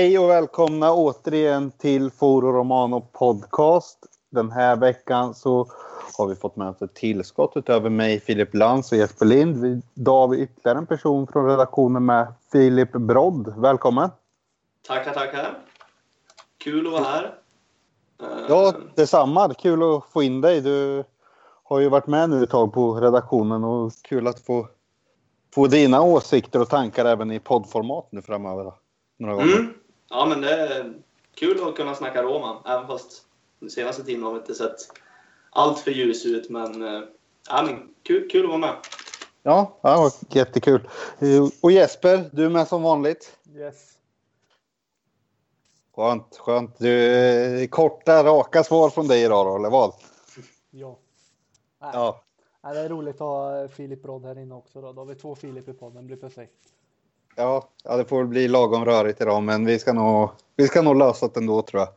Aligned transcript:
Hej 0.00 0.18
och 0.18 0.30
välkomna 0.30 0.92
återigen 0.92 1.70
till 1.70 2.10
Foro 2.10 2.52
Romano 2.52 3.00
Podcast. 3.00 3.98
Den 4.30 4.50
här 4.50 4.76
veckan 4.76 5.34
så 5.34 5.66
har 6.18 6.26
vi 6.26 6.34
fått 6.34 6.56
med 6.56 6.68
oss 6.68 6.82
ett 6.82 6.94
tillskott 6.94 7.52
utöver 7.56 7.90
mig, 7.90 8.20
Filip 8.20 8.54
Lantz 8.54 8.92
och 8.92 8.98
Jesper 8.98 9.26
Lind. 9.26 9.82
Idag 9.94 10.20
har 10.20 10.28
vi 10.28 10.42
ytterligare 10.42 10.78
en 10.78 10.86
person 10.86 11.26
från 11.26 11.46
redaktionen 11.46 12.04
med, 12.04 12.32
Filip 12.52 12.92
Brodd. 12.92 13.54
Välkommen! 13.56 14.10
Tackar, 14.86 15.14
tackar! 15.14 15.58
Kul 16.58 16.86
att 16.86 16.92
vara 16.92 17.04
här. 17.04 17.34
Ja, 18.48 18.74
detsamma. 18.94 19.54
Kul 19.54 19.82
att 19.82 20.04
få 20.12 20.22
in 20.22 20.40
dig. 20.40 20.60
Du 20.60 21.04
har 21.64 21.80
ju 21.80 21.88
varit 21.88 22.06
med 22.06 22.30
nu 22.30 22.42
ett 22.42 22.50
tag 22.50 22.72
på 22.72 22.94
redaktionen 22.94 23.64
och 23.64 23.92
kul 24.02 24.26
att 24.26 24.40
få, 24.40 24.68
få 25.54 25.66
dina 25.66 26.02
åsikter 26.02 26.60
och 26.60 26.68
tankar 26.68 27.04
även 27.04 27.32
i 27.32 27.40
poddformat 27.40 28.08
nu 28.10 28.22
framöver. 28.22 28.72
Några 29.18 29.34
gånger. 29.34 29.58
Mm. 29.58 29.74
Ja, 30.10 30.26
men 30.26 30.40
det 30.40 30.50
är 30.50 30.94
kul 31.34 31.68
att 31.68 31.76
kunna 31.76 31.94
snacka 31.94 32.22
Roma, 32.22 32.62
även 32.66 32.86
fast 32.86 33.22
den 33.58 33.70
senaste 33.70 34.04
tiden 34.04 34.22
har 34.22 34.32
vi 34.32 34.38
inte 34.38 34.54
sett 34.54 34.76
allt 35.50 35.78
för 35.78 35.90
ljus 35.90 36.26
ut. 36.26 36.50
Men, 36.50 36.82
eh, 36.82 37.02
ja, 37.48 37.62
men 37.66 37.94
kul, 38.02 38.28
kul 38.30 38.42
att 38.44 38.48
vara 38.48 38.58
med. 38.58 38.76
Ja, 39.42 39.78
ja, 39.82 39.90
det 39.90 39.96
var 39.96 40.12
jättekul. 40.28 40.88
Eh, 41.18 41.48
Och 41.62 41.72
Jesper, 41.72 42.30
du 42.32 42.44
är 42.44 42.50
med 42.50 42.68
som 42.68 42.82
vanligt. 42.82 43.38
Yes. 43.54 43.92
Skönt, 45.96 46.36
skönt. 46.36 46.78
Du, 46.78 47.14
eh, 47.62 47.68
korta, 47.68 48.24
raka 48.24 48.64
svar 48.64 48.90
från 48.90 49.08
dig 49.08 49.22
idag 49.24 49.46
då, 49.46 49.56
eller 49.56 49.70
vad? 49.70 49.94
Ja. 50.70 50.98
Nej. 51.80 51.90
Ja, 51.94 52.22
Nej, 52.62 52.74
det 52.74 52.80
är 52.80 52.88
roligt 52.88 53.14
att 53.14 53.20
ha 53.20 53.68
Filip 53.68 54.02
Brodd 54.02 54.24
här 54.24 54.38
inne 54.38 54.54
också. 54.54 54.80
Då, 54.80 54.92
då 54.92 55.00
har 55.00 55.06
vi 55.06 55.14
två 55.14 55.34
Filip 55.34 55.68
i 55.68 55.72
podden. 55.72 55.96
Det 55.96 56.06
blir 56.06 56.16
perfekt. 56.16 56.58
Ja, 57.36 57.68
ja, 57.84 57.96
det 57.96 58.04
får 58.04 58.18
väl 58.18 58.26
bli 58.26 58.48
lagom 58.48 58.84
rörigt 58.84 59.20
idag, 59.20 59.42
men 59.42 59.64
vi 59.66 59.78
ska 59.78 59.92
nog, 59.92 60.30
vi 60.56 60.68
ska 60.68 60.82
nog 60.82 60.96
lösa 60.96 61.28
det 61.28 61.40
ändå 61.40 61.62
tror 61.62 61.80
jag. 61.80 61.88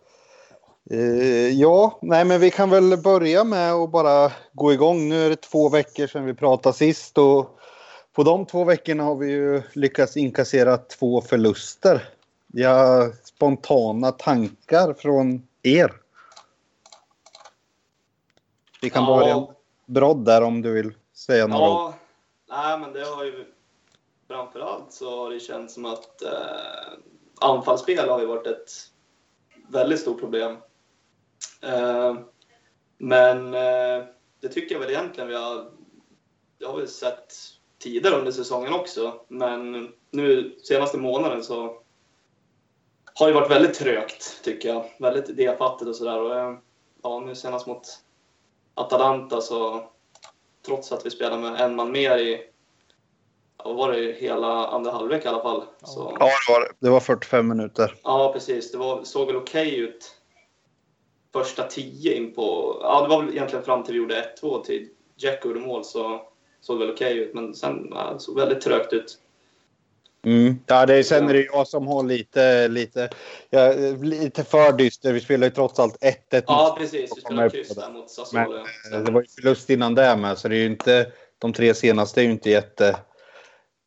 Eh, 0.89 1.49
ja, 1.49 1.99
nej, 2.01 2.25
men 2.25 2.39
vi 2.39 2.51
kan 2.51 2.69
väl 2.69 2.97
börja 2.97 3.43
med 3.43 3.73
att 3.73 3.91
bara 3.91 4.31
gå 4.53 4.73
igång. 4.73 5.09
Nu 5.09 5.25
är 5.25 5.29
det 5.29 5.35
två 5.41 5.69
veckor 5.69 6.07
sedan 6.07 6.25
vi 6.25 6.33
pratade 6.33 6.75
sist 6.75 7.17
och 7.17 7.59
på 8.13 8.23
de 8.23 8.45
två 8.45 8.63
veckorna 8.63 9.03
har 9.03 9.15
vi 9.15 9.31
ju 9.31 9.61
lyckats 9.73 10.17
inkassera 10.17 10.77
två 10.77 11.21
förluster. 11.21 12.09
Ja, 12.53 13.09
spontana 13.23 14.11
tankar 14.11 14.93
från 14.93 15.47
er. 15.63 15.93
Vi 18.81 18.89
kan 18.89 19.03
Ja. 19.03 19.17
börja 19.17 19.47
Brodd 19.85 20.25
där 20.25 20.41
om 20.41 20.61
du 20.61 20.71
vill 20.71 20.91
säga 21.15 21.47
några 21.47 21.69
ord. 21.69 21.77
Ja, 21.77 21.93
nej, 22.49 22.79
men 22.79 22.93
det 22.93 23.05
har 23.05 23.23
ju 23.23 23.45
framförallt 24.27 24.93
så 24.93 25.23
har 25.23 25.29
det 25.29 25.39
känts 25.39 25.73
som 25.73 25.85
att 25.85 26.21
eh, 26.21 26.93
anfallsspel 27.41 28.09
har 28.09 28.19
ju 28.19 28.25
varit 28.25 28.47
ett 28.47 28.71
väldigt 29.67 29.99
stort 29.99 30.19
problem. 30.19 30.57
Eh, 31.61 32.17
men 32.97 33.53
eh, 33.53 34.05
det 34.39 34.49
tycker 34.49 34.75
jag 34.75 34.79
väl 34.79 34.89
egentligen 34.89 35.29
vi 35.29 35.35
har, 35.35 35.71
det 36.57 36.65
har 36.65 36.77
vi 36.77 36.87
sett 36.87 37.33
tidigare 37.79 38.15
under 38.15 38.31
säsongen 38.31 38.73
också. 38.73 39.21
Men 39.27 39.89
nu 40.11 40.55
senaste 40.63 40.97
månaden 40.97 41.43
så 41.43 41.81
har 43.15 43.27
det 43.27 43.33
varit 43.33 43.51
väldigt 43.51 43.73
trögt 43.73 44.43
tycker 44.43 44.69
jag. 44.69 44.85
Väldigt 44.99 45.29
idéfattigt 45.29 45.89
och 45.89 45.95
sådär. 45.95 46.21
Och, 46.21 46.35
eh, 46.35 46.57
ja, 47.03 47.19
nu 47.19 47.35
senast 47.35 47.67
mot 47.67 47.81
Atalanta 48.75 49.41
så 49.41 49.89
trots 50.65 50.91
att 50.91 51.05
vi 51.05 51.09
spelar 51.09 51.37
med 51.37 51.61
en 51.61 51.75
man 51.75 51.91
mer 51.91 52.17
i 52.17 52.52
var 53.63 53.91
det, 53.91 54.13
hela 54.19 54.67
andra 54.67 54.91
halvlek 54.91 55.25
i 55.25 55.27
alla 55.27 55.41
fall. 55.41 55.63
Så, 55.83 56.17
Ja, 56.19 56.25
det 56.25 56.53
var, 56.53 56.71
det 56.79 56.89
var 56.89 56.99
45 56.99 57.47
minuter. 57.47 57.95
ja, 58.03 58.31
precis. 58.33 58.71
Det 58.71 58.77
var, 58.77 59.03
såg 59.03 59.27
väl 59.27 59.35
okej 59.35 59.77
ut 59.79 60.15
första 61.33 61.63
tio 61.63 62.13
in 62.17 62.33
på... 62.33 62.77
Ja, 62.81 63.01
det 63.01 63.07
var 63.07 63.21
väl 63.23 63.31
egentligen 63.33 63.65
fram 63.65 63.83
till 63.83 63.93
vi 63.93 63.99
gjorde 63.99 64.25
1-2 64.41 64.63
till 64.63 64.89
Jack 65.17 65.45
gjorde 65.45 65.59
mål 65.59 65.83
så 65.85 66.21
såg 66.61 66.79
det 66.79 66.85
väl 66.85 66.93
okej 66.95 67.17
ut. 67.17 67.33
Men 67.33 67.53
sen 67.55 67.87
ja, 67.91 68.11
det 68.13 68.19
såg 68.19 68.39
väldigt 68.39 68.61
trögt 68.61 68.93
ut. 68.93 69.19
Mm. 70.25 70.59
Ja, 70.65 70.85
det 70.85 70.95
är, 70.95 71.03
sen 71.03 71.29
är 71.29 71.33
det 71.33 71.45
jag 71.45 71.67
som 71.67 71.87
har 71.87 72.03
lite, 72.03 72.67
lite, 72.67 73.09
ja, 73.49 73.73
lite 74.01 74.43
för 74.43 74.71
dyster. 74.71 75.13
Vi 75.13 75.19
spelar 75.21 75.47
ju 75.47 75.51
trots 75.53 75.79
allt 75.79 75.97
1-1 76.31 76.43
Ja, 76.47 76.75
precis. 76.79 77.17
Vi 77.17 77.21
spelade 77.21 77.49
kryss 77.49 77.69
det. 77.69 77.81
där 77.81 77.89
mot 77.89 77.99
Men 77.99 78.09
Sassuolo. 78.09 78.57
eh, 78.93 78.99
det 78.99 79.11
var 79.11 79.21
ju 79.21 79.27
förlust 79.27 79.69
innan 79.69 79.95
det 79.95 80.15
med, 80.15 80.37
så 80.37 80.47
det 80.47 80.55
är 80.55 80.59
ju 80.59 80.65
inte... 80.65 81.11
De 81.39 81.53
tre 81.53 81.73
senaste 81.73 82.21
är 82.21 82.23
ju 82.23 82.31
inte 82.31 82.49
jätte 82.49 82.97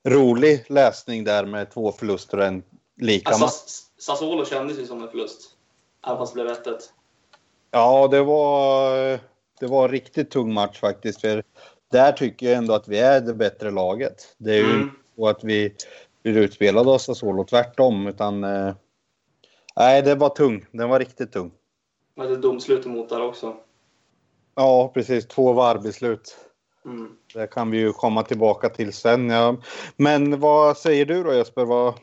rolig 0.06 0.64
läsning 0.68 1.24
där 1.24 1.44
med 1.44 1.70
två 1.70 1.92
förluster 1.92 2.38
och 2.38 2.44
en 2.44 2.62
lika 3.00 3.28
Alltså, 3.28 3.44
match. 3.44 3.52
Sass- 3.52 3.90
Sassuolo 3.98 4.44
kändes 4.44 4.78
ju 4.78 4.86
som 4.86 5.02
en 5.02 5.08
förlust. 5.08 5.40
Även 6.06 6.18
fast 6.18 6.34
det 6.34 6.42
blev 6.42 6.54
1-1. 6.54 6.78
Ja, 7.70 8.08
det 8.08 8.22
var, 8.22 8.96
det 9.60 9.66
var 9.66 9.84
en 9.84 9.90
riktigt 9.90 10.30
tung 10.30 10.52
match 10.52 10.80
faktiskt. 10.80 11.20
För 11.20 11.42
där 11.92 12.12
tycker 12.12 12.46
jag 12.46 12.56
ändå 12.56 12.74
att 12.74 12.88
vi 12.88 12.98
är 12.98 13.20
det 13.20 13.34
bättre 13.34 13.70
laget. 13.70 14.34
Det 14.38 14.50
är 14.52 14.58
ju 14.58 14.70
Mm. 14.74 14.90
så 15.16 15.28
att 15.28 15.44
vi 15.44 15.74
blir 16.22 16.36
utspelade 16.36 16.90
av 16.90 16.98
Sassuolo, 16.98 17.44
tvärtom. 17.44 18.06
Utan, 18.06 18.44
eh, 18.44 18.74
nej, 19.76 20.02
det 20.02 20.14
var 20.14 20.28
tung. 20.28 20.66
Den 20.72 20.88
var 20.88 20.98
riktigt 20.98 21.32
tung. 21.32 21.52
Men 22.14 22.28
det 22.28 22.36
domslut 22.36 22.86
emot 22.86 23.08
där 23.08 23.22
också. 23.22 23.56
Ja, 24.54 24.90
precis. 24.94 25.26
Två 25.26 25.52
VAR-beslut. 25.52 26.36
Mm. 26.86 27.16
Det 27.34 27.46
kan 27.46 27.70
vi 27.70 27.78
ju 27.78 27.92
komma 27.92 28.22
tillbaka 28.22 28.68
till 28.68 28.92
sen. 28.92 29.30
Ja. 29.30 29.56
Men 29.96 30.40
vad 30.40 30.76
säger 30.76 31.06
du 31.06 31.22
då 31.22 31.34
Jesper? 31.34 31.64
Vad, 31.64 31.94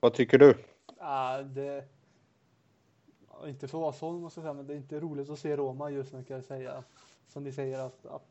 vad 0.00 0.14
tycker 0.14 0.38
du? 0.38 0.50
Äh, 1.00 1.46
det... 1.46 1.84
Inte 3.46 3.68
för 3.68 3.78
att 3.78 3.82
vara 3.82 3.92
sån 3.92 4.20
måste 4.20 4.40
jag 4.40 4.44
säga, 4.44 4.54
men 4.54 4.66
det 4.66 4.74
är 4.74 4.76
inte 4.76 5.00
roligt 5.00 5.30
att 5.30 5.38
se 5.38 5.56
Roma 5.56 5.90
just 5.90 6.12
nu 6.12 6.24
kan 6.24 6.36
jag 6.36 6.44
säga. 6.44 6.84
Som 7.28 7.44
ni 7.44 7.52
säger 7.52 7.78
att, 7.78 8.06
att 8.06 8.26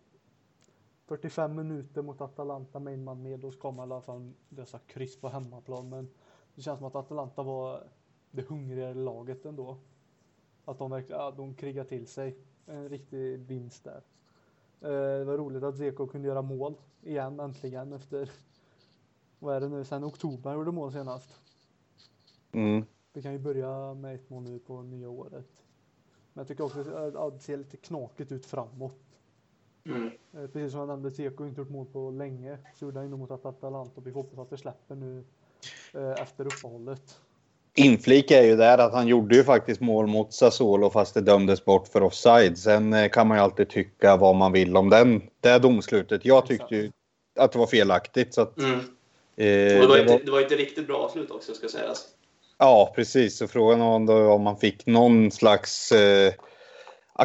45 1.07 1.55
minuter 1.55 2.01
mot 2.01 2.22
Atalanta 2.22 2.79
med 2.79 2.94
en 2.94 3.03
man 3.03 3.22
med, 3.22 3.39
då 3.39 3.51
ska 3.51 3.72
man 3.72 3.89
i 3.89 3.91
alla 3.91 4.01
fall 4.01 4.31
lösa 4.49 4.79
kryss 4.79 5.22
på 5.22 5.29
hemmaplan. 5.29 5.89
Men 5.89 6.09
det 6.55 6.61
känns 6.61 6.78
som 6.78 6.88
att 6.88 6.95
Atalanta 6.95 7.44
var 7.44 7.83
det 8.31 8.41
hungrigare 8.41 8.94
laget 8.94 9.45
ändå. 9.45 9.78
Att 10.66 10.79
de 10.79 10.91
verkligen, 10.91 11.22
ja, 11.22 11.31
de 11.31 11.53
krigar 11.53 11.83
till 11.83 12.07
sig. 12.07 12.38
En 12.66 12.89
riktig 12.89 13.39
vinst 13.39 13.83
där. 13.83 14.01
Eh, 14.81 14.90
Det 14.90 15.23
var 15.25 15.38
roligt 15.38 15.63
att 15.63 15.78
Zeko 15.78 16.07
kunde 16.07 16.28
göra 16.28 16.41
mål 16.41 16.75
igen 17.01 17.40
äntligen 17.40 17.94
efter, 17.94 18.31
vad 19.40 19.56
är 19.56 19.62
det 19.62 19.69
nu, 19.69 19.84
sen 19.85 20.03
oktober 20.03 20.53
gjorde 20.53 20.72
mål 20.72 20.91
senast. 20.91 21.40
Mm. 22.51 22.85
Vi 23.13 23.22
kan 23.22 23.34
ju 23.34 23.40
börja 23.40 23.94
med 23.94 24.16
ett 24.16 24.29
mål 24.29 24.44
nu 24.44 24.59
på 24.59 24.81
nya 24.81 25.09
året. 25.09 25.63
Men 26.34 26.41
jag 26.41 26.47
tycker 26.47 26.63
också 26.63 26.79
att 27.17 27.34
det 27.34 27.40
ser 27.40 27.57
lite 27.57 27.78
knakigt 27.78 28.31
ut 28.31 28.45
framåt. 28.45 29.00
Mm. 29.85 30.12
Eh, 30.34 30.47
Precis 30.47 30.72
som 30.72 30.79
jag 30.79 30.88
nämnde, 30.88 31.11
Seko 31.11 31.44
har 31.44 31.47
inte 31.50 31.61
gjort 31.61 31.69
mål 31.69 31.85
på 31.85 32.11
länge. 32.11 32.57
Så 32.75 32.85
gjorde 32.85 33.00
han 33.00 33.09
ju 33.09 33.17
mot 33.17 33.31
Atalanta 33.31 33.91
och 33.96 34.07
vi 34.07 34.11
hoppas 34.11 34.40
att 34.40 34.50
det 34.50 34.57
släpper 34.57 34.96
nu 34.96 35.25
eh, 35.94 36.11
efter 36.22 36.46
uppehållet. 36.46 37.22
Inflik 37.75 38.31
är 38.31 38.44
ju 38.44 38.56
där 38.56 38.78
att 38.78 38.94
han 38.94 39.07
gjorde 39.07 39.35
ju 39.35 39.44
faktiskt 39.44 39.81
mål 39.81 40.07
mot 40.07 40.34
Sassuolo 40.34 40.90
fast 40.90 41.13
det 41.13 41.22
dömdes 41.22 41.66
bort 41.66 41.88
för 41.88 42.03
offside. 42.03 42.57
Sen 42.57 42.94
eh, 42.94 43.09
kan 43.09 43.28
man 43.28 43.38
ju 43.38 43.44
alltid 43.44 43.69
tycka 43.69 44.18
vad 44.18 44.35
man 44.35 44.52
vill 44.52 44.78
om 44.78 44.90
den, 44.90 45.22
det 45.40 45.59
domslutet. 45.59 46.25
Jag 46.25 46.46
tyckte 46.46 46.75
ju 46.75 46.91
att 47.40 47.52
det 47.52 47.59
var 47.59 47.68
felaktigt. 47.68 48.34
Så 48.34 48.41
att, 48.41 48.58
Mm. 48.58 48.72
eh, 48.74 48.85
det, 49.35 49.88
var 49.88 49.97
inte, 49.97 50.17
det 50.26 50.32
var 50.32 50.41
inte 50.41 50.55
riktigt 50.55 50.88
bra 50.88 50.97
avslut 50.97 51.32
också 51.32 51.53
ska 51.53 51.67
sägas. 51.67 52.05
Ja, 52.58 52.91
precis. 52.96 53.38
Så 53.38 53.47
frågan 53.47 53.79
var 53.79 53.99
då 53.99 54.32
om 54.32 54.41
man 54.41 54.58
fick 54.58 54.85
någon 54.85 55.32
slags 55.32 55.91
eh, 55.91 56.34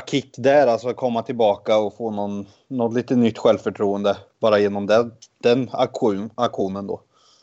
kick 0.06 0.34
där, 0.38 0.66
alltså 0.66 0.94
komma 0.94 1.22
tillbaka 1.22 1.78
och 1.78 1.96
få 1.96 2.10
någon, 2.10 2.46
något 2.68 2.94
lite 2.94 3.16
nytt 3.16 3.38
självförtroende 3.38 4.16
bara 4.40 4.58
genom 4.58 4.86
den, 4.86 5.12
den 5.38 5.70
aktion, 5.72 6.30
aktionen 6.34 6.86
då. 6.86 7.00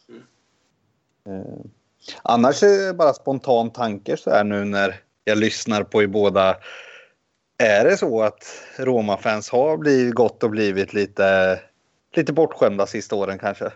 Mm. 0.09 1.41
Eh, 1.41 1.55
annars 2.21 2.63
är 2.63 2.87
det 2.87 2.93
bara 2.93 3.13
spontan 3.13 3.69
tanke 3.69 4.17
så 4.17 4.29
här 4.29 4.43
nu 4.43 4.65
när 4.65 5.01
jag 5.23 5.37
lyssnar 5.37 5.83
på 5.83 6.03
er 6.03 6.07
båda. 6.07 6.57
Är 7.57 7.85
det 7.85 7.97
så 7.97 8.21
att 8.21 8.63
Roma-fans 8.77 9.49
har 9.49 9.77
blivit 9.77 10.15
gått 10.15 10.43
och 10.43 10.49
blivit 10.49 10.93
lite, 10.93 11.59
lite 12.15 12.33
bortskämda 12.33 12.85
sista 12.85 13.15
åren 13.15 13.39
kanske? 13.39 13.71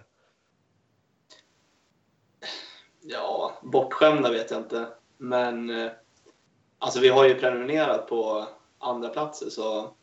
Ja, 3.01 3.53
bortskämda 3.63 4.31
vet 4.31 4.51
jag 4.51 4.59
inte. 4.59 4.87
Men 5.17 5.69
eh, 5.69 5.91
alltså 6.79 6.99
vi 6.99 7.09
har 7.09 7.25
ju 7.25 7.35
prenumererat 7.35 8.07
på 8.07 8.47
andra 8.79 9.09
platser 9.09 9.49
så 9.49 9.93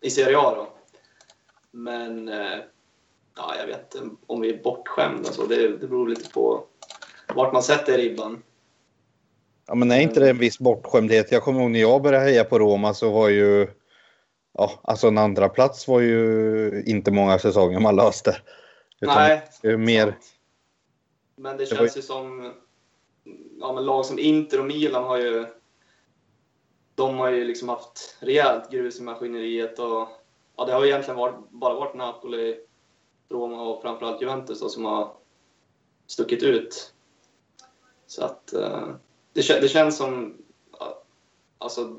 i 0.00 0.10
Serie 0.10 0.38
A 0.38 0.54
då. 0.56 0.68
Men 1.70 2.28
eh, 2.28 2.58
ja, 3.36 3.54
jag 3.58 3.66
vet 3.66 3.94
inte 3.94 4.16
om 4.26 4.40
vi 4.40 4.54
är 4.54 4.62
bortskämda 4.62 5.32
så. 5.32 5.46
Det, 5.46 5.68
det 5.68 5.86
beror 5.86 6.08
lite 6.08 6.30
på 6.30 6.64
vart 7.34 7.52
man 7.52 7.62
sätter 7.62 7.98
ribban. 7.98 8.42
Ja, 9.66 9.74
men 9.74 9.90
är 9.90 10.00
inte 10.00 10.20
det 10.20 10.30
en 10.30 10.38
viss 10.38 10.58
bortskämdhet? 10.58 11.32
Jag 11.32 11.42
kommer 11.42 11.60
ihåg 11.60 11.70
när 11.70 11.80
jag 11.80 12.02
började 12.02 12.24
heja 12.24 12.44
på 12.44 12.58
Roma 12.58 12.94
så 12.94 13.10
var 13.10 13.28
ju... 13.28 13.68
Ja, 14.52 14.70
alltså 14.82 15.08
en 15.08 15.18
andra 15.18 15.48
plats 15.48 15.88
var 15.88 16.00
ju 16.00 16.82
inte 16.86 17.10
många 17.10 17.38
säsonger 17.38 17.80
man 17.80 17.96
löste. 17.96 18.36
Utan 19.00 19.16
Nej, 19.16 19.76
mer... 19.76 20.04
sant. 20.04 20.16
Men 21.36 21.56
det 21.56 21.64
Det 21.64 21.76
känns 21.76 21.96
ju 21.96 22.02
som 22.02 22.52
ja, 23.60 23.72
men 23.72 23.84
lag 23.84 24.06
som 24.06 24.18
Inter 24.18 24.60
och 24.60 24.66
Milan 24.66 25.04
har 25.04 25.18
ju 25.18 25.46
de 26.94 27.18
har 27.18 27.30
ju 27.30 27.44
liksom 27.44 27.68
haft 27.68 28.16
rejält 28.20 28.70
grus 28.70 29.00
i 29.00 29.02
maskineriet 29.02 29.78
och 29.78 30.08
ja, 30.56 30.64
det 30.66 30.72
har 30.72 30.84
egentligen 30.84 31.16
varit, 31.16 31.50
bara 31.50 31.74
varit 31.74 31.94
Napoli, 31.94 32.56
Roma 33.28 33.62
och 33.62 33.82
framförallt 33.82 34.22
Juventus 34.22 34.60
då, 34.60 34.68
som 34.68 34.84
har 34.84 35.12
stuckit 36.06 36.42
ut. 36.42 36.94
Så 38.08 38.24
att 38.24 38.52
eh, 38.52 38.88
det, 39.32 39.60
det 39.60 39.68
känns 39.68 39.96
som, 39.96 40.36
alltså 41.58 41.96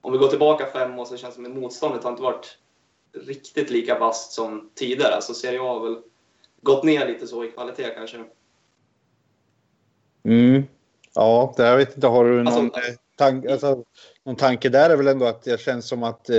om 0.00 0.12
vi 0.12 0.18
går 0.18 0.28
tillbaka 0.28 0.66
fem 0.66 0.98
år 0.98 1.04
så 1.04 1.16
känns 1.16 1.36
det 1.36 1.42
som 1.42 1.52
att 1.52 1.58
motståndet 1.58 2.04
har 2.04 2.10
inte 2.10 2.22
varit 2.22 2.58
riktigt 3.12 3.70
lika 3.70 3.98
vasst 3.98 4.32
som 4.32 4.70
tidigare. 4.74 5.14
Alltså 5.14 5.34
Serie 5.34 5.60
A 5.60 5.64
har 5.64 5.80
väl 5.80 5.98
gått 6.62 6.84
ner 6.84 7.06
lite 7.06 7.26
så 7.26 7.44
i 7.44 7.50
kvalitet 7.50 7.94
kanske. 7.94 8.24
Mm. 10.24 10.62
Ja, 11.14 11.54
det 11.56 11.66
jag 11.66 11.76
vet 11.76 11.94
inte. 11.94 12.06
Har 12.06 12.24
du 12.24 12.42
någon, 12.42 12.46
alltså, 12.46 12.80
tank, 13.16 13.46
alltså, 13.46 13.84
någon 14.24 14.36
tanke 14.36 14.68
där? 14.68 14.90
är 14.90 14.96
väl 14.96 15.08
ändå 15.08 15.26
att 15.26 15.42
det 15.42 15.60
känns 15.60 15.88
som 15.88 16.02
att 16.02 16.30
eh, 16.30 16.36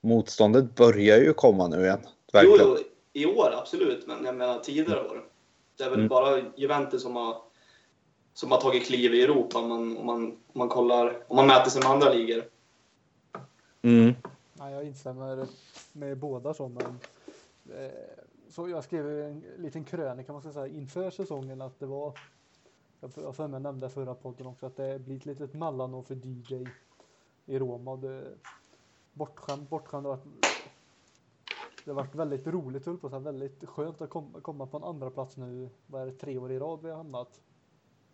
motståndet 0.00 0.74
börjar 0.74 1.18
ju 1.18 1.32
komma 1.32 1.68
nu 1.68 1.84
igen. 1.84 2.00
Jo, 2.32 2.56
jo, 2.60 2.76
i 3.12 3.26
år 3.26 3.54
absolut, 3.54 4.06
men 4.06 4.24
jag 4.24 4.36
menar 4.36 4.58
tidigare 4.58 5.00
år. 5.00 5.24
Det 5.76 5.84
är 5.84 5.90
väl 5.90 5.98
mm. 5.98 6.08
bara 6.08 6.42
Juventus 6.56 7.02
som 7.02 7.16
har, 7.16 7.36
som 8.38 8.50
har 8.50 8.60
tagit 8.60 8.86
kliv 8.86 9.14
i 9.14 9.22
Europa 9.22 9.58
om 9.58 9.68
man, 9.68 9.96
om 9.96 10.06
man, 10.06 10.26
om 10.26 10.58
man 10.58 10.68
kollar, 10.68 11.24
om 11.28 11.36
man 11.36 11.46
mäter 11.46 11.70
sig 11.70 11.82
med 11.82 11.90
andra 11.90 12.08
ligor. 12.08 12.44
Mm. 13.82 14.14
Ja, 14.58 14.70
jag 14.70 14.84
instämmer 14.84 15.46
med 15.92 16.18
båda 16.18 16.54
så, 16.54 16.68
men 16.68 16.98
eh, 17.78 17.92
så 18.48 18.68
jag 18.68 18.84
skrev 18.84 19.20
en 19.20 19.44
liten 19.56 19.84
krönika 19.84 20.32
man 20.32 20.42
ska 20.42 20.52
säga 20.52 20.66
inför 20.66 21.10
säsongen 21.10 21.60
att 21.60 21.80
det 21.80 21.86
var 21.86 22.18
jag 23.14 23.36
för 23.36 23.48
mig 23.48 23.60
nämnde 23.60 23.88
förra 23.88 24.14
podden 24.14 24.46
också 24.46 24.66
att 24.66 24.76
det 24.76 24.98
blir 24.98 25.16
ett 25.16 25.26
litet 25.26 25.54
mellanår 25.54 26.02
för 26.02 26.14
DJ 26.14 26.66
i 27.46 27.58
Roma. 27.58 27.96
Det, 27.96 28.24
bortskämt, 29.12 29.70
bortskämt. 29.70 30.04
Det 30.04 30.08
har 30.10 30.16
varit, 30.16 30.26
det 31.84 31.90
har 31.90 31.96
varit 31.96 32.14
väldigt 32.14 32.46
roligt, 32.46 32.86
höll 32.86 32.98
på 32.98 33.10
så 33.10 33.18
väldigt 33.18 33.68
skönt 33.68 34.00
att 34.00 34.10
komma, 34.10 34.40
komma 34.40 34.66
på 34.66 34.76
en 34.76 34.84
andra 34.84 35.10
plats 35.10 35.36
nu. 35.36 35.68
Vad 35.86 36.02
är 36.02 36.06
det, 36.06 36.12
tre 36.12 36.38
år 36.38 36.52
i 36.52 36.58
rad 36.58 36.82
vi 36.82 36.90
har 36.90 36.96
hamnat? 36.96 37.40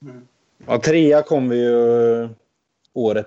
Mm. 0.04 0.28
Ja, 0.66 0.78
trea 0.78 1.22
kom 1.22 1.48
vi 1.48 1.64
ju 1.64 2.28
året 2.92 3.26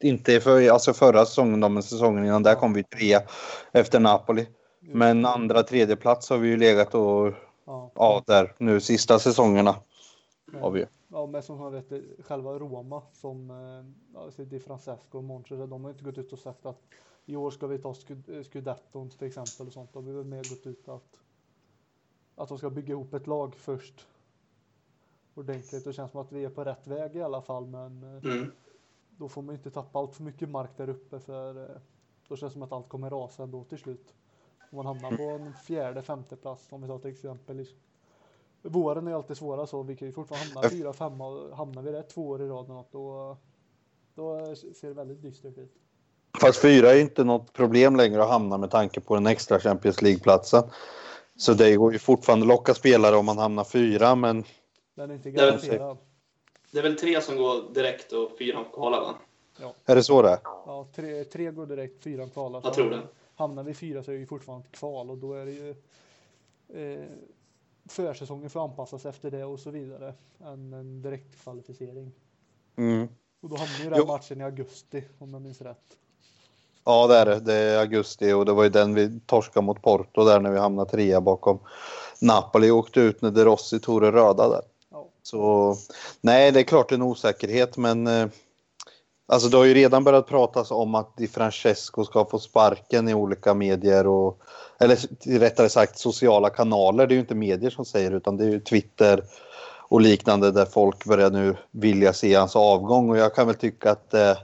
inte 0.00 0.40
för, 0.40 0.70
alltså 0.70 0.92
förra 0.92 1.26
säsongen 1.26 1.60
men 1.60 1.82
säsongen 1.82 2.24
innan 2.24 2.42
där 2.42 2.54
kom 2.54 2.72
vi 2.72 2.82
trea 2.82 3.22
efter 3.72 4.00
Napoli. 4.00 4.46
Men 4.80 5.24
andra, 5.24 5.62
tredje 5.62 5.96
plats 5.96 6.30
har 6.30 6.38
vi 6.38 6.48
ju 6.48 6.56
legat 6.56 6.94
och 6.94 7.32
ja, 7.64 7.90
ja 7.94 8.22
där 8.26 8.54
nu 8.58 8.80
sista 8.80 9.18
säsongerna. 9.18 9.74
Har 10.60 10.70
vi. 10.70 10.86
Ja, 11.08 11.26
men 11.26 11.42
som 11.42 11.58
har 11.58 11.70
vet, 11.70 11.92
själva 12.26 12.58
Roma 12.58 13.02
som 13.12 13.50
eh, 13.50 14.20
alltså 14.20 14.44
Di 14.44 14.60
Francesco 14.60 15.18
och 15.18 15.24
Montre, 15.24 15.66
de 15.66 15.84
har 15.84 15.90
inte 15.90 16.04
gått 16.04 16.18
ut 16.18 16.32
och 16.32 16.38
sagt 16.38 16.66
att 16.66 16.80
i 17.26 17.36
år 17.36 17.50
ska 17.50 17.66
vi 17.66 17.78
ta 17.78 17.94
scudetton 18.44 19.10
till 19.10 19.26
exempel 19.26 19.66
och 19.66 19.72
sånt. 19.72 19.92
De 19.92 20.06
har 20.06 20.12
väl 20.12 20.24
mer 20.24 20.36
gått 20.50 20.66
ut 20.66 20.88
att 20.88 21.20
att 22.36 22.48
de 22.48 22.58
ska 22.58 22.70
bygga 22.70 22.92
ihop 22.92 23.14
ett 23.14 23.26
lag 23.26 23.54
först 23.56 24.06
ordentligt. 25.38 25.84
Det 25.84 25.92
känns 25.92 26.10
som 26.10 26.20
att 26.20 26.32
vi 26.32 26.44
är 26.44 26.50
på 26.50 26.64
rätt 26.64 26.86
väg 26.86 27.16
i 27.16 27.22
alla 27.22 27.42
fall, 27.42 27.66
men 27.66 28.02
eh, 28.02 28.32
mm 28.32 28.52
då 29.18 29.28
får 29.28 29.42
man 29.42 29.54
inte 29.54 29.70
tappa 29.70 29.98
allt 29.98 30.14
för 30.14 30.22
mycket 30.22 30.48
mark 30.48 30.70
där 30.76 30.88
uppe 30.88 31.20
för 31.20 31.62
eh, 31.62 31.76
då 32.28 32.36
känns 32.36 32.52
det 32.52 32.54
som 32.54 32.62
att 32.62 32.72
allt 32.72 32.88
kommer 32.88 33.10
rasa 33.10 33.42
ändå 33.42 33.64
till 33.64 33.78
slut. 33.78 34.14
Om 34.70 34.76
man 34.76 34.86
hamnar 34.86 35.16
på 35.16 35.22
en 35.22 35.54
fjärde, 35.54 36.02
femte 36.02 36.36
plats 36.36 36.66
om 36.70 36.82
vi 36.82 36.88
tar 36.88 36.98
till 36.98 37.10
exempel 37.10 37.66
Våren 38.62 39.06
är 39.06 39.12
alltid 39.12 39.36
svåra 39.36 39.66
så 39.66 39.82
vi 39.82 39.96
kan 39.96 40.08
ju 40.08 40.12
fortfarande 40.12 40.54
hamna 40.54 40.70
fyra, 40.70 40.92
femma 40.92 41.26
och 41.26 41.56
hamnar 41.56 41.82
vi 41.82 41.90
där 41.90 42.02
två 42.02 42.28
år 42.28 42.42
i 42.42 42.48
rad 42.48 42.68
något 42.68 42.92
då, 42.92 43.36
då 44.14 44.54
ser 44.56 44.88
det 44.88 44.94
väldigt 44.94 45.22
dystert 45.22 45.58
ut. 45.58 45.72
Fast 46.40 46.60
fyra 46.60 46.94
är 46.94 47.00
inte 47.00 47.24
något 47.24 47.52
problem 47.52 47.96
längre 47.96 48.22
att 48.22 48.28
hamna 48.28 48.58
med 48.58 48.70
tanke 48.70 49.00
på 49.00 49.14
den 49.14 49.26
extra 49.26 49.60
Champions 49.60 50.02
League-platsen. 50.02 50.62
Så 51.36 51.54
det 51.54 51.76
går 51.76 51.92
ju 51.92 51.98
fortfarande 51.98 52.46
locka 52.46 52.74
spelare 52.74 53.16
om 53.16 53.26
man 53.26 53.38
hamnar 53.38 53.64
fyra 53.64 54.14
men... 54.14 54.44
Den 54.96 55.10
är 55.10 55.14
inte 55.14 55.30
garanterad. 55.30 55.98
Det 56.70 56.78
är 56.78 56.82
väl 56.82 56.96
tre 56.96 57.20
som 57.20 57.36
går 57.36 57.74
direkt 57.74 58.12
och 58.12 58.38
fyra 58.38 58.64
kvalar 58.64 59.00
va? 59.00 59.14
Ja. 59.60 59.74
Är 59.84 59.94
det 59.94 60.02
så 60.02 60.22
det 60.22 60.40
Ja, 60.42 60.88
tre, 60.94 61.24
tre 61.24 61.50
går 61.50 61.66
direkt, 61.66 62.02
fyra 62.02 62.28
kvalar. 62.28 62.60
Jag 62.64 62.74
tror 62.74 62.90
det. 62.90 63.02
Hamnar 63.34 63.62
vi 63.62 63.74
fyra 63.74 64.02
så 64.02 64.12
är 64.12 64.18
det 64.18 64.26
fortfarande 64.26 64.68
kval 64.70 65.10
och 65.10 65.18
då 65.18 65.34
är 65.34 65.46
det 65.46 65.52
ju 65.52 65.74
eh, 66.68 67.04
försäsongen 67.88 68.50
får 68.50 68.64
anpassas 68.64 69.06
efter 69.06 69.30
det 69.30 69.44
och 69.44 69.60
så 69.60 69.70
vidare. 69.70 70.14
En, 70.38 70.72
en 70.72 71.02
direktkvalificering. 71.02 72.12
Mm. 72.76 73.08
Och 73.40 73.48
då 73.48 73.56
hamnar 73.56 73.84
ju 73.84 73.90
den 73.90 74.06
matchen 74.06 74.40
i 74.40 74.44
augusti 74.44 75.04
om 75.18 75.32
jag 75.32 75.42
minns 75.42 75.60
rätt. 75.60 75.96
Ja, 76.84 77.06
det 77.06 77.16
är 77.16 77.26
det. 77.26 77.40
Det 77.40 77.54
är 77.54 77.78
augusti 77.78 78.32
och 78.32 78.44
det 78.44 78.52
var 78.52 78.62
ju 78.62 78.70
den 78.70 78.94
vi 78.94 79.20
torskade 79.26 79.66
mot 79.66 79.82
Porto 79.82 80.24
där 80.24 80.40
när 80.40 80.50
vi 80.50 80.58
hamnade 80.58 80.90
trea 80.90 81.20
bakom 81.20 81.58
Napoli 82.20 82.70
och 82.70 82.76
åkte 82.76 83.00
ut 83.00 83.22
när 83.22 83.30
De 83.30 83.44
Rossi 83.44 83.80
tog 83.80 84.00
det 84.00 84.12
röda 84.12 84.48
där. 84.48 84.62
Så 85.26 85.76
nej, 86.20 86.52
det 86.52 86.60
är 86.60 86.64
klart 86.64 86.92
en 86.92 87.02
osäkerhet, 87.02 87.76
men 87.76 88.06
eh, 88.06 88.26
alltså 89.26 89.48
det 89.48 89.56
har 89.56 89.64
ju 89.64 89.74
redan 89.74 90.04
börjat 90.04 90.26
pratas 90.26 90.70
om 90.70 90.94
att 90.94 91.16
Di 91.16 91.28
Francesco 91.28 92.04
ska 92.04 92.24
få 92.24 92.38
sparken 92.38 93.08
i 93.08 93.14
olika 93.14 93.54
medier 93.54 94.06
och 94.06 94.40
eller 94.80 94.98
rättare 95.38 95.68
sagt 95.68 95.98
sociala 95.98 96.50
kanaler. 96.50 97.06
Det 97.06 97.12
är 97.12 97.16
ju 97.16 97.20
inte 97.20 97.34
medier 97.34 97.70
som 97.70 97.84
säger 97.84 98.10
utan 98.10 98.36
det 98.36 98.44
är 98.44 98.48
ju 98.48 98.60
Twitter 98.60 99.24
och 99.88 100.00
liknande 100.00 100.50
där 100.50 100.64
folk 100.64 101.04
börjar 101.04 101.30
nu 101.30 101.56
vilja 101.70 102.12
se 102.12 102.34
hans 102.34 102.56
avgång 102.56 103.10
och 103.10 103.16
jag 103.16 103.34
kan 103.34 103.46
väl 103.46 103.56
tycka 103.56 103.90
att 103.90 104.14
eh, 104.14 104.36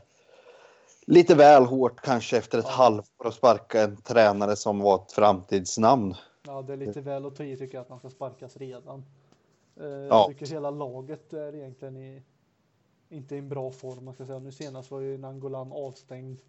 lite 1.06 1.34
väl 1.34 1.64
hårt 1.64 2.00
kanske 2.00 2.36
efter 2.36 2.58
ett 2.58 2.64
ja. 2.68 2.74
halvår 2.74 3.04
att 3.24 3.34
sparka 3.34 3.82
en 3.82 3.96
tränare 3.96 4.56
som 4.56 4.78
var 4.78 4.94
ett 4.94 5.12
framtidsnamn. 5.12 6.14
Ja, 6.46 6.62
det 6.62 6.72
är 6.72 6.76
lite 6.76 7.00
väl 7.00 7.26
att 7.26 7.36
ta 7.36 7.44
i 7.44 7.56
tycker 7.56 7.74
jag 7.74 7.82
att 7.82 7.90
han 7.90 7.98
ska 7.98 8.10
sparkas 8.10 8.56
redan. 8.56 9.04
Eh, 9.76 9.86
jag 9.86 10.28
tycker 10.28 10.46
hela 10.46 10.70
laget 10.70 11.32
är 11.32 11.54
egentligen 11.54 11.96
i, 11.96 12.22
inte 13.08 13.34
i 13.34 13.38
en 13.38 13.48
bra 13.48 13.70
form. 13.70 14.04
Man 14.04 14.14
ska 14.14 14.26
säga. 14.26 14.38
Nu 14.38 14.52
senast 14.52 14.90
var 14.90 15.00
ju 15.00 15.18
Nangolan 15.18 15.72
avstängd 15.72 16.40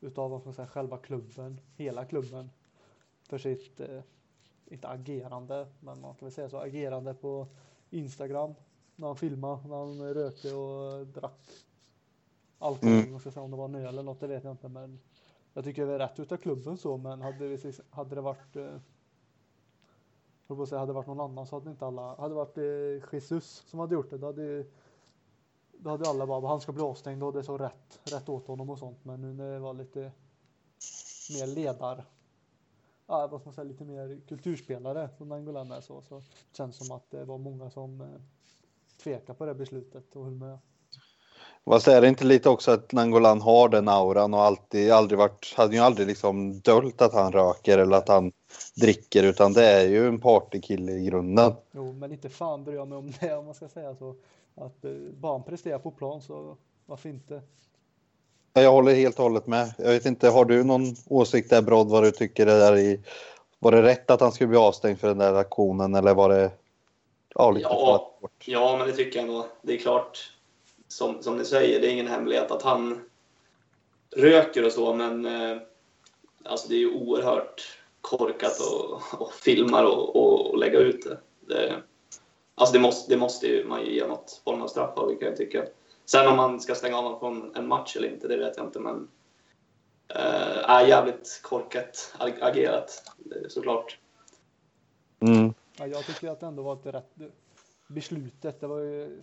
utav 0.00 0.30
vad 0.30 0.44
man 0.44 0.54
säga, 0.54 0.66
själva 0.66 0.98
klubben, 0.98 1.60
hela 1.76 2.04
klubben, 2.04 2.50
för 3.28 3.38
sitt, 3.38 3.80
eh, 3.80 4.00
inte 4.66 4.88
agerande, 4.88 5.66
men 5.80 6.00
man 6.00 6.14
kan 6.14 6.26
väl 6.26 6.32
säga 6.32 6.48
så, 6.48 6.58
agerande 6.58 7.14
på 7.14 7.46
Instagram 7.90 8.54
när 8.96 9.06
han 9.06 9.16
filmade, 9.16 9.68
när 9.68 9.76
han 9.76 10.14
rökte 10.14 10.54
och 10.54 11.06
drack 11.06 11.50
alkohol, 12.58 12.94
mm. 12.94 13.10
man 13.10 13.20
ska 13.20 13.30
säga 13.30 13.42
om 13.42 13.50
det 13.50 13.56
var 13.56 13.68
nu 13.68 13.86
eller 13.86 14.02
något, 14.02 14.20
det 14.20 14.26
vet 14.26 14.44
jag 14.44 14.52
inte, 14.52 14.68
men 14.68 15.00
jag 15.52 15.64
tycker 15.64 15.86
det 15.86 15.92
är 15.92 15.98
rätt 15.98 16.20
utav 16.20 16.36
klubben 16.36 16.78
så, 16.78 16.96
men 16.96 17.22
hade, 17.22 17.58
hade 17.90 18.14
det 18.14 18.20
varit 18.20 18.56
eh, 18.56 18.76
jag 20.46 20.56
på 20.56 20.66
säga, 20.66 20.78
hade 20.78 20.90
det 20.90 20.94
varit 20.94 21.06
någon 21.06 21.20
annan 21.20 21.46
så 21.46 21.56
hade 21.56 21.70
inte 21.70 21.86
alla, 21.86 22.14
hade 22.14 22.28
det 22.28 22.34
varit 22.34 22.58
eh, 22.58 23.14
Jesus 23.14 23.64
som 23.66 23.80
hade 23.80 23.94
gjort 23.94 24.10
det, 24.10 24.18
då 24.18 24.26
hade, 24.26 24.64
då 25.72 25.90
hade 25.90 26.08
alla 26.08 26.26
bara, 26.26 26.48
han 26.48 26.60
ska 26.60 26.72
bli 26.72 26.82
avstängd 26.82 27.22
och 27.22 27.32
det 27.32 27.38
är 27.38 27.42
så 27.42 27.58
rätt, 27.58 28.00
rätt 28.04 28.28
åt 28.28 28.46
honom 28.46 28.70
och 28.70 28.78
sånt. 28.78 29.04
Men 29.04 29.20
nu 29.20 29.32
när 29.32 29.52
det 29.52 29.58
var 29.58 29.74
lite 29.74 30.12
mer 31.30 31.46
ledar, 31.46 32.04
ja, 33.06 33.26
vad 33.26 33.40
ska 33.40 33.48
man 33.48 33.54
säga, 33.54 33.64
lite 33.64 33.84
mer 33.84 34.20
kulturspelare 34.28 35.08
som 35.18 35.28
Nangolan 35.28 35.72
är 35.72 35.80
så, 35.80 36.02
så 36.02 36.22
känns 36.52 36.78
det 36.78 36.84
som 36.84 36.96
att 36.96 37.10
det 37.10 37.24
var 37.24 37.38
många 37.38 37.70
som 37.70 38.00
eh, 38.00 38.06
tvekade 39.02 39.38
på 39.38 39.46
det 39.46 39.54
beslutet 39.54 40.16
och 40.16 40.24
höll 40.24 40.34
med. 40.34 40.58
Vad 41.66 41.88
är 41.88 42.00
det 42.00 42.08
inte 42.08 42.24
lite 42.24 42.48
också 42.48 42.70
att 42.70 42.92
Nangolan 42.92 43.40
har 43.40 43.68
den 43.68 43.88
auran 43.88 44.34
och 44.34 44.42
alltid, 44.42 44.92
aldrig 44.92 45.18
varit, 45.18 45.54
hade 45.56 45.74
ju 45.74 45.80
aldrig 45.80 46.06
liksom 46.06 46.60
döljt 46.60 47.02
att 47.02 47.14
han 47.14 47.32
röker 47.32 47.78
eller 47.78 47.96
att 47.96 48.08
han 48.08 48.32
dricker 48.74 49.22
utan 49.22 49.52
det 49.52 49.66
är 49.66 49.88
ju 49.88 50.08
en 50.08 50.20
partykille 50.20 50.92
i 50.92 51.04
grunden. 51.04 51.52
Jo, 51.72 51.92
men 51.92 52.12
inte 52.12 52.28
fan 52.28 52.64
bryr 52.64 52.76
jag 52.76 52.88
mig 52.88 52.98
om 52.98 53.12
det 53.20 53.34
om 53.34 53.44
man 53.44 53.54
ska 53.54 53.68
säga 53.68 53.96
så. 53.96 54.14
Att 54.54 54.84
eh, 54.84 54.90
bara 55.20 55.32
han 55.32 55.42
presterar 55.42 55.78
på 55.78 55.90
plan 55.90 56.22
så 56.22 56.56
varför 56.86 57.08
inte? 57.08 57.42
Jag 58.52 58.72
håller 58.72 58.94
helt 58.94 59.18
och 59.18 59.22
hållet 59.22 59.46
med. 59.46 59.74
Jag 59.78 59.90
vet 59.90 60.06
inte, 60.06 60.28
har 60.28 60.44
du 60.44 60.64
någon 60.64 60.82
åsikt 61.08 61.50
där 61.50 61.62
Brodd 61.62 61.88
vad 61.88 62.02
du 62.02 62.10
tycker 62.10 62.46
det 62.46 62.58
där 62.58 62.76
i 62.76 63.00
var 63.58 63.72
det 63.72 63.82
rätt 63.82 64.10
att 64.10 64.20
han 64.20 64.32
skulle 64.32 64.48
bli 64.48 64.58
avstängd 64.58 64.98
för 64.98 65.08
den 65.08 65.18
där 65.18 65.34
aktionen 65.34 65.94
eller 65.94 66.14
var 66.14 66.28
det 66.28 66.50
ja, 67.34 67.50
lite 67.50 67.68
ja, 67.70 68.10
ja, 68.44 68.76
men 68.78 68.86
det 68.86 68.92
tycker 68.92 69.18
jag 69.18 69.28
nog. 69.28 69.44
Det 69.62 69.72
är 69.72 69.78
klart, 69.78 70.33
som, 70.88 71.22
som 71.22 71.38
ni 71.38 71.44
säger, 71.44 71.80
det 71.80 71.86
är 71.86 71.92
ingen 71.92 72.08
hemlighet 72.08 72.50
att 72.50 72.62
han 72.62 73.00
röker 74.16 74.64
och 74.66 74.72
så, 74.72 74.94
men 74.94 75.26
eh, 75.26 75.58
alltså 76.44 76.68
det 76.68 76.74
är 76.74 76.78
ju 76.78 76.94
oerhört 76.94 77.78
korkat 78.00 78.60
och, 78.60 79.20
och 79.20 79.32
filmar 79.32 79.84
och, 79.84 80.16
och, 80.16 80.50
och, 80.50 80.58
lägga 80.58 80.78
ut 80.78 81.04
det. 81.04 81.18
det 81.40 81.82
alltså 82.54 82.72
det 82.72 82.80
måste, 82.80 83.14
det 83.14 83.16
måste 83.16 83.46
ju 83.46 83.64
man 83.64 83.84
ju 83.84 83.94
ge 83.94 84.06
något 84.06 84.40
form 84.44 84.62
av 84.62 84.68
straff 84.68 84.98
av, 84.98 85.08
kan 85.08 85.28
jag 85.28 85.36
tycka. 85.36 85.64
Sen 86.04 86.28
om 86.28 86.36
man 86.36 86.60
ska 86.60 86.74
stänga 86.74 86.98
av 86.98 87.04
honom 87.04 87.20
från 87.20 87.56
en 87.56 87.68
match 87.68 87.96
eller 87.96 88.08
inte, 88.08 88.28
det 88.28 88.36
vet 88.36 88.56
jag 88.56 88.66
inte, 88.66 88.80
men 88.80 89.08
äh, 90.08 90.70
är 90.70 90.86
jävligt 90.86 91.40
korkat 91.42 92.14
agerat, 92.40 93.12
såklart. 93.48 93.98
Mm. 95.20 95.54
Ja, 95.76 95.86
jag 95.86 96.06
tycker 96.06 96.28
att 96.28 96.40
det 96.40 96.46
ändå 96.46 96.62
var 96.62 96.74
ett 96.74 96.86
rätt 96.86 97.32
beslutet. 97.86 98.60
Det 98.60 98.66
var 98.66 98.80
ju 98.80 99.20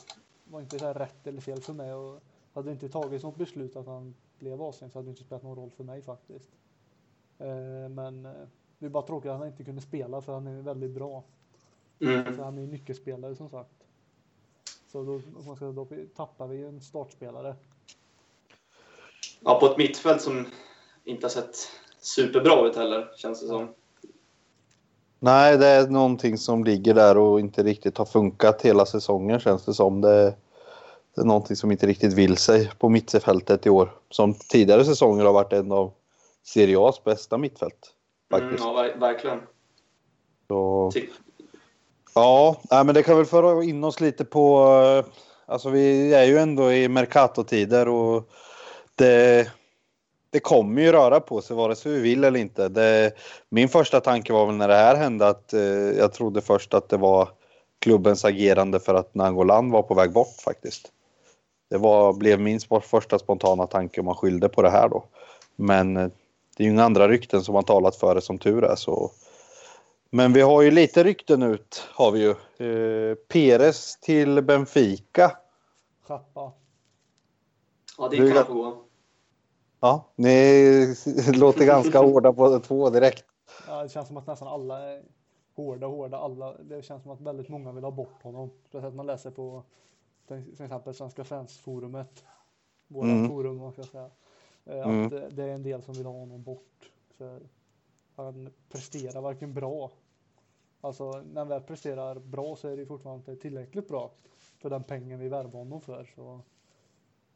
var 0.51 0.61
inte 0.61 0.79
så 0.79 0.93
rätt 0.93 1.27
eller 1.27 1.41
fel 1.41 1.61
för 1.61 1.73
mig 1.73 1.93
och 1.93 2.19
hade 2.53 2.71
inte 2.71 2.89
tagits 2.89 3.23
något 3.23 3.37
beslut 3.37 3.75
att 3.75 3.87
han 3.87 4.15
blev 4.39 4.61
avstängd 4.61 4.91
så 4.91 4.99
hade 4.99 5.07
det 5.07 5.09
inte 5.09 5.23
spelat 5.23 5.43
någon 5.43 5.55
roll 5.55 5.71
för 5.71 5.83
mig 5.83 6.01
faktiskt. 6.01 6.49
Eh, 7.37 7.89
men 7.89 8.25
eh, 8.25 8.47
det 8.79 8.85
är 8.85 8.89
bara 8.89 9.07
tråkigt 9.07 9.31
att 9.31 9.37
han 9.39 9.47
inte 9.47 9.63
kunde 9.63 9.81
spela 9.81 10.21
för 10.21 10.33
han 10.33 10.47
är 10.47 10.61
väldigt 10.61 10.91
bra. 10.91 11.23
Mm. 11.99 12.35
Så 12.35 12.43
han 12.43 12.57
är 12.57 12.61
ju 12.61 12.67
nyckelspelare 12.67 13.35
som 13.35 13.49
sagt. 13.49 13.87
Så 14.87 15.03
då, 15.03 15.21
man 15.45 15.55
ska, 15.55 15.71
då 15.71 15.87
tappar 16.15 16.47
vi 16.47 16.57
ju 16.57 16.67
en 16.67 16.81
startspelare. 16.81 17.55
Ja, 19.39 19.59
på 19.59 19.65
ett 19.65 19.77
mittfält 19.77 20.21
som 20.21 20.45
inte 21.03 21.25
har 21.25 21.29
sett 21.29 21.55
superbra 21.97 22.67
ut 22.67 22.75
heller, 22.75 23.11
känns 23.15 23.41
det 23.41 23.47
som. 23.47 23.73
Nej, 25.23 25.57
det 25.57 25.67
är 25.67 25.87
någonting 25.87 26.37
som 26.37 26.63
ligger 26.63 26.93
där 26.93 27.17
och 27.17 27.39
inte 27.39 27.63
riktigt 27.63 27.97
har 27.97 28.05
funkat 28.05 28.61
hela 28.61 28.85
säsongen 28.85 29.39
känns 29.39 29.65
det 29.65 29.73
som. 29.73 30.01
Det, 30.01 30.23
det 31.15 31.21
är 31.21 31.25
någonting 31.25 31.55
som 31.55 31.71
inte 31.71 31.87
riktigt 31.87 32.13
vill 32.13 32.37
sig 32.37 32.71
på 32.79 32.89
mittfältet 32.89 33.65
i 33.65 33.69
år. 33.69 33.91
Som 34.09 34.33
tidigare 34.33 34.85
säsonger 34.85 35.25
har 35.25 35.33
varit 35.33 35.53
en 35.53 35.71
av 35.71 35.91
Serie 36.43 36.77
A's 36.77 37.03
bästa 37.05 37.37
mittfält. 37.37 37.93
Mm, 38.33 38.41
Faktiskt. 38.49 38.63
ja, 38.65 38.73
ver- 38.83 38.99
verkligen. 38.99 39.39
Så, 40.47 40.91
ja, 42.15 42.55
men 42.69 42.87
det 42.95 43.03
kan 43.03 43.17
väl 43.17 43.25
föra 43.25 43.63
in 43.63 43.83
oss 43.83 43.99
lite 43.99 44.25
på... 44.25 44.65
eh, 45.05 45.13
Alltså 45.45 45.69
vi 45.69 46.13
är 46.13 46.23
ju 46.23 46.37
ändå 46.37 46.71
i 46.73 46.87
Mercato-tider 46.87 47.87
och 47.87 48.29
det, 48.95 49.51
det 50.31 50.39
kommer 50.39 50.81
ju 50.81 50.91
röra 50.91 51.19
på 51.19 51.41
sig 51.41 51.55
vare 51.55 51.75
sig 51.75 51.91
vi 51.91 51.99
vill 51.99 52.23
eller 52.23 52.39
inte. 52.39 52.69
Det, 52.69 53.11
min 53.49 53.69
första 53.69 53.99
tanke 53.99 54.33
var 54.33 54.45
väl 54.45 54.55
när 54.55 54.67
det 54.67 54.75
här 54.75 54.95
hände 54.95 55.27
att 55.27 55.53
eh, 55.53 55.61
jag 55.97 56.13
trodde 56.13 56.41
först 56.41 56.73
att 56.73 56.89
det 56.89 56.97
var 56.97 57.29
klubbens 57.79 58.25
agerande 58.25 58.79
för 58.79 58.95
att 58.95 59.15
Nangolan 59.15 59.71
var 59.71 59.83
på 59.83 59.93
väg 59.93 60.11
bort 60.11 60.41
faktiskt. 60.45 60.91
Det 61.69 61.77
var, 61.77 62.13
blev 62.13 62.39
min 62.39 62.59
första 62.81 63.19
spontana 63.19 63.67
tanke 63.67 63.99
om 63.99 64.05
man 64.05 64.15
skyllde 64.15 64.49
på 64.49 64.61
det 64.61 64.69
här 64.69 64.89
då. 64.89 65.03
Men 65.55 65.97
eh, 65.97 66.09
det 66.57 66.63
är 66.63 66.65
ju 66.65 66.71
inga 66.71 66.83
andra 66.83 67.07
rykten 67.07 67.43
som 67.43 67.55
har 67.55 67.61
talat 67.61 67.95
för 67.95 68.15
det 68.15 68.21
som 68.21 68.37
tur 68.37 68.63
är 68.63 68.75
så. 68.75 69.11
Men 70.09 70.33
vi 70.33 70.41
har 70.41 70.61
ju 70.61 70.71
lite 70.71 71.03
rykten 71.03 71.43
ut 71.43 71.87
har 71.89 72.11
vi 72.11 72.19
ju. 72.19 72.29
Eh, 72.29 73.15
Peres 73.15 73.99
till 73.99 74.41
Benfica. 74.41 75.37
Schappa. 76.07 76.51
Ja, 77.97 78.07
det 78.07 78.17
kan 78.17 78.55
gå. 78.55 78.90
Ja, 79.81 80.05
ni 80.15 80.95
låter 81.33 81.65
ganska 81.65 81.99
hårda 81.99 82.33
på 82.33 82.59
två 82.59 82.89
direkt. 82.89 83.25
Ja, 83.67 83.83
det 83.83 83.89
känns 83.89 84.07
som 84.07 84.17
att 84.17 84.27
nästan 84.27 84.47
alla 84.47 84.79
är 84.89 85.03
hårda, 85.55 85.87
hårda. 85.87 86.17
Alla, 86.17 86.57
det 86.57 86.81
känns 86.81 87.03
som 87.03 87.11
att 87.11 87.21
väldigt 87.21 87.49
många 87.49 87.71
vill 87.71 87.83
ha 87.83 87.91
bort 87.91 88.23
honom. 88.23 88.49
Speciellt 88.69 88.95
man 88.95 89.05
läser 89.05 89.31
på 89.31 89.63
till 90.27 90.53
exempel 90.63 90.93
Svenska 90.93 91.23
fansforumet. 91.23 92.23
Våra 92.87 93.09
Mm. 93.11 93.29
forum, 93.29 93.59
vad 93.59 93.73
ska 93.73 93.83
säga. 93.83 94.09
Eh, 94.65 94.87
Mm. 94.89 95.05
Att 95.05 95.11
det- 95.11 95.29
det 95.29 95.43
är 95.43 95.53
en 95.55 95.63
del 95.63 95.81
som 95.81 95.93
vill 95.93 96.05
ha 96.05 96.13
honom 96.13 96.43
bort. 96.43 96.91
För 97.17 97.41
han 98.15 98.49
presterar 98.69 99.21
varken 99.21 99.53
bra. 99.53 99.91
Alltså 100.81 101.11
när 101.11 101.41
han 101.41 101.47
väl 101.47 101.61
presterar 101.61 102.19
bra 102.19 102.55
så 102.55 102.67
är 102.67 102.77
det 102.77 102.85
fortfarande 102.85 103.31
inte 103.31 103.41
tillräckligt 103.41 103.87
bra. 103.87 104.11
För 104.59 104.69
den 104.69 104.83
pengen 104.83 105.19
vi 105.19 105.29
värvar 105.29 105.59
honom 105.59 105.81
för. 105.81 106.09
Så, 106.15 106.33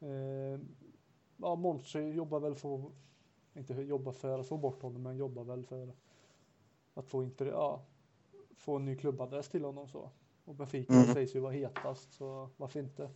eh, 0.08 0.60
ja, 1.38 1.56
Monchi 1.56 2.00
jobbar 2.00 2.40
väl 2.40 2.56
för, 2.56 2.82
inte 3.54 3.74
jobbar 3.74 4.12
för 4.12 4.40
att 4.40 4.48
få 4.48 4.58
bort 4.58 4.82
honom, 4.82 5.04
men 5.04 5.18
jobbar 5.18 5.44
väl 5.44 5.66
för 5.66 5.94
att 6.94 7.08
få, 7.08 7.24
inte, 7.24 7.46
ja, 7.46 7.82
få 8.58 8.76
en 8.76 8.86
ny 8.86 8.96
klubbadress 8.96 9.50
till 9.50 9.66
honom 9.66 9.88
så. 9.88 10.10
Och 10.46 10.56
Benfica 10.56 10.94
Mm. 10.94 11.14
sägs 11.14 11.36
ju 11.36 11.40
vara 11.40 11.52
hetast, 11.52 12.14
så 12.14 12.50
varför 12.58 12.80
inte? 12.80 13.10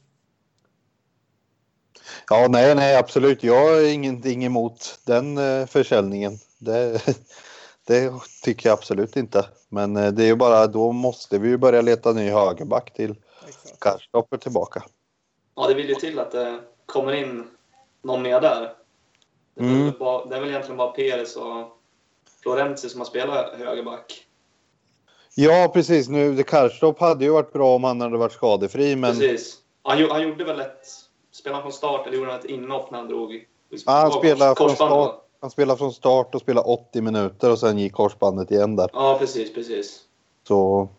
Ja, 2.29 2.47
nej, 2.49 2.75
nej, 2.75 2.95
absolut. 2.97 3.43
Jag 3.43 3.65
har 3.65 3.93
ingenting 3.93 4.45
emot 4.45 4.99
den 5.05 5.37
eh, 5.37 5.65
försäljningen. 5.65 6.33
Det, 6.57 7.01
det 7.87 8.13
tycker 8.43 8.69
jag 8.69 8.73
absolut 8.77 9.15
inte. 9.17 9.49
Men 9.69 9.97
eh, 9.97 10.11
det 10.11 10.23
är 10.23 10.27
ju 10.27 10.35
bara 10.35 10.67
då 10.67 10.91
måste 10.91 11.39
vi 11.39 11.49
ju 11.49 11.57
börja 11.57 11.81
leta 11.81 12.13
ny 12.13 12.29
högerback 12.29 12.93
till. 12.93 13.15
Karstopper 13.79 14.37
tillbaka. 14.37 14.83
Ja, 15.55 15.67
det 15.67 15.73
vill 15.73 15.89
ju 15.89 15.95
till 15.95 16.19
att 16.19 16.31
det 16.31 16.59
kommer 16.85 17.13
in 17.13 17.47
någon 18.01 18.21
mer 18.21 18.41
där. 18.41 18.73
Det 19.55 19.63
är, 19.65 19.69
Mm. 19.69 19.93
bara, 19.99 20.25
det 20.25 20.35
är 20.35 20.39
väl 20.39 20.49
egentligen 20.49 20.77
bara 20.77 20.91
Peres 20.91 21.35
och 21.35 21.67
Florenzi 22.43 22.89
som 22.89 22.99
har 22.99 23.05
spelat 23.05 23.53
högerback. 23.53 24.25
Ja, 25.35 25.71
precis. 25.73 26.09
Nu, 26.09 26.33
det 26.33 26.43
Karstopp 26.43 26.99
hade 26.99 27.25
ju 27.25 27.31
varit 27.31 27.53
bra 27.53 27.75
om 27.75 27.83
han 27.83 28.01
hade 28.01 28.17
varit 28.17 28.31
skadefri, 28.31 28.95
men 28.95 29.11
Precis. 29.11 29.57
Han, 29.83 30.09
han 30.09 30.21
gjorde 30.21 30.43
väl 30.43 30.59
ett... 30.59 30.87
Spelade 31.31 31.55
han 31.55 31.63
från 31.63 31.73
start 31.73 32.07
eller 32.07 32.17
gjorde 32.17 32.31
han 32.31 32.39
ett 32.39 32.45
inhopp 32.45 32.91
när 32.91 32.97
han 32.97 33.07
drog? 33.07 33.45
Ja, 33.85 33.91
han 33.91 34.11
spelade 34.11 34.55
från 34.55 34.69
start. 34.75 35.15
han 35.41 35.49
spelade 35.51 35.77
från 35.77 35.93
start 35.93 36.35
och 36.35 36.41
spelade 36.41 36.67
80 36.67 37.01
minuter 37.01 37.51
och 37.51 37.59
sen 37.59 37.77
gick 37.79 37.93
korsbandet 37.93 38.51
igen 38.51 38.75
där. 38.75 38.89
Ja, 38.93 39.17
precis, 39.19 39.53
precis. 39.53 40.01
Så 40.47 40.89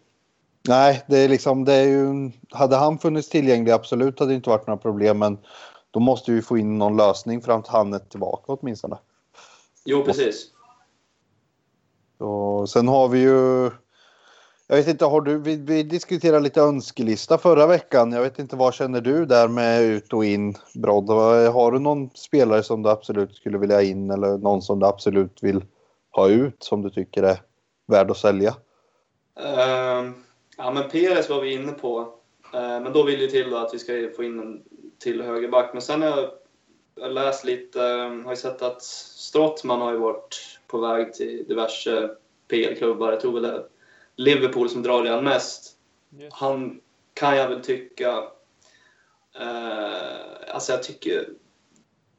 nej, 0.69 1.03
det 1.09 1.19
är 1.19 1.29
liksom 1.29 1.65
det 1.65 1.75
är 1.75 1.85
ju. 1.87 2.31
Hade 2.51 2.77
han 2.77 2.99
funnits 2.99 3.29
tillgänglig 3.29 3.73
absolut 3.73 4.19
hade 4.19 4.31
det 4.31 4.35
inte 4.37 4.51
varit 4.51 4.67
några 4.67 4.79
problem, 4.81 5.19
men 5.19 5.39
då 5.91 6.01
måste 6.01 6.33
vi 6.33 6.43
få 6.43 6.59
in 6.59 6.79
någon 6.79 6.97
lösning 6.97 7.43
fram 7.43 7.63
till 7.63 7.73
han 7.73 7.95
är 7.95 7.99
tillbaka 7.99 8.53
åtminstone. 8.53 8.99
Jo, 9.85 10.05
precis. 10.05 10.51
Så, 12.19 12.67
sen 12.67 12.89
har 12.89 13.09
vi 13.09 13.19
ju. 13.19 13.71
Jag 14.67 14.77
vet 14.77 14.89
inte, 14.89 15.05
har 15.05 15.21
du, 15.21 15.39
vi, 15.39 15.57
vi 15.57 15.83
diskuterade 15.83 16.41
lite 16.41 16.61
önskelista 16.61 17.39
förra 17.39 17.67
veckan. 17.67 18.13
Jag 18.13 18.23
vet 18.23 18.39
inte 18.39 18.57
vad 18.57 18.75
känner 18.75 19.01
du 19.01 19.27
där 19.27 19.49
med 19.49 19.83
ut 19.83 20.13
och 20.13 20.25
in 20.25 20.55
Brodd? 20.75 21.11
Har 21.53 21.73
du 21.73 21.79
någon 21.79 22.11
spelare 22.15 22.63
som 22.63 22.83
du 22.83 22.91
absolut 22.91 23.35
skulle 23.35 23.59
vilja 23.59 23.77
ha 23.77 23.83
in 23.83 24.11
eller 24.11 24.39
någon 24.39 24.63
som 24.63 24.79
du 24.79 24.87
absolut 24.87 25.43
vill 25.43 25.65
ha 26.11 26.29
ut 26.29 26.63
som 26.63 26.83
du 26.83 26.91
tycker 26.91 27.23
är 27.23 27.43
värd 27.87 28.11
att 28.11 28.17
sälja? 28.17 28.55
Ehm, 29.41 30.15
ja, 30.57 30.71
men 30.71 30.91
Peres 30.91 31.31
var 31.31 31.41
vi 31.41 31.55
inne 31.55 31.73
på. 31.73 32.15
Ehm, 32.55 32.83
men 32.83 32.93
då 32.93 33.03
vill 33.03 33.21
det 33.21 33.29
till 33.29 33.55
att 33.55 33.75
vi 33.75 33.79
ska 33.79 33.93
få 34.17 34.25
in 34.25 34.41
en 34.41 34.63
till 35.01 35.23
högerback. 35.23 35.71
Men 35.73 35.83
sen 35.83 36.03
har 36.03 36.09
jag, 36.09 36.31
jag 36.95 37.13
läst 37.13 37.45
lite, 37.45 37.85
ehm, 37.85 38.25
har 38.25 38.33
ju 38.33 38.37
sett 38.37 38.63
att 38.63 38.83
Strottman 38.83 39.81
har 39.81 39.93
ju 39.93 39.99
varit 39.99 40.59
på 40.67 40.79
väg 40.79 41.15
till 41.15 41.45
diverse 41.49 42.11
PL-klubbar. 42.49 43.13
Jag 43.13 43.21
tror 43.21 43.33
väl 43.33 43.43
det 43.43 43.49
är 43.49 43.65
Liverpool 44.17 44.69
som 44.69 44.83
drar 44.83 45.03
redan 45.03 45.25
mest. 45.25 45.77
Yes. 46.19 46.33
Han 46.33 46.81
kan 47.15 47.37
jag 47.37 47.49
väl 47.49 47.63
tycka... 47.63 48.25
Eh, 49.41 50.55
alltså 50.55 50.73
jag 50.73 50.83
tycker... 50.83 51.29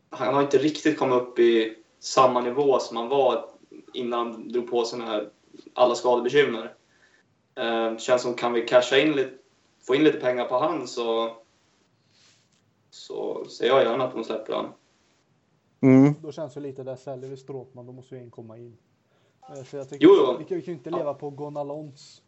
Han 0.09 0.33
har 0.33 0.41
inte 0.41 0.57
riktigt 0.57 0.99
kommit 0.99 1.21
upp 1.21 1.39
i 1.39 1.77
samma 1.99 2.41
nivå 2.41 2.79
som 2.79 2.97
han 2.97 3.07
var 3.07 3.49
innan 3.93 4.19
han 4.19 4.51
drog 4.51 4.69
på 4.69 4.85
sig 4.85 5.01
här, 5.01 5.29
alla 5.73 5.95
skadebekymmer. 5.95 6.73
Eh, 7.55 7.97
känns 7.97 8.21
som 8.21 8.33
kan 8.33 8.53
vi 8.53 8.67
casha 8.67 8.97
in 8.97 9.11
lite, 9.11 9.33
få 9.87 9.95
in 9.95 10.03
lite 10.03 10.17
pengar 10.19 10.45
på 10.45 10.59
han 10.59 10.87
så, 10.87 11.37
så 12.91 13.45
ser 13.45 13.65
jag 13.67 13.83
gärna 13.83 14.03
att 14.03 14.13
de 14.13 14.23
släpper 14.23 14.53
han. 14.53 14.65
Mm. 15.81 16.13
Då 16.21 16.31
känns 16.31 16.53
det 16.53 16.59
lite 16.59 16.83
där 16.83 16.95
säljer 16.95 17.29
vi 17.29 17.37
Stråtman, 17.37 17.85
då 17.85 17.91
måste 17.91 18.15
ju 18.15 18.21
en 18.21 18.31
komma 18.31 18.57
in. 18.57 18.77
Eh, 19.57 19.63
För 19.63 19.77
jag 19.77 19.89
tycker, 19.89 20.05
Jo, 20.05 20.11
jo. 20.17 20.35
Vi, 20.39 20.45
kan, 20.45 20.57
vi 20.57 20.61
kan 20.61 20.73
ju 20.73 20.77
inte 20.77 20.89
Ja. 20.89 20.97
leva 20.97 21.13
på 21.13 21.29
Gonalons. 21.29 22.21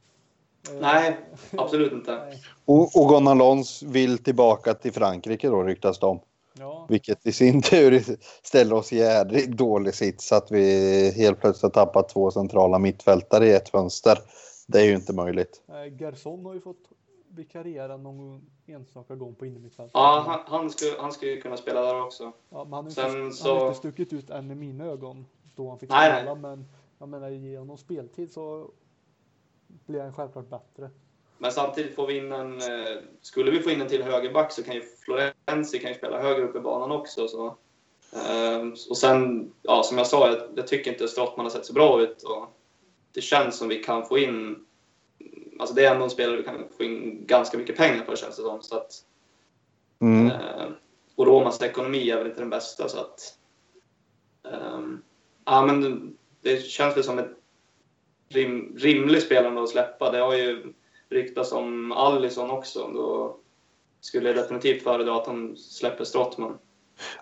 Eh, 0.69 0.75
Nej, 0.81 1.17
absolut 1.57 1.91
inte. 1.91 2.15
nej. 2.25 2.41
Och, 2.65 2.81
och 3.01 3.07
Gon 3.07 3.27
Alons 3.27 3.83
vill 3.83 4.17
tillbaka 4.17 4.73
till 4.73 4.93
Frankrike 4.93 5.49
då 5.49 5.63
ryktas 5.63 5.99
det 5.99 6.05
om. 6.05 6.19
Ja, 6.59 6.85
Vilket 6.89 7.25
i 7.27 7.31
sin 7.31 7.61
tur 7.61 8.03
ställer 8.43 8.75
oss 8.75 8.93
i 8.93 8.97
jädrigt 8.97 9.47
dålig 9.57 9.93
sits 9.95 10.31
att 10.31 10.51
vi 10.51 11.11
helt 11.15 11.39
plötsligt 11.41 11.75
har 11.75 11.85
tappat 11.85 12.09
två 12.09 12.31
centrala 12.31 12.79
mittfältare 12.79 13.47
i 13.47 13.53
ett 13.53 13.69
fönster. 13.69 14.17
Det 14.67 14.79
är 14.81 14.85
ju 14.85 14.95
inte 14.95 15.13
möjligt. 15.13 15.61
eh, 15.69 16.01
Gerson 16.01 16.45
har 16.45 16.53
ju 16.53 16.61
fått 16.61 16.77
vikariera 17.35 17.97
någon 17.97 18.41
enstaka 18.65 19.15
gång 19.15 19.35
på 19.35 19.45
innermittfältet. 19.45 19.91
Ja, 19.93 20.23
han, 20.27 20.59
han, 20.59 20.69
skulle, 20.69 20.91
han 21.01 21.11
skulle 21.11 21.37
kunna 21.41 21.57
spela 21.57 21.81
där 21.81 22.01
också. 22.03 22.23
Ja, 22.49 22.63
men 22.63 22.73
han 22.73 22.83
har 22.83 22.89
inte, 22.89 23.01
han 23.01 23.33
så- 23.33 23.65
inte 23.67 23.77
stuckit 23.77 24.13
ut 24.13 24.29
än 24.29 24.51
i 24.51 24.55
mina 24.55 24.85
ögon 24.85 25.25
då 25.55 25.69
han 25.69 25.79
fick 25.79 25.89
Nej, 25.89 26.09
nej. 26.11 26.21
spela. 26.21 26.35
Men 26.35 26.65
jag 26.99 27.09
menar, 27.09 27.29
ge 27.29 27.57
honom 27.57 27.77
speltid 27.77 28.31
så 28.33 28.71
blir 29.67 30.01
han 30.01 30.13
självklart 30.13 30.49
bättre. 30.49 30.89
Men 31.37 31.51
samtidigt 31.51 31.95
får 31.95 32.07
vi 32.07 32.17
in 32.17 32.31
en... 32.31 32.53
eh, 32.61 32.97
Skulle 33.21 33.51
vi 33.51 33.59
få 33.59 33.69
in 33.69 33.81
en 33.81 33.87
till 33.87 34.03
högerback 34.03 34.51
så 34.51 34.63
kan 34.63 34.75
ju 34.75 34.81
Florenzi 34.81 35.79
kan 35.79 35.91
ju 35.91 35.97
spela 35.97 36.21
högre 36.21 36.43
upp 36.43 36.55
i 36.55 36.59
banan 36.59 36.91
också. 36.91 37.27
Så. 37.27 37.45
Eh, 38.13 38.61
Och 38.89 38.97
sen, 38.97 39.51
ja, 39.61 39.83
som 39.83 39.97
jag 39.97 40.07
sa, 40.07 40.27
jag, 40.27 40.39
jag 40.55 40.67
tycker 40.67 40.91
inte 40.91 41.07
Strottman 41.07 41.45
har 41.45 41.51
sett 41.51 41.65
så 41.65 41.73
bra 41.73 42.01
ut. 42.01 42.23
Och 42.23 42.45
det 43.11 43.21
känns 43.21 43.57
som 43.57 43.67
vi 43.67 43.83
kan 43.83 44.05
få 44.05 44.17
in... 44.17 44.65
Alltså 45.59 45.75
det 45.75 45.85
är 45.85 45.91
ändå 45.91 46.03
en 46.03 46.09
spelare 46.09 46.37
vi 46.37 46.43
kan 46.43 46.67
få 46.77 46.83
in 46.83 47.25
ganska 47.25 47.57
mycket 47.57 47.77
pengar 47.77 48.03
för 48.05 48.15
känns 48.15 48.35
det 48.35 48.41
som. 48.43 48.61
Så 48.61 48.77
att, 48.77 48.91
Mm. 50.01 50.27
eh, 50.27 50.65
och 51.15 51.27
Romas 51.27 51.61
ekonomi 51.61 52.09
är 52.09 52.17
väl 52.17 52.27
inte 52.27 52.39
den 52.41 52.49
bästa 52.49 52.89
så 52.89 52.97
att... 52.99 53.19
ehm, 54.53 55.01
ja, 55.45 55.65
men 55.65 56.09
det 56.41 56.57
känns 56.65 56.97
väl 56.97 57.03
som 57.03 57.19
ett 57.19 57.31
rim, 58.29 58.75
rimlig 58.79 59.21
spelare 59.21 59.63
att 59.63 59.69
släppa. 59.69 60.11
Det 60.11 60.17
har 60.19 60.33
ju 60.35 60.73
ryktas 61.09 61.51
om 61.51 61.91
Allison 61.91 62.51
också. 62.51 62.87
Då 62.93 63.37
skulle 64.01 64.33
definitivt 64.33 64.83
föredra 64.83 65.15
att 65.17 65.25
de 65.25 65.57
släpper 65.57 66.03
Strottman. 66.03 66.57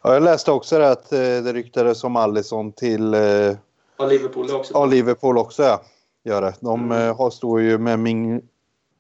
Ja, 0.04 0.14
jag 0.14 0.24
läste 0.24 0.52
också 0.52 0.80
det 0.80 0.90
att 0.90 1.12
eh, 1.12 1.20
det 1.20 1.54
ryktades 1.54 2.04
om 2.04 2.16
Allison 2.16 2.72
till 2.72 3.14
eh, 3.14 3.56
Och 3.98 4.08
Liverpool 4.08 4.52
också. 4.52 4.74
ja, 4.74 4.86
Liverpool 4.86 5.38
också. 5.38 5.64
Ja. 5.64 5.82
Gör 6.24 6.42
det. 6.42 6.54
De 6.60 6.86
Mm. 6.92 7.08
eh, 7.10 7.18
har, 7.18 7.30
står 7.30 7.62
ju 7.62 7.78
med 7.78 8.00
Ming... 8.00 8.42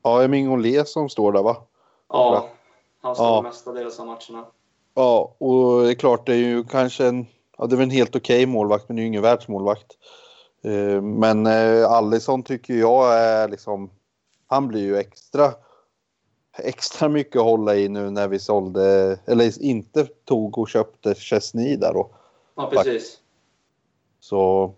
Ja, 0.03 0.17
det 0.17 0.23
är 0.23 0.27
Mingolé 0.27 0.85
som 0.85 1.09
står 1.09 1.31
där 1.31 1.43
va? 1.43 1.57
Ja, 2.09 2.49
han 3.01 3.15
står 3.15 3.27
Ja. 3.27 3.41
mestadels 3.41 3.99
av 3.99 4.05
matcherna. 4.05 4.45
Ja, 4.93 5.35
och 5.37 5.81
det 5.81 5.89
är 5.91 5.93
klart 5.95 6.25
det 6.25 6.33
är 6.33 6.37
ju 6.37 6.63
kanske 6.63 7.07
en... 7.07 7.25
Ja, 7.57 7.65
det 7.65 7.75
är 7.75 7.77
väl 7.77 7.83
en 7.83 7.89
helt 7.91 8.15
okej 8.15 8.45
målvakt, 8.45 8.87
men 8.89 8.95
det 8.95 8.99
är 8.99 9.03
ju 9.03 9.07
ingen 9.07 9.21
världsmålvakt. 9.21 9.97
Eh, 10.63 11.01
Men 11.01 11.45
eh, 11.47 11.91
Allison 11.91 12.43
tycker 12.43 12.73
jag 12.73 13.13
är 13.19 13.47
liksom... 13.47 13.89
Han 14.47 14.67
blir 14.67 14.81
ju 14.81 14.97
extra... 14.97 15.53
Extra 16.57 17.09
mycket 17.09 17.35
att 17.35 17.43
hålla 17.45 17.75
i 17.75 17.89
nu 17.89 18.09
när 18.09 18.27
vi 18.27 18.39
sålde, 18.39 19.17
eller 19.25 19.61
inte 19.63 20.05
tog 20.25 20.57
och 20.57 20.69
köpte 20.69 21.15
Chesney 21.15 21.75
där 21.75 21.93
då. 21.93 22.09
Ja, 22.55 22.69
precis. 22.69 23.17
Så 24.19 24.73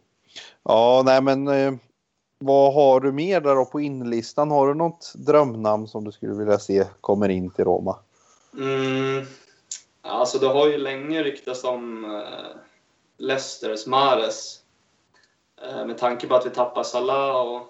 ja, 0.64 1.02
nej 1.06 1.22
men 1.22 1.48
vad 2.46 2.74
har 2.74 3.00
du 3.00 3.12
mer 3.12 3.42
där 3.42 3.56
då 3.56 3.66
på 3.66 3.82
inlistan? 3.82 4.52
Har 4.52 4.68
du 4.68 4.74
något 4.74 5.14
drömnamn 5.16 5.88
som 5.88 6.04
du 6.04 6.12
skulle 6.12 6.34
vilja 6.34 6.60
se 6.60 6.86
kommer 7.02 7.30
in 7.30 7.50
till 7.50 7.66
Roma? 7.66 8.00
Mm. 8.58 9.26
Alltså 10.02 10.38
det 10.38 10.48
har 10.48 10.68
ju 10.68 10.78
länge 10.78 11.24
ryktats 11.24 11.64
om 11.64 12.06
eh, 12.06 12.60
Leicesters 13.18 13.88
Mares. 13.88 14.60
Eh, 15.62 15.86
med 15.86 15.98
tanke 15.98 16.28
på 16.28 16.36
att 16.36 16.46
vi 16.46 16.50
tappar 16.50 16.84
Salah 16.84 17.36
och, 17.36 17.62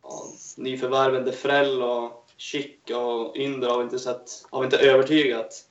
och 0.00 0.24
nyförvärven 0.56 1.24
Defrell 1.24 1.82
och 1.82 2.24
Schick 2.38 2.90
och 2.90 3.36
Ynder 3.36 3.68
har 3.68 3.78
vi 3.78 3.84
inte, 3.84 3.98
sett, 3.98 4.30
har 4.50 4.60
vi 4.60 4.64
inte 4.64 4.78
övertygat. 4.78 5.64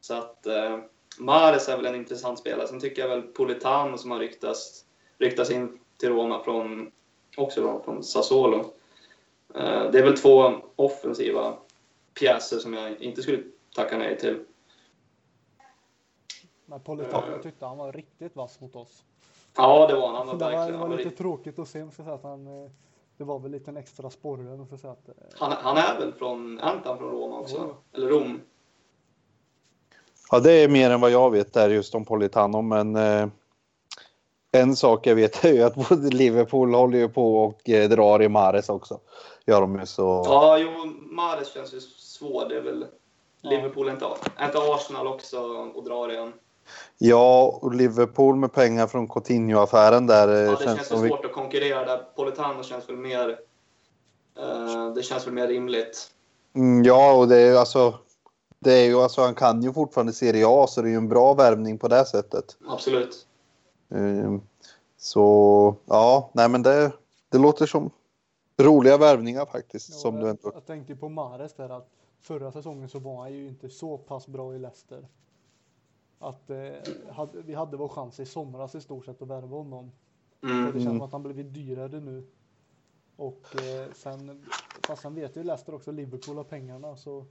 Så 0.00 0.14
att 0.14 0.46
eh, 0.46 0.78
Mares 1.18 1.68
är 1.68 1.76
väl 1.76 1.86
en 1.86 1.94
intressant 1.94 2.38
spelare. 2.38 2.68
Sen 2.68 2.80
tycker 2.80 3.02
jag 3.02 3.08
väl 3.08 3.22
Politano 3.22 3.98
som 3.98 4.10
har 4.10 4.18
ryktats, 4.18 4.84
ryktats 5.18 5.50
in 5.50 5.78
till 5.98 6.08
Roma 6.08 6.44
från, 6.44 6.90
också 7.36 7.60
då, 7.60 7.82
från 7.84 8.04
Sassuolo. 8.04 8.58
Eh, 9.54 9.90
det 9.90 9.98
är 9.98 10.02
väl 10.02 10.18
två 10.18 10.52
offensiva 10.76 11.56
pjäser 12.18 12.58
som 12.58 12.74
jag 12.74 13.00
inte 13.00 13.22
skulle 13.22 13.42
tacka 13.74 13.98
nej 13.98 14.18
till. 14.18 14.38
Men 16.66 16.80
Politano 16.80 17.30
jag 17.30 17.42
tyckte 17.42 17.66
han 17.66 17.78
var 17.78 17.92
riktigt 17.92 18.36
vass 18.36 18.60
mot 18.60 18.76
oss. 18.76 19.02
Ja, 19.56 19.86
det 19.86 19.94
var 19.94 20.06
han. 20.06 20.16
Han 20.16 20.38
var 20.38 20.50
Det 20.50 20.56
var, 20.56 20.72
det 20.72 20.78
var 20.78 20.96
lite 20.96 21.10
tråkigt 21.10 21.58
att 21.58 21.68
se, 21.68 21.90
säga 21.90 22.14
att 22.14 22.22
han, 22.22 22.46
eh, 22.46 22.70
det 23.16 23.24
var 23.24 23.38
väl 23.38 23.50
lite 23.50 23.70
en 23.70 23.76
extra 23.76 24.10
sporre. 24.10 24.62
att, 24.72 25.08
eh, 25.08 25.14
han, 25.34 25.52
han 25.52 25.76
är 25.76 25.98
väl 25.98 26.12
från... 26.12 26.60
Är 26.60 26.64
han 26.84 26.98
från 26.98 27.10
Roma 27.10 27.38
också? 27.38 27.56
Jo. 27.58 27.74
Eller 27.92 28.08
Rom? 28.08 28.40
Ja, 30.30 30.40
det 30.40 30.52
är 30.52 30.68
mer 30.68 30.90
än 30.90 31.00
vad 31.00 31.10
jag 31.10 31.30
vet 31.30 31.52
där 31.52 31.70
just 31.70 31.94
om 31.94 32.04
Politano, 32.04 32.62
men 32.62 32.96
eh, 32.96 33.28
en 34.60 34.76
sak 34.76 35.06
jag 35.06 35.14
vet 35.14 35.44
är 35.44 35.52
ju 35.52 35.62
att 35.62 35.88
både 35.88 36.08
Liverpool 36.10 36.74
håller 36.74 36.98
ju 36.98 37.08
på 37.08 37.44
och 37.44 37.68
eh, 37.70 37.88
drar 37.88 38.22
i 38.22 38.28
Mares 38.28 38.68
också. 38.68 39.00
Gör 39.46 39.60
de 39.60 39.78
ju 39.80 39.86
så. 39.86 40.22
Ja, 40.26 40.58
jo, 40.58 40.70
Mares 41.14 41.52
känns 41.54 41.74
ju 41.74 41.80
svår. 41.80 42.48
Det 42.48 42.56
är 42.56 42.62
väl... 42.62 42.86
Ja. 43.40 43.50
Liverpool 43.50 43.88
inte, 43.88 44.04
inte 44.40 44.58
Arsenal 44.58 45.06
också 45.06 45.38
och 45.74 45.84
drar 45.84 46.12
igen? 46.12 46.32
Ja, 46.98 47.58
och 47.62 47.74
Liverpool 47.74 48.36
med 48.36 48.52
pengar 48.52 48.86
från 48.86 49.08
Coutinho-affären 49.08 50.06
där. 50.06 50.28
eh, 50.28 50.34
Ja, 50.40 50.56
det 50.58 50.64
känns 50.64 50.88
som 50.88 50.96
väl 51.00 51.02
vi- 51.04 51.16
svårt 51.16 51.24
att 51.24 51.32
konkurrera 51.32 51.84
där. 51.84 52.02
Politano 52.16 52.62
känns 52.62 52.88
väl 52.88 52.96
mer... 52.96 53.38
eh, 54.38 54.92
det 54.94 55.02
känns 55.02 55.26
väl 55.26 55.34
mer 55.34 55.46
rimligt. 55.48 56.10
Mm, 56.54 56.84
ja, 56.84 57.12
och 57.12 57.28
det 57.28 57.36
är 57.36 57.46
ju 57.50 57.56
alltså. 57.58 57.94
Det 58.58 58.72
är 58.72 58.84
ju 58.84 58.96
alltså, 59.02 59.20
han 59.22 59.34
kan 59.34 59.62
ju 59.62 59.72
fortfarande 59.72 60.12
Serie 60.12 60.44
A 60.48 60.66
så 60.68 60.82
det 60.82 60.88
är 60.88 60.90
ju 60.90 60.96
en 60.96 61.08
bra 61.08 61.34
värvning 61.34 61.78
på 61.78 61.88
det 61.88 62.04
sättet. 62.04 62.44
Absolut. 62.68 63.25
Ehm, 63.88 64.40
Så 64.96 65.74
ja, 65.86 66.30
nej 66.32 66.48
men 66.48 66.62
det, 66.62 66.92
det 67.28 67.38
låter 67.38 67.66
som 67.66 67.90
roliga 68.58 68.98
värvningar 68.98 69.46
faktiskt. 69.46 69.90
Ja, 69.90 69.96
som 69.96 70.16
du 70.20 70.30
ändå... 70.30 70.50
jag 70.54 70.66
tänkte 70.66 70.96
på 70.96 71.08
Mares 71.08 71.54
där 71.54 71.68
att 71.68 71.88
förra 72.20 72.52
säsongen 72.52 72.88
så 72.88 72.98
var 72.98 73.16
han 73.22 73.32
ju 73.32 73.48
inte 73.48 73.68
så 73.68 73.98
pass 73.98 74.26
bra 74.26 74.54
i 74.54 74.58
Leicester. 74.58 75.06
Att 76.18 76.50
eh, 76.50 76.72
vi 77.32 77.54
hade 77.54 77.76
vår 77.76 77.88
chans 77.88 78.20
i 78.20 78.26
somras 78.26 78.74
i 78.74 78.80
stort 78.80 79.04
sett 79.04 79.22
att 79.22 79.28
värva 79.28 79.56
honom. 79.56 79.92
Och 80.40 80.46
det 80.48 80.52
Mm. 80.52 80.72
känns 80.72 80.74
Mm. 80.84 80.86
som 80.98 81.02
att 81.02 81.12
han 81.12 81.22
blivit 81.22 81.54
dyrare 81.54 82.00
nu. 82.00 82.26
Och 83.16 83.62
eh, 83.62 83.92
sen, 83.94 84.44
fast 84.86 85.04
han 85.04 85.14
vet 85.14 85.36
ju 85.36 85.42
Leicester 85.42 85.74
också, 85.74 85.92
Liverpool 85.92 86.36
har 86.36 86.44
pengarna 86.44 86.96
så 86.96 87.24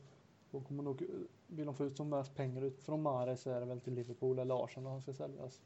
då 0.52 0.60
kommer 0.62 0.84
nog, 0.84 1.06
vill 1.48 1.65
de 1.65 1.76
få 1.76 1.86
ut 1.86 1.98
som 1.98 2.10
mest 2.10 2.36
pengar 2.36 2.62
ut 2.62 2.82
från 2.84 3.02
Mares 3.02 3.41
så 3.41 3.50
är 3.50 3.60
det 3.60 3.65
väl 3.65 3.80
till 3.82 3.94
Liverpool 3.94 4.39
eller 4.39 4.63
Arsenal 4.63 4.91
han 4.91 5.02
ska 5.02 5.13
säljas. 5.13 5.62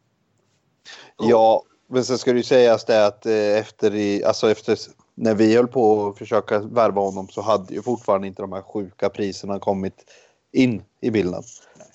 Ja, 1.18 1.64
men 1.88 2.06
sen 2.06 2.18
ska 2.18 2.32
det 2.32 2.38
ju 2.38 2.44
sägas 2.44 2.86
det 2.86 3.06
att 3.06 3.26
eh, 3.26 3.58
efter, 3.58 3.96
i, 3.96 4.24
alltså 4.24 4.52
efter 4.52 4.78
när 5.16 5.36
vi 5.36 5.56
höll 5.56 5.68
på 5.68 6.08
att 6.08 6.18
försöka 6.18 6.60
värva 6.60 7.02
honom 7.02 7.28
så 7.28 7.42
hade 7.42 7.74
ju 7.74 7.82
fortfarande 7.82 8.28
inte 8.28 8.42
de 8.42 8.54
här 8.54 8.62
sjuka 8.62 9.10
priserna 9.10 9.60
kommit 9.60 10.06
in 10.52 10.84
i 11.02 11.12
bilden. 11.12 11.44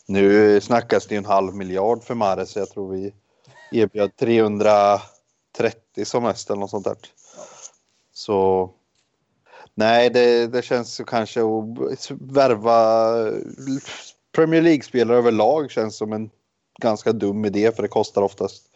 Nu 0.07 0.61
snackas 0.61 1.07
det 1.07 1.15
ju 1.15 1.19
en 1.19 1.25
halv 1.25 1.55
miljard 1.55 2.03
för 2.03 2.15
Mares 2.15 2.51
så 2.51 2.59
jag 2.59 2.71
tror 2.71 2.93
vi 2.93 3.15
erbjöd 3.73 4.17
330 4.17 6.05
som 6.05 6.23
mest 6.23 6.51
eller 6.51 6.61
något 6.61 6.71
sånt 6.71 6.85
där. 6.85 6.97
Så 8.13 8.71
nej, 9.75 10.11
det, 10.11 10.47
det 10.47 10.63
känns 10.63 11.01
kanske 11.07 11.41
att 11.41 12.11
värva 12.11 13.15
Premier 14.33 14.63
League-spelare 14.63 15.19
överlag 15.19 15.71
känns 15.71 15.97
som 15.97 16.13
en 16.13 16.31
ganska 16.81 17.13
dum 17.13 17.45
idé 17.45 17.73
för 17.73 17.83
det 17.83 17.89
kostar 17.89 18.23
oftast 18.23 18.71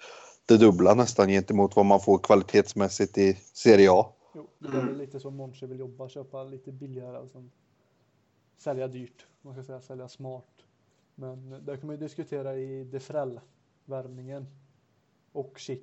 det 0.46 0.56
dubbla 0.56 0.94
nästan 0.94 1.28
gentemot 1.28 1.76
vad 1.76 1.86
man 1.86 2.00
får 2.00 2.18
kvalitetsmässigt 2.18 3.18
i 3.18 3.34
Serie 3.52 3.92
A. 3.92 4.06
Jo, 4.34 4.48
det 4.58 4.68
är 4.68 4.86
väl 4.86 4.98
lite 4.98 5.20
som 5.20 5.36
Monchi 5.36 5.66
vill 5.66 5.78
jobba, 5.78 6.08
köpa 6.08 6.44
lite 6.44 6.72
billigare, 6.72 7.16
alltså 7.16 7.44
sälja 8.58 8.88
dyrt, 8.88 9.26
man 9.42 9.54
ska 9.54 9.62
säga 9.62 9.80
sälja 9.80 10.08
smart. 10.08 10.44
Men 11.14 11.64
där 11.64 11.76
kan 11.76 11.86
man 11.86 11.96
ju 11.96 12.02
diskutera 12.02 12.56
i 12.56 12.84
Defrell, 12.84 13.40
värvningen 13.84 14.46
och 15.32 15.58
Chic. 15.58 15.80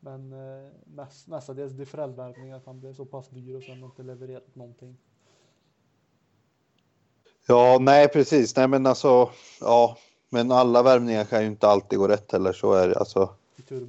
Men 0.00 0.32
eh, 0.32 0.70
mest, 0.84 1.28
mestadels 1.28 1.72
Defrell-värvningen, 1.72 2.56
att 2.56 2.66
han 2.66 2.80
blev 2.80 2.94
så 2.94 3.04
pass 3.04 3.28
dyr 3.28 3.56
och 3.56 3.62
sen 3.62 3.84
inte 3.84 4.02
levererat 4.02 4.54
någonting. 4.54 4.96
Ja, 7.46 7.78
nej 7.80 8.08
precis. 8.08 8.56
Nej 8.56 8.68
men 8.68 8.86
alltså, 8.86 9.30
ja. 9.60 9.98
Men 10.32 10.52
alla 10.52 10.82
värvningar 10.82 11.24
kan 11.24 11.40
ju 11.40 11.46
inte 11.46 11.68
alltid 11.68 11.98
gå 11.98 12.08
rätt 12.08 12.32
heller. 12.32 12.52
Så 12.52 12.72
är 12.72 12.88
det. 12.88 12.98
Alltså, 12.98 13.34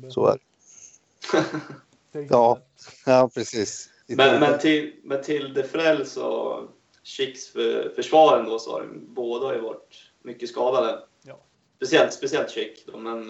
så 0.10 0.27
är 0.27 0.38
det. 0.38 2.21
Ja. 2.29 2.60
Ja, 3.06 3.29
precis. 3.34 3.89
Men, 4.08 4.39
men, 4.39 4.60
till, 4.60 4.95
men 5.03 5.23
till 5.23 5.53
Defrells 5.53 6.17
och 6.17 6.63
Schicks 7.03 7.47
för, 7.47 7.93
försvar 7.95 8.39
ändå 8.39 8.60
så 8.60 8.71
har 8.71 8.82
de, 8.82 9.13
båda 9.13 9.45
har 9.45 9.53
ju 9.53 9.62
varit 9.62 10.12
mycket 10.21 10.49
skadade. 10.49 11.03
Ja. 11.21 11.39
Speciellt, 11.75 12.13
speciellt 12.13 12.51
Schick 12.51 12.86
då, 12.86 12.97
men 12.97 13.29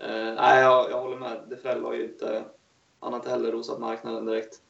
eh, 0.00 0.34
nej, 0.34 0.62
jag, 0.62 0.90
jag 0.90 1.00
håller 1.00 1.16
med. 1.16 1.40
Defrell 1.48 1.84
har 1.84 1.94
ju 1.94 2.04
inte, 2.04 2.44
inte 3.04 3.30
heller 3.30 3.52
rosat 3.52 3.80
marknaden 3.80 4.26
direkt. 4.26 4.60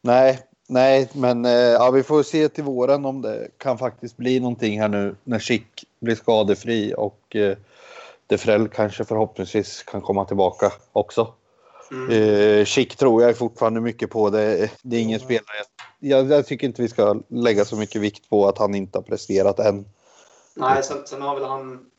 Nej, 0.00 0.49
nej, 0.70 1.08
men 1.12 1.44
eh, 1.44 1.50
ja, 1.52 1.90
vi 1.90 2.02
får 2.02 2.22
se 2.22 2.48
till 2.48 2.64
våren 2.64 3.04
om 3.04 3.22
det 3.22 3.48
kan 3.58 3.78
faktiskt 3.78 4.16
bli 4.16 4.40
någonting 4.40 4.80
här 4.80 4.88
nu 4.88 5.16
när 5.24 5.38
Schick 5.38 5.84
blir 6.00 6.14
skadefri 6.14 6.94
och 6.96 7.36
eh, 7.36 7.56
Defrell 8.26 8.68
kanske 8.68 9.04
förhoppningsvis 9.04 9.82
kan 9.82 10.00
komma 10.00 10.24
tillbaka 10.24 10.72
också. 10.92 11.34
Mm. 11.90 12.10
Eh, 12.10 12.64
Schick 12.64 12.96
tror 12.96 13.22
jag 13.22 13.38
fortfarande 13.38 13.80
mycket 13.80 14.10
på. 14.10 14.30
Det, 14.30 14.70
det 14.82 14.96
är 14.96 15.00
ingen 15.00 15.20
Ja. 15.20 15.24
spelare. 15.24 15.64
Jag, 15.98 16.30
jag 16.30 16.46
tycker 16.46 16.66
inte 16.66 16.82
vi 16.82 16.88
ska 16.88 17.20
lägga 17.28 17.64
så 17.64 17.76
mycket 17.76 18.00
vikt 18.00 18.30
på 18.30 18.48
att 18.48 18.58
han 18.58 18.74
inte 18.74 18.98
har 18.98 19.02
presterat 19.02 19.58
än. 19.58 19.84
Nej, 20.54 20.82
sen, 20.82 21.06
sen 21.06 21.22
har 21.22 21.34
väl 21.34 21.44
han, 21.44 21.90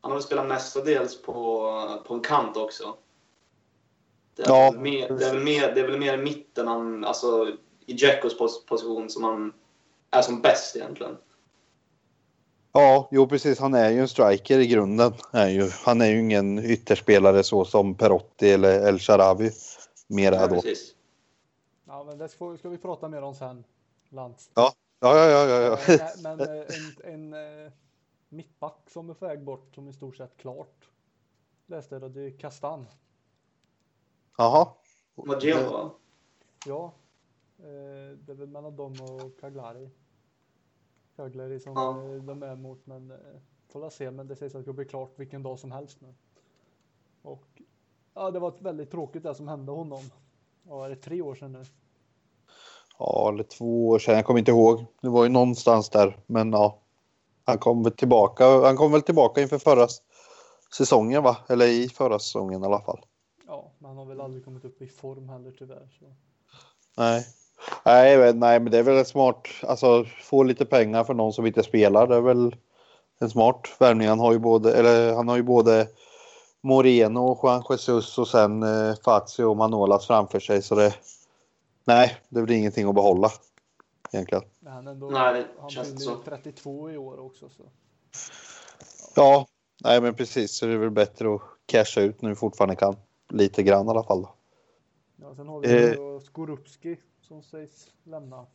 han 0.00 0.10
har 0.10 0.14
väl 0.14 0.22
spelat 0.22 0.46
mestadels 0.48 1.22
på, 1.22 1.32
på 2.06 2.14
en 2.14 2.20
kant 2.20 2.56
också. 2.56 2.94
Det 4.36 4.42
är, 4.42 4.48
Ja, 4.48 4.72
mer, 4.72 5.08
det, 5.08 5.24
är 5.24 5.32
väl 5.34 5.44
mer, 5.44 5.74
det 5.74 5.80
är 5.80 5.86
väl 5.88 5.98
mer 5.98 6.14
i 6.18 6.22
mitten, 6.22 6.68
han, 6.68 7.04
alltså 7.04 7.56
i 7.86 7.96
pos, 8.38 8.66
position 8.66 9.10
som 9.10 9.24
han 9.24 9.52
är 10.10 10.22
som 10.22 10.40
bäst 10.40 10.76
egentligen. 10.76 11.16
Ja, 12.72 13.08
jo 13.10 13.28
precis. 13.28 13.58
Han 13.58 13.74
är 13.74 13.90
ju 13.90 14.00
en 14.00 14.08
striker 14.08 14.58
i 14.58 14.66
grunden. 14.66 15.12
Är 15.32 15.48
ju, 15.48 15.70
han 15.84 16.00
är 16.00 16.06
ju 16.06 16.20
ingen 16.20 16.58
ytterspelare 16.58 17.42
så 17.42 17.64
som 17.64 17.94
Perotti 17.94 18.52
eller 18.52 18.88
El 18.88 18.98
Sharawi. 18.98 19.50
Mera 20.06 20.34
Ja, 20.34 20.46
då. 20.46 20.54
precis. 20.54 20.94
Ja, 21.84 22.04
men 22.04 22.18
det 22.18 22.28
ska, 22.28 22.56
ska 22.56 22.68
vi 22.68 22.78
prata 22.78 23.08
mer 23.08 23.22
om 23.22 23.34
sen, 23.34 23.64
Lantz. 24.08 24.50
Ja, 24.54 24.72
ja, 25.00 25.16
ja, 25.18 25.46
ja. 25.46 25.78
ja. 25.88 25.94
Eh, 25.94 26.00
Men 26.22 26.40
eh, 26.40 26.46
en, 27.04 27.32
en 27.32 27.64
eh, 27.64 27.72
mittback 28.28 28.78
som 28.90 29.10
är 29.10 29.14
på 29.14 29.26
väg 29.26 29.42
bort 29.44 29.74
som 29.74 29.88
i 29.88 29.92
stort 29.92 30.16
sett 30.16 30.36
klart. 30.36 30.88
Läste 31.66 31.94
jag, 31.94 32.10
det 32.10 32.22
är 32.22 32.30
Kastan. 32.38 32.86
Jaha. 34.38 34.68
Maggio 35.14 35.70
va? 35.70 35.90
Ja, 36.66 36.92
eh, 37.58 38.18
det 38.18 38.32
är 38.32 38.34
väl 38.34 38.48
mellan 38.48 38.76
dem 38.76 38.92
och 39.00 39.40
Caglari. 39.40 39.90
Cagliari 41.16 41.60
som 41.60 41.72
Ja. 41.72 42.14
eh, 42.14 42.22
de 42.22 42.42
är 42.42 42.56
mot. 42.56 42.86
Men 42.86 43.10
eh, 43.10 43.16
får 43.68 43.90
se. 43.90 44.10
Men 44.10 44.28
det 44.28 44.36
sägs 44.36 44.54
att 44.54 44.58
det 44.60 44.62
ska 44.62 44.72
bli 44.72 44.84
klart 44.84 45.12
vilken 45.16 45.42
dag 45.42 45.58
som 45.58 45.72
helst 45.72 46.00
nu. 46.00 46.14
Och 47.22 47.62
ja, 48.14 48.30
det 48.30 48.38
var 48.38 48.48
ett 48.48 48.62
väldigt 48.62 48.90
tråkigt 48.90 49.22
det 49.22 49.34
som 49.34 49.48
hände 49.48 49.72
honom. 49.72 50.02
Ja, 50.68 50.84
är 50.84 50.90
det 50.90 50.96
tre 50.96 51.22
år 51.22 51.34
sedan 51.34 51.52
nu? 51.52 51.64
Ja, 52.98 53.28
eller 53.32 53.44
två 53.44 53.88
år 53.88 53.98
sedan. 53.98 54.14
Jag 54.14 54.24
kommer 54.24 54.38
inte 54.38 54.50
ihåg. 54.50 54.84
Det 55.00 55.08
var 55.08 55.22
ju 55.24 55.28
någonstans 55.28 55.90
där. 55.90 56.18
Men 56.26 56.52
ja, 56.52 56.78
han 57.44 57.58
kom 57.58 57.82
väl 57.82 57.92
tillbaka. 57.92 58.44
Han 58.46 58.76
kom 58.76 58.92
väl 58.92 59.02
tillbaka 59.02 59.42
inför 59.42 59.58
förra 59.58 59.86
säsongen, 60.76 61.22
va? 61.22 61.36
Eller 61.48 61.66
i 61.66 61.88
förra 61.88 62.18
säsongen 62.18 62.62
i 62.62 62.66
alla 62.66 62.80
fall. 62.80 63.00
Ja, 63.46 63.72
men 63.78 63.88
han 63.88 63.96
har 63.98 64.04
väl 64.04 64.20
aldrig 64.20 64.44
kommit 64.44 64.64
upp 64.64 64.82
i 64.82 64.86
form 64.86 65.28
heller 65.28 65.54
tyvärr. 65.58 65.96
Så. 65.98 66.14
Nej. 66.96 67.26
Nej, 67.84 68.34
nej, 68.34 68.60
men 68.60 68.72
det 68.72 68.78
är 68.78 68.82
väl 68.82 68.98
ett 68.98 69.08
smart. 69.08 69.48
Alltså 69.62 70.04
få 70.22 70.42
lite 70.42 70.64
pengar 70.64 71.04
för 71.04 71.14
någon 71.14 71.32
som 71.32 71.46
inte 71.46 71.62
spelar. 71.62 72.06
Det 72.06 72.16
är 72.16 72.20
väl 72.20 72.56
en 73.18 73.30
smart 73.30 73.68
värvning. 73.78 74.08
Han 74.08 74.20
har 74.20 74.32
ju 74.32 74.38
både, 74.38 74.74
eller 74.74 75.14
han 75.14 75.28
har 75.28 75.36
ju 75.36 75.42
både 75.42 75.88
Moreno 76.60 77.20
och 77.20 77.40
Juan 77.42 77.62
Jesus 77.70 78.18
och 78.18 78.28
sen 78.28 78.62
eh, 78.62 78.94
Fazio 79.04 79.44
och 79.44 79.56
Manolas 79.56 80.06
framför 80.06 80.40
sig. 80.40 80.62
Så 80.62 80.74
det. 80.74 80.94
Nej, 81.84 82.16
det 82.28 82.42
blir 82.42 82.56
ingenting 82.56 82.88
att 82.88 82.94
behålla 82.94 83.30
egentligen. 84.12 84.44
Men 84.60 84.72
han 84.72 84.86
ändå, 84.86 85.10
Nej, 85.10 85.34
det 85.34 85.46
han 85.60 85.70
känns 85.70 86.04
så. 86.04 86.10
ju 86.10 86.16
32 86.24 86.90
i 86.90 86.96
år 86.96 87.26
också. 87.26 87.48
Så. 87.48 87.62
Ja, 89.16 89.46
nej, 89.84 90.00
men 90.00 90.14
precis. 90.14 90.52
Så 90.52 90.66
det 90.66 90.72
är 90.72 90.76
väl 90.76 90.90
bättre 90.90 91.34
att 91.34 91.42
casha 91.66 92.00
ut 92.00 92.22
nu 92.22 92.34
fortfarande 92.34 92.76
kan. 92.76 92.96
Lite 93.28 93.62
grann 93.62 93.86
i 93.86 93.90
alla 93.90 94.02
fall. 94.02 94.26
Ja, 95.16 95.34
sen 95.36 95.48
har 95.48 95.60
vi 95.60 95.88
Eh. 95.88 96.20
Skorupski 96.20 96.96
som 97.32 97.42
sägs 97.42 97.86
lämna. 98.04 98.46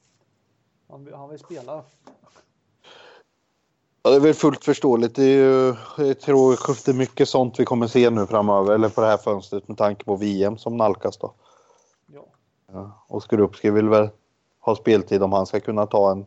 Han, 0.89 1.05
vill- 1.05 1.13
han 1.13 1.29
vill 1.29 1.39
spela. 1.39 1.83
Ja, 4.03 4.09
det 4.09 4.15
är 4.15 4.19
väl 4.19 4.33
fullt 4.33 4.63
förståeligt. 4.63 5.15
Det 5.15 5.23
är 5.23 5.37
ju, 5.37 5.75
jag 6.07 6.19
tror 6.19 6.53
det 6.85 6.91
är 6.91 6.95
mycket 6.95 7.29
sånt 7.29 7.59
vi 7.59 7.65
kommer 7.65 7.87
se 7.87 8.09
nu 8.09 8.25
framöver, 8.25 8.73
eller 8.73 8.89
på 8.89 9.01
det 9.01 9.07
här 9.07 9.17
fönstret 9.17 9.67
med 9.67 9.77
tanke 9.77 10.05
på 10.05 10.15
VM 10.15 10.57
som 10.57 10.77
nalkas 10.77 11.17
då. 11.17 11.33
Ja, 12.07 12.25
Ja, 12.71 13.05
och 13.07 13.23
Skorupski 13.23 13.69
vill 13.71 13.89
väl 13.89 14.09
ha 14.59 14.75
speltid 14.75 15.23
om 15.23 15.33
han 15.33 15.45
ska 15.45 15.59
kunna 15.59 15.85
ta 15.85 16.11
en 16.11 16.25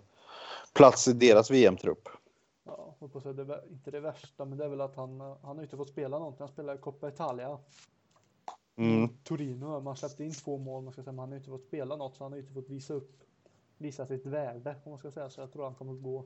plats 0.75 1.09
i 1.09 1.13
deras 1.13 1.51
VM-trupp. 1.51 2.09
ja 2.65 2.95
jag 2.99 3.37
det 3.37 3.43
är 3.43 3.71
inte 3.73 3.91
det 3.91 4.01
värsta, 4.01 4.45
men 4.45 4.59
det 4.59 4.65
är 4.65 4.69
väl 4.69 4.81
att 4.81 4.97
han, 4.97 5.21
han 5.21 5.57
har 5.57 5.63
inte 5.63 5.77
fått 5.77 5.91
spela 5.91 6.19
någonting. 6.19 6.41
Han 6.41 6.49
spelar 6.53 6.75
i 6.75 6.79
Coppa 6.79 7.09
Italia. 7.09 7.59
Mm. 8.81 9.09
Torino, 9.25 9.81
man 9.81 9.97
släppte 9.97 10.25
in 10.25 10.33
två 10.35 10.59
mål, 10.59 10.83
man 10.85 10.93
ska 10.93 11.03
säga, 11.03 11.13
men 11.13 11.19
han 11.19 11.29
har 11.29 11.37
inte 11.37 11.51
fått 11.51 11.63
spela 11.65 11.97
något, 11.97 12.17
så 12.17 12.25
han 12.25 12.33
har 12.33 12.39
inte 12.39 12.53
fått 12.53 12.69
visa 12.69 12.95
upp, 12.95 13.13
visa 13.79 14.07
sitt 14.07 14.27
värde, 14.27 14.75
om 14.85 14.91
man 14.91 14.99
ska 14.99 15.11
säga 15.11 15.31
så. 15.31 15.41
Jag 15.41 15.53
tror 15.53 15.65
han 15.65 15.75
kommer 15.75 15.93
att 15.93 16.03
gå 16.03 16.25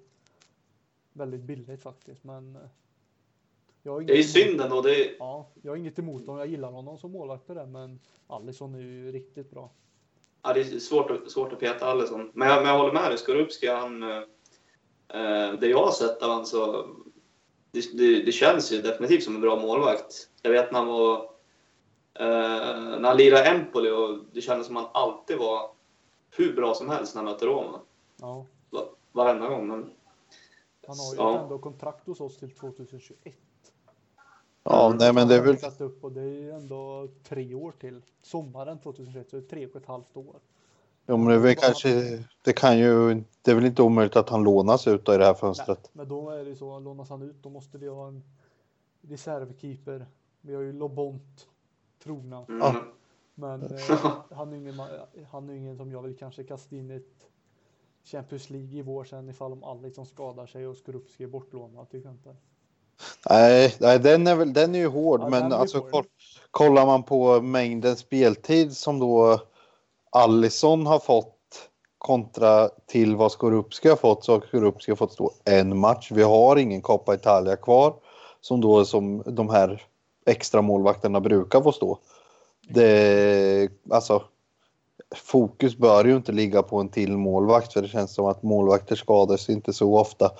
väldigt 1.13 1.41
billigt 1.41 1.83
faktiskt, 1.83 2.25
men 2.25 2.57
eh, 2.57 2.63
jag 3.83 3.93
har 3.93 4.01
Det 4.01 4.13
är 4.13 4.15
ju 4.17 4.21
inget 4.23 4.31
synd 4.31 4.61
ändå. 4.61 4.81
Det 4.83 5.11
är, 5.11 5.17
Ja, 5.19 5.49
jag 5.63 5.73
har 5.73 5.77
inget 5.77 5.99
emot 5.99 6.27
honom. 6.27 6.39
Jag 6.39 6.49
gillar 6.49 6.71
honom 6.71 6.99
som 6.99 7.13
målvakt 7.13 7.47
det, 7.47 7.67
men 7.67 8.01
Alisson 8.27 8.75
är 8.75 8.81
ju 8.81 9.13
riktigt 9.13 9.51
bra. 9.51 9.71
ja, 10.43 10.53
det 10.53 10.61
är 10.61 10.79
svårt, 10.79 11.11
att- 11.11 11.31
svårt 11.31 11.53
att 11.53 11.61
peta 11.61 11.87
Alisson. 11.87 12.31
Men 12.35 12.49
jag, 12.49 12.63
men 12.63 12.71
jag 12.73 12.79
håller 12.79 12.93
med 12.93 13.11
dig. 13.11 13.19
Skorupski, 13.19 13.67
han... 13.69 14.03
eh, 14.03 14.23
Eh, 15.09 15.53
det 15.61 15.67
jag 15.69 15.85
har 15.85 15.93
sett 15.93 16.23
av 16.23 16.29
honom 16.31 16.45
så... 16.47 16.87
Det, 17.71 17.99
det, 17.99 18.23
det 18.23 18.33
känns 18.33 18.73
ju 18.73 18.83
definitivt 18.83 19.23
som 19.25 19.35
en 19.35 19.41
bra 19.41 19.61
målvakt. 19.61 20.29
Jag 20.43 20.51
vet 20.51 20.73
när 20.73 20.79
han 20.79 20.89
var... 20.89 21.31
Eh, 22.15 22.27
när 23.01 23.09
han 23.09 23.17
lirade 23.17 23.45
Empoli 23.45 23.91
och 23.91 24.19
det 24.33 24.41
kändes 24.41 24.67
som 24.67 24.77
att 24.77 24.91
han 24.93 25.03
alltid 25.03 25.39
var 25.39 25.71
hur 26.37 26.57
bra 26.57 26.75
som 26.75 26.89
helst 26.89 27.15
när 27.15 27.23
han 27.23 27.33
mötte 27.33 27.47
Roma. 27.47 27.81
Ja, 28.21 28.47
Va- 28.71 28.89
Varenda 29.13 29.49
gång. 29.49 29.69
Men, 29.69 29.91
han 30.87 30.97
har 30.99 31.15
ju 31.15 31.19
Ja. 31.21 31.43
ändå 31.43 31.59
kontrakt 31.59 32.07
hos 32.07 32.21
oss 32.21 32.37
till 32.39 32.51
2021. 32.55 33.35
Ja, 34.63 34.95
nej 34.99 35.13
men 35.13 35.29
det 35.29 35.35
är 35.37 35.43
väl... 35.43 35.59
Satt 35.59 35.81
upp 35.81 36.05
och 36.05 36.13
det 36.13 36.23
är 36.23 36.53
ändå 36.53 37.09
tre 37.29 37.55
år 37.55 37.73
till. 37.81 38.03
Sommaren 38.23 38.79
2021, 38.79 39.31
så 39.31 39.37
det 39.37 39.43
är 39.47 39.49
tre 39.49 39.67
och 39.67 39.77
ett 39.77 39.87
halvt 39.87 40.17
år. 40.17 40.37
Jo, 41.07 41.17
men 41.17 41.27
det 41.29 41.35
är 41.35 41.39
väl 41.39 41.55
kanske... 41.55 42.25
Det 42.43 42.53
kan 42.53 42.79
ju... 42.79 43.15
Det 43.43 43.51
är 43.51 43.55
väl 43.55 43.65
inte 43.65 43.83
omöjligt 43.83 44.17
att 44.17 44.29
han 44.29 44.45
lånas 44.45 44.87
ut 44.87 45.05
då 45.05 45.15
i 45.15 45.17
det 45.19 45.25
här 45.25 45.33
Nej, 45.33 45.41
fönstret. 45.41 45.91
men 45.93 46.09
då 46.09 46.31
är 46.31 46.45
det 46.45 46.51
ju 46.51 46.57
så, 46.57 46.79
lånas 46.79 47.09
han 47.11 47.23
ut, 47.23 47.37
då 47.43 47.49
måste 47.49 47.79
vi 47.79 47.89
ha 47.89 48.09
en 48.09 48.23
reservkeeper. 49.03 50.07
Vi 50.41 50.55
har 50.55 50.63
ju 50.63 50.73
Lobont, 50.73 51.47
trogna. 52.03 52.47
mm. 52.49 52.75
Men 53.35 53.63
eh, 53.77 54.13
han, 54.31 54.53
är 54.53 54.57
ingen, 54.57 54.81
han 55.31 55.51
är 55.51 55.55
ingen 55.55 55.77
som 55.77 55.93
jag 55.93 56.03
vill 56.03 56.17
kanske 56.17 56.45
kasta 56.45 56.77
in 56.77 56.91
i 56.91 56.95
ett 56.95 57.27
Champions 58.05 58.51
League 58.51 58.79
i 58.79 58.83
vår 58.83 59.05
sen 59.05 59.29
ifall 59.29 59.53
om 59.53 59.65
Alisson 59.65 60.07
skadar 60.07 60.47
sig 60.47 60.67
och 60.67 60.77
Skorupski 60.77 61.25
är 61.25 61.29
bortlånad 61.29 61.91
till 61.91 61.99
exempel. 61.99 62.35
Nej, 63.31 63.75
nej 63.81 63.99
den, 63.99 64.27
är 64.27 64.37
väl, 64.37 64.53
den 64.53 64.75
är 64.75 64.79
ju 64.79 64.87
hård, 64.87 65.21
Ja, 65.21 65.29
men 65.29 65.53
alltså, 65.53 65.79
hård. 65.79 65.91
koll, 65.91 66.05
kollar 66.51 66.87
man 66.87 67.03
på 67.03 67.41
mängden 67.41 67.97
speltid 67.97 68.77
som 68.77 68.99
då 68.99 69.41
Allison 70.11 70.87
har 70.87 70.99
fått 70.99 71.31
kontra 71.99 72.69
till 72.87 73.17
vad 73.17 73.33
Skorupski 73.33 73.89
har 73.89 73.97
fått 73.97 74.25
så 74.25 74.33
har 74.33 74.41
Skorupski 74.41 74.97
fått 74.97 75.13
stå 75.13 75.31
en 75.45 75.79
match. 75.79 76.11
Vi 76.13 76.23
har 76.23 76.57
ingen 76.57 76.83
Coppa 76.83 77.15
Italia 77.15 77.57
kvar 77.57 77.95
som 78.41 78.61
då 78.61 78.85
som 78.85 79.23
de 79.27 79.49
här 79.49 79.83
extra 80.25 80.63
målvakterna 80.63 81.21
brukar 81.21 81.61
få 81.61 81.73
stå. 81.73 81.99
Det, 82.69 83.69
alltså, 83.91 84.23
fokus 85.15 85.77
bör 85.77 86.05
ju 86.05 86.17
inte 86.17 86.33
ligga 86.33 86.63
på 86.63 86.81
en 86.81 86.89
till 86.89 87.17
målvakt 87.17 87.73
för 87.73 87.83
det 87.83 87.89
känns 87.89 88.15
som 88.15 88.27
att 88.27 88.43
målvakter 88.43 88.97
skadas 88.97 89.49
inte 89.49 89.73
så 89.73 89.99
ofta. 89.99 90.31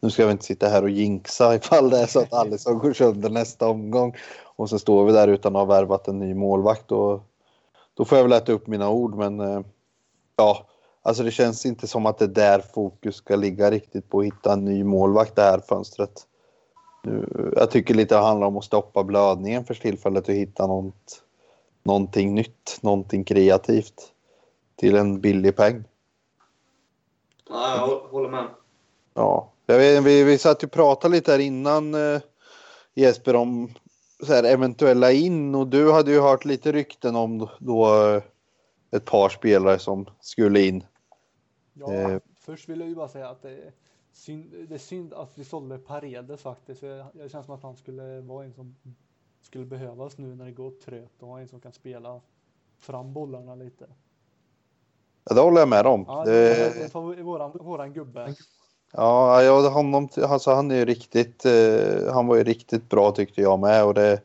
Nu 0.00 0.10
ska 0.10 0.26
vi 0.26 0.32
inte 0.32 0.44
sitta 0.44 0.68
här 0.68 0.82
och 0.82 0.90
jinxa 0.90 1.54
ifall 1.54 1.90
det 1.90 1.98
är 1.98 2.06
så 2.06 2.20
att 2.20 2.32
Alisson 2.32 2.78
går 2.78 2.92
sönder 2.92 3.30
nästa 3.30 3.68
omgång 3.68 4.16
och 4.56 4.68
så 4.68 4.78
står 4.78 5.04
vi 5.04 5.12
där 5.12 5.28
utan 5.28 5.56
att 5.56 5.60
ha 5.60 5.74
värvat 5.74 6.08
en 6.08 6.18
ny 6.18 6.34
målvakt. 6.34 6.92
Och, 6.92 7.22
då 7.94 8.04
får 8.04 8.18
jag 8.18 8.24
väl 8.24 8.32
äta 8.32 8.52
upp 8.52 8.66
mina 8.66 8.90
ord 8.90 9.14
men 9.14 9.40
eh, 9.40 9.60
ja, 10.36 10.66
alltså 11.02 11.22
det 11.22 11.30
känns 11.30 11.66
inte 11.66 11.86
som 11.86 12.06
att 12.06 12.18
det 12.18 12.24
är 12.24 12.28
där 12.28 12.60
fokus 12.60 13.16
ska 13.16 13.36
ligga 13.36 13.70
riktigt 13.70 14.10
på 14.10 14.20
att 14.20 14.26
hitta 14.26 14.52
en 14.52 14.64
ny 14.64 14.84
målvakt 14.84 15.36
det 15.36 15.42
här 15.42 15.60
fönstret. 15.68 16.26
Jag 17.56 17.70
tycker 17.70 17.94
lite 17.94 18.14
det 18.14 18.20
handlar 18.20 18.46
om 18.46 18.56
att 18.56 18.64
stoppa 18.64 19.04
blödningen 19.04 19.64
för 19.64 19.74
tillfället 19.74 20.28
och 20.28 20.34
hitta 20.34 20.66
något, 20.66 21.22
någonting 21.82 22.34
nytt, 22.34 22.78
någonting 22.80 23.24
kreativt 23.24 24.12
till 24.76 24.96
en 24.96 25.20
billig 25.20 25.56
peng. 25.56 25.84
ja, 27.48 27.76
jag 27.76 27.86
hå- 27.88 28.08
håller 28.10 28.28
med. 28.28 28.46
Ja, 29.14 29.52
jag 29.66 29.78
vet, 29.78 30.04
vi, 30.04 30.24
vi 30.24 30.38
satt 30.38 30.62
ju 30.62 30.66
och 30.66 30.72
pratade 30.72 31.14
lite 31.14 31.32
här 31.32 31.38
innan 31.38 31.94
eh, 31.94 32.20
Jesper 32.94 33.36
om 33.36 33.74
så 34.26 34.32
här, 34.32 34.44
eventuella 34.44 35.12
in 35.12 35.54
och 35.54 35.66
du 35.66 35.92
hade 35.92 36.10
ju 36.10 36.20
hört 36.20 36.44
lite 36.44 36.72
rykten 36.72 37.16
om 37.16 37.48
då, 37.58 37.86
eh, 38.06 38.22
ett 38.90 39.04
par 39.04 39.28
spelare 39.28 39.78
som 39.78 40.06
skulle 40.20 40.60
in. 40.60 40.84
Ja, 41.72 41.92
Eh. 41.92 42.18
först 42.40 42.68
vill 42.68 42.80
jag 42.80 42.88
ju 42.88 42.94
bara 42.94 43.08
säga 43.08 43.28
att 43.28 43.42
det 43.42 43.50
är 43.50 43.72
synd, 44.14 44.66
det 44.68 44.74
är 44.74 44.78
synd 44.78 45.14
att 45.14 45.38
vi 45.38 45.44
sålde 45.44 45.78
Paredes 45.78 46.42
faktiskt. 46.42 46.82
Jag- 46.82 47.30
känns 47.30 47.46
som 47.46 47.54
att 47.54 47.62
han 47.62 47.76
skulle 47.76 48.20
vara 48.20 48.44
en 48.44 48.54
som 48.54 48.76
skulle 49.40 49.64
behövas 49.64 50.18
nu 50.18 50.34
när 50.34 50.44
det 50.44 50.52
går 50.52 50.70
trögt 50.70 51.22
och 51.22 51.28
ha 51.28 51.40
en 51.40 51.48
som 51.48 51.60
kan 51.60 51.72
spela 51.72 52.20
fram 52.78 53.12
bollarna 53.12 53.54
lite. 53.54 53.86
Ja, 55.24 55.34
det 55.34 55.40
håller 55.40 55.60
jag 55.60 55.68
med 55.68 55.86
om. 55.86 56.04
Ja, 56.08 56.24
det, 56.24 56.32
det 56.32 56.94
är 56.94 57.22
våran, 57.22 57.50
våran 57.60 57.92
gubbe. 57.92 58.34
ja, 58.92 59.42
jag, 59.42 59.70
honom, 59.70 60.08
alltså, 60.16 60.50
han 60.50 60.70
är 60.70 60.76
ju 60.76 60.84
riktigt, 60.84 61.44
eh, 61.44 62.12
han 62.12 62.26
var 62.26 62.36
ju 62.36 62.44
riktigt 62.44 62.90
bra 62.90 63.10
tyckte 63.12 63.40
jag 63.40 63.58
med 63.58 63.84
och 63.84 63.94
det, 63.94 64.22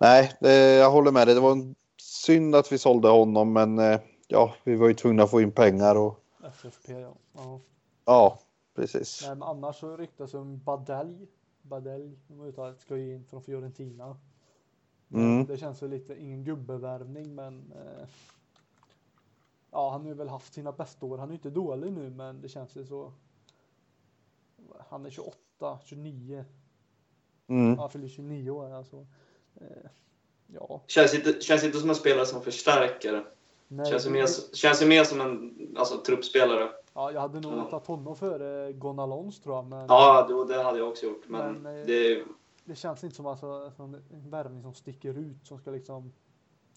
nej, 0.00 0.32
det, 0.40 0.74
jag 0.74 0.90
håller 0.90 1.10
med 1.12 1.28
dig. 1.28 1.34
Det 1.34 1.40
var 1.40 1.52
en 1.52 1.74
synd 1.96 2.54
att 2.54 2.72
vi 2.72 2.78
sålde 2.78 3.08
honom 3.08 3.52
men 3.52 3.78
eh, 3.78 4.00
ja, 4.28 4.54
vi 4.64 4.76
var 4.76 4.88
ju 4.88 4.94
tvungna 4.94 5.22
att 5.22 5.30
få 5.30 5.40
in 5.40 5.52
pengar 5.52 5.94
och 5.94 6.20
FFP 6.46 6.92
ja. 6.92 7.14
ja. 7.34 7.60
ja, 8.04 8.38
precis. 8.80 9.22
Nej, 9.22 9.30
men 9.30 9.42
annars 9.42 9.76
så 9.76 9.96
ryktas 9.96 10.34
om 10.34 10.58
Badelj. 10.58 11.26
Badelj, 11.62 12.18
om 12.28 12.40
uttalet, 12.40 12.80
ska 12.80 12.96
ju 12.96 13.14
in 13.14 13.24
från 13.24 13.42
Fiorentina. 13.42 14.16
Mm. 15.12 15.46
Det 15.46 15.56
känns 15.56 15.82
väl 15.82 15.90
lite, 15.90 16.22
ingen 16.22 16.44
gubbevärvning 16.44 17.34
men 17.34 17.72
eh, 17.72 18.08
Ja, 19.70 19.90
han 19.90 20.00
har 20.00 20.08
ju 20.08 20.14
väl 20.14 20.28
haft 20.28 20.54
sina 20.54 20.72
bästa 20.72 21.06
år. 21.06 21.18
Han 21.18 21.28
är 21.28 21.32
ju 21.32 21.36
inte 21.36 21.50
dålig 21.50 21.92
nu 21.92 22.10
men 22.10 22.40
det 22.40 22.48
känns 22.48 22.76
ju 22.76 22.86
så. 22.86 23.12
Han 24.88 25.06
är 25.06 25.10
28, 25.10 25.78
29. 25.84 26.44
Mm. 27.46 27.78
Han 27.78 27.90
fyller 27.90 28.08
29 28.08 28.50
år 28.50 28.70
alltså. 28.70 29.06
Eh, 29.54 29.90
ja. 30.46 30.80
Känns 30.86 31.14
inte, 31.14 31.40
känns 31.40 31.64
inte 31.64 31.78
som 31.78 31.90
en 31.90 31.96
spelare 31.96 32.26
som 32.26 32.42
förstärker. 32.42 33.24
Nej, 33.68 33.86
Känns 33.86 34.04
ju 34.06 34.08
det- 34.10 34.12
mer, 34.14 34.26
känns 34.56 34.82
ju 34.82 34.86
mer 34.86 35.04
som 35.04 35.20
en 35.20 35.54
alltså, 35.78 35.98
truppspelare. 35.98 36.68
Ja, 36.94 37.12
jag 37.12 37.20
hade 37.20 37.40
nog 37.40 37.52
Ja. 37.52 37.64
tagit 37.64 37.86
honom 37.86 38.16
före 38.16 38.72
Gonalons 38.72 39.40
tror 39.40 39.54
jag. 39.54 39.64
Men 39.66 39.86
Ja, 39.88 40.26
det, 40.28 40.54
det 40.54 40.62
hade 40.62 40.78
jag 40.78 40.88
också 40.88 41.06
gjort. 41.06 41.22
Men, 41.28 41.54
Men, 41.62 41.80
eh, 41.80 41.86
det, 41.86 42.24
det 42.64 42.74
känns 42.74 43.04
inte 43.04 43.16
som 43.16 43.26
alltså, 43.26 43.46
en 43.78 44.30
värvning 44.30 44.62
som 44.62 44.74
sticker 44.74 45.18
ut. 45.18 45.36
Som 45.46 45.58
ska 45.58 45.70
liksom 45.70 46.12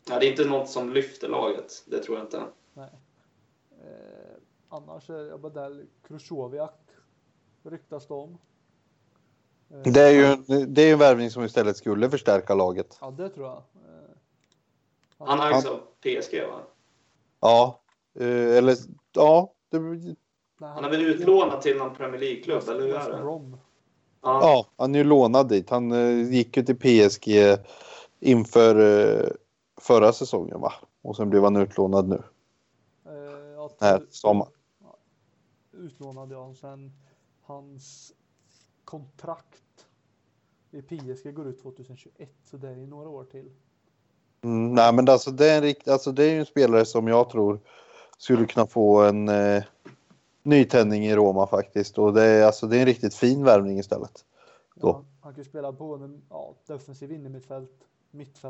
ja, 0.10 0.20
det 0.20 0.26
är 0.26 0.30
inte 0.32 0.46
något 0.46 0.70
som 0.70 0.90
lyfter 0.94 1.28
laget. 1.30 1.84
Det 1.88 2.00
tror 2.04 2.18
jag 2.18 2.26
inte. 2.28 2.44
Nej. 2.74 2.90
Eh, 3.72 4.36
annars 4.70 5.10
är 5.10 5.24
jag 5.30 5.40
Badell, 5.40 5.86
Krusjoviak. 6.08 6.80
ryktas 7.64 8.08
det 8.08 8.14
om. 8.14 8.38
Eh, 9.70 9.82
Det 9.82 10.02
är 10.02 10.12
ju 10.12 10.36
det 10.66 10.82
är 10.82 10.86
ju 10.86 10.94
en 10.94 11.00
värvning 11.00 11.32
som 11.32 11.44
istället 11.44 11.78
skulle 11.78 12.10
förstärka 12.10 12.56
laget. 12.56 12.98
Ja, 13.02 13.12
det 13.12 13.30
tror 13.30 13.46
jag. 13.48 13.58
Eh, 13.58 14.12
Han 15.18 15.40
ägs 15.54 15.66
av 15.66 15.80
PSG 16.02 16.42
va? 16.48 16.60
Ja, 17.42 17.82
eh, 18.20 18.58
eller 18.58 18.76
ja. 19.12 19.54
Det, 19.70 19.78
Han 20.60 20.86
är 20.86 20.90
väl 20.90 21.02
utlånad 21.02 21.62
till 21.62 21.78
någon 21.78 21.96
Premier 21.96 22.20
League-klubb, 22.20 22.64
eller 22.70 22.82
hur 22.82 22.96
är 22.96 23.12
det? 23.12 23.50
Ja. 24.22 24.40
ja, 24.42 24.66
han 24.78 24.96
är 24.96 25.00
ju 25.00 25.04
lånad 25.04 25.50
dit. 25.50 25.70
Han 25.70 25.92
eh, 25.92 26.32
gick 26.32 26.58
ju 26.58 26.64
till 26.64 26.78
PSG 26.78 27.30
inför 28.20 28.76
eh, 28.76 29.30
förra 29.78 30.14
säsongen 30.14 30.62
va? 30.62 30.74
Och 31.02 31.16
sen 31.16 31.30
blev 31.30 31.44
han 31.44 31.56
utlånad 31.56 32.08
nu. 32.10 32.24
Eh, 33.06 33.14
ja, 33.56 33.72
Här, 33.80 34.06
sommar. 34.10 34.48
Utlånad 35.72 36.32
ja. 36.32 36.46
Och 36.46 36.58
sen 36.58 36.92
hans 37.42 38.14
kontrakt 38.86 39.88
i 40.72 40.82
PSG 40.82 41.34
går 41.34 41.48
ut 41.48 41.62
2021 41.62 42.30
så 42.44 42.58
det 42.58 42.70
är 42.70 42.76
ju 42.76 42.88
några 42.88 43.10
år 43.10 43.24
till. 43.24 43.52
Mm, 44.44 44.74
nej, 44.74 44.94
men 44.94 45.10
alltså 45.10 45.32
det, 45.32 45.52
är 45.52 45.58
en 45.58 45.64
rikt, 45.64 45.88
alltså 45.88 46.12
det 46.12 46.24
är 46.24 46.34
ju 46.34 46.40
en 46.40 46.46
spelare 46.46 46.86
som 46.86 47.08
jag 47.08 47.30
tror 47.30 47.60
skulle 48.18 48.46
kunna 48.46 48.68
få 48.68 49.02
en 49.02 49.30
eh, 49.30 49.64
nytändning 50.44 51.06
i 51.06 51.16
Roma 51.16 51.48
faktiskt. 51.48 51.98
Och 51.98 52.14
det 52.14 52.24
är, 52.24 52.46
alltså, 52.46 52.68
det 52.68 52.78
är 52.78 52.80
en 52.80 52.86
riktigt 52.86 53.16
fin 53.16 53.44
värvning 53.44 53.80
istället. 53.80 54.26
Då. 54.76 54.88
Ja, 54.88 55.04
han 55.22 55.34
kan 55.34 55.44
ju 55.44 55.50
spela 55.50 55.72
både 55.72 56.20
ja, 56.30 56.56
defensiv 56.68 57.12
innermittfält, 57.12 57.72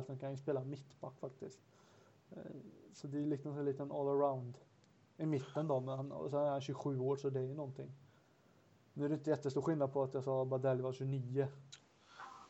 han 0.08 0.18
kan 0.18 0.32
ju 0.32 0.38
spela 0.38 0.64
mittback 0.64 1.20
faktiskt. 1.20 1.60
Eh, 2.32 2.38
så 2.94 3.08
det 3.08 3.18
är 3.18 3.26
liksom 3.26 3.58
en 3.58 3.66
liten 3.66 3.92
all-around 3.92 4.54
i 5.18 5.26
mitten 5.26 5.68
då, 5.68 5.80
men 5.80 5.98
han, 5.98 6.30
sen 6.30 6.40
är 6.40 6.50
han 6.50 6.62
27 6.62 7.00
år 7.00 7.16
så 7.16 7.30
det 7.30 7.40
är 7.40 7.44
ju 7.44 7.54
någonting. 7.54 7.92
Nu 8.94 9.06
är 9.06 9.10
det 9.10 9.16
inte 9.16 9.30
jättestor 9.30 9.62
skillnad 9.62 9.94
på 9.94 10.04
att 10.04 10.14
jag 10.14 10.24
sa 10.24 10.46
Badelj 10.46 10.82
var 10.82 10.94
29 10.94 11.48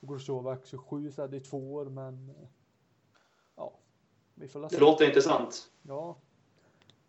och 0.01 0.07
Grosjovac 0.07 0.59
27 0.65 1.11
så 1.11 1.21
här, 1.21 1.29
det 1.29 1.37
är 1.37 1.41
två 1.41 1.73
år 1.73 1.85
men 1.85 2.29
eh, 2.29 2.47
vi 4.41 4.47
får 4.47 4.67
Det 4.69 4.79
låter 4.79 5.05
intressant. 5.05 5.67
Ja. 5.81 6.15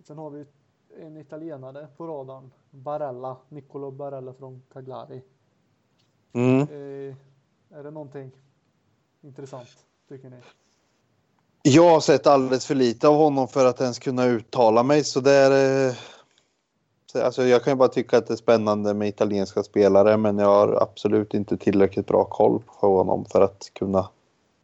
Sen 0.06 0.18
har 0.18 0.30
vi 0.30 0.44
en 1.00 1.16
italienare 1.16 1.88
på 1.96 2.06
radarn, 2.06 2.50
Barella, 2.70 3.36
Nicolo 3.48 3.90
Barella 3.90 4.34
från 4.34 4.62
Cagliari. 4.72 5.22
Mm. 6.32 6.60
Eh, 6.60 7.14
är 7.78 7.82
det 7.82 7.90
någonting 7.90 8.30
intressant 9.20 9.68
tycker 10.08 10.30
ni? 10.30 10.36
Jag 11.62 11.90
har 11.90 12.00
sett 12.00 12.26
alldeles 12.26 12.66
för 12.66 12.74
lite 12.74 13.08
av 13.08 13.14
honom 13.14 13.48
för 13.48 13.66
att 13.66 13.80
ens 13.80 13.98
kunna 13.98 14.24
uttala 14.24 14.82
mig. 14.82 15.04
Så 15.04 15.20
det 15.20 15.32
är, 15.32 15.88
eh, 15.88 15.94
så 17.06 17.22
alltså 17.22 17.42
jag 17.42 17.64
kan 17.64 17.72
ju 17.72 17.76
bara 17.76 17.88
tycka 17.88 18.18
att 18.18 18.26
det 18.26 18.34
är 18.34 18.36
spännande 18.36 18.94
med 18.94 19.08
italienska 19.08 19.62
spelare 19.62 20.16
men 20.16 20.38
jag 20.38 20.48
har 20.48 20.82
absolut 20.82 21.34
inte 21.34 21.56
tillräckligt 21.56 22.06
bra 22.06 22.24
koll 22.24 22.62
på 22.80 22.96
honom 22.96 23.24
för 23.24 23.40
att 23.40 23.70
kunna 23.74 24.08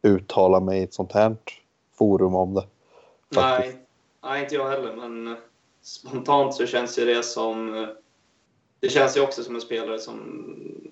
uttala 0.02 0.60
mig 0.60 0.80
i 0.80 0.82
ett 0.82 0.94
sånt 0.94 1.12
här 1.12 1.36
forum 1.98 2.34
om 2.34 2.54
det. 2.54 2.66
Faktiskt. 3.34 3.74
Nej, 3.74 3.86
nej, 4.22 4.42
inte 4.42 4.54
jag 4.54 4.68
heller, 4.68 4.96
men 4.96 5.26
eh, 5.28 5.38
spontant 5.82 6.54
så 6.54 6.66
känns 6.66 6.98
ju 6.98 7.04
det 7.04 7.22
som... 7.22 7.74
eh, 7.74 7.88
Det 8.80 8.88
känns 8.88 9.16
ju 9.16 9.20
också 9.20 9.42
som 9.42 9.54
en 9.54 9.60
spelare 9.60 9.98
som... 9.98 10.44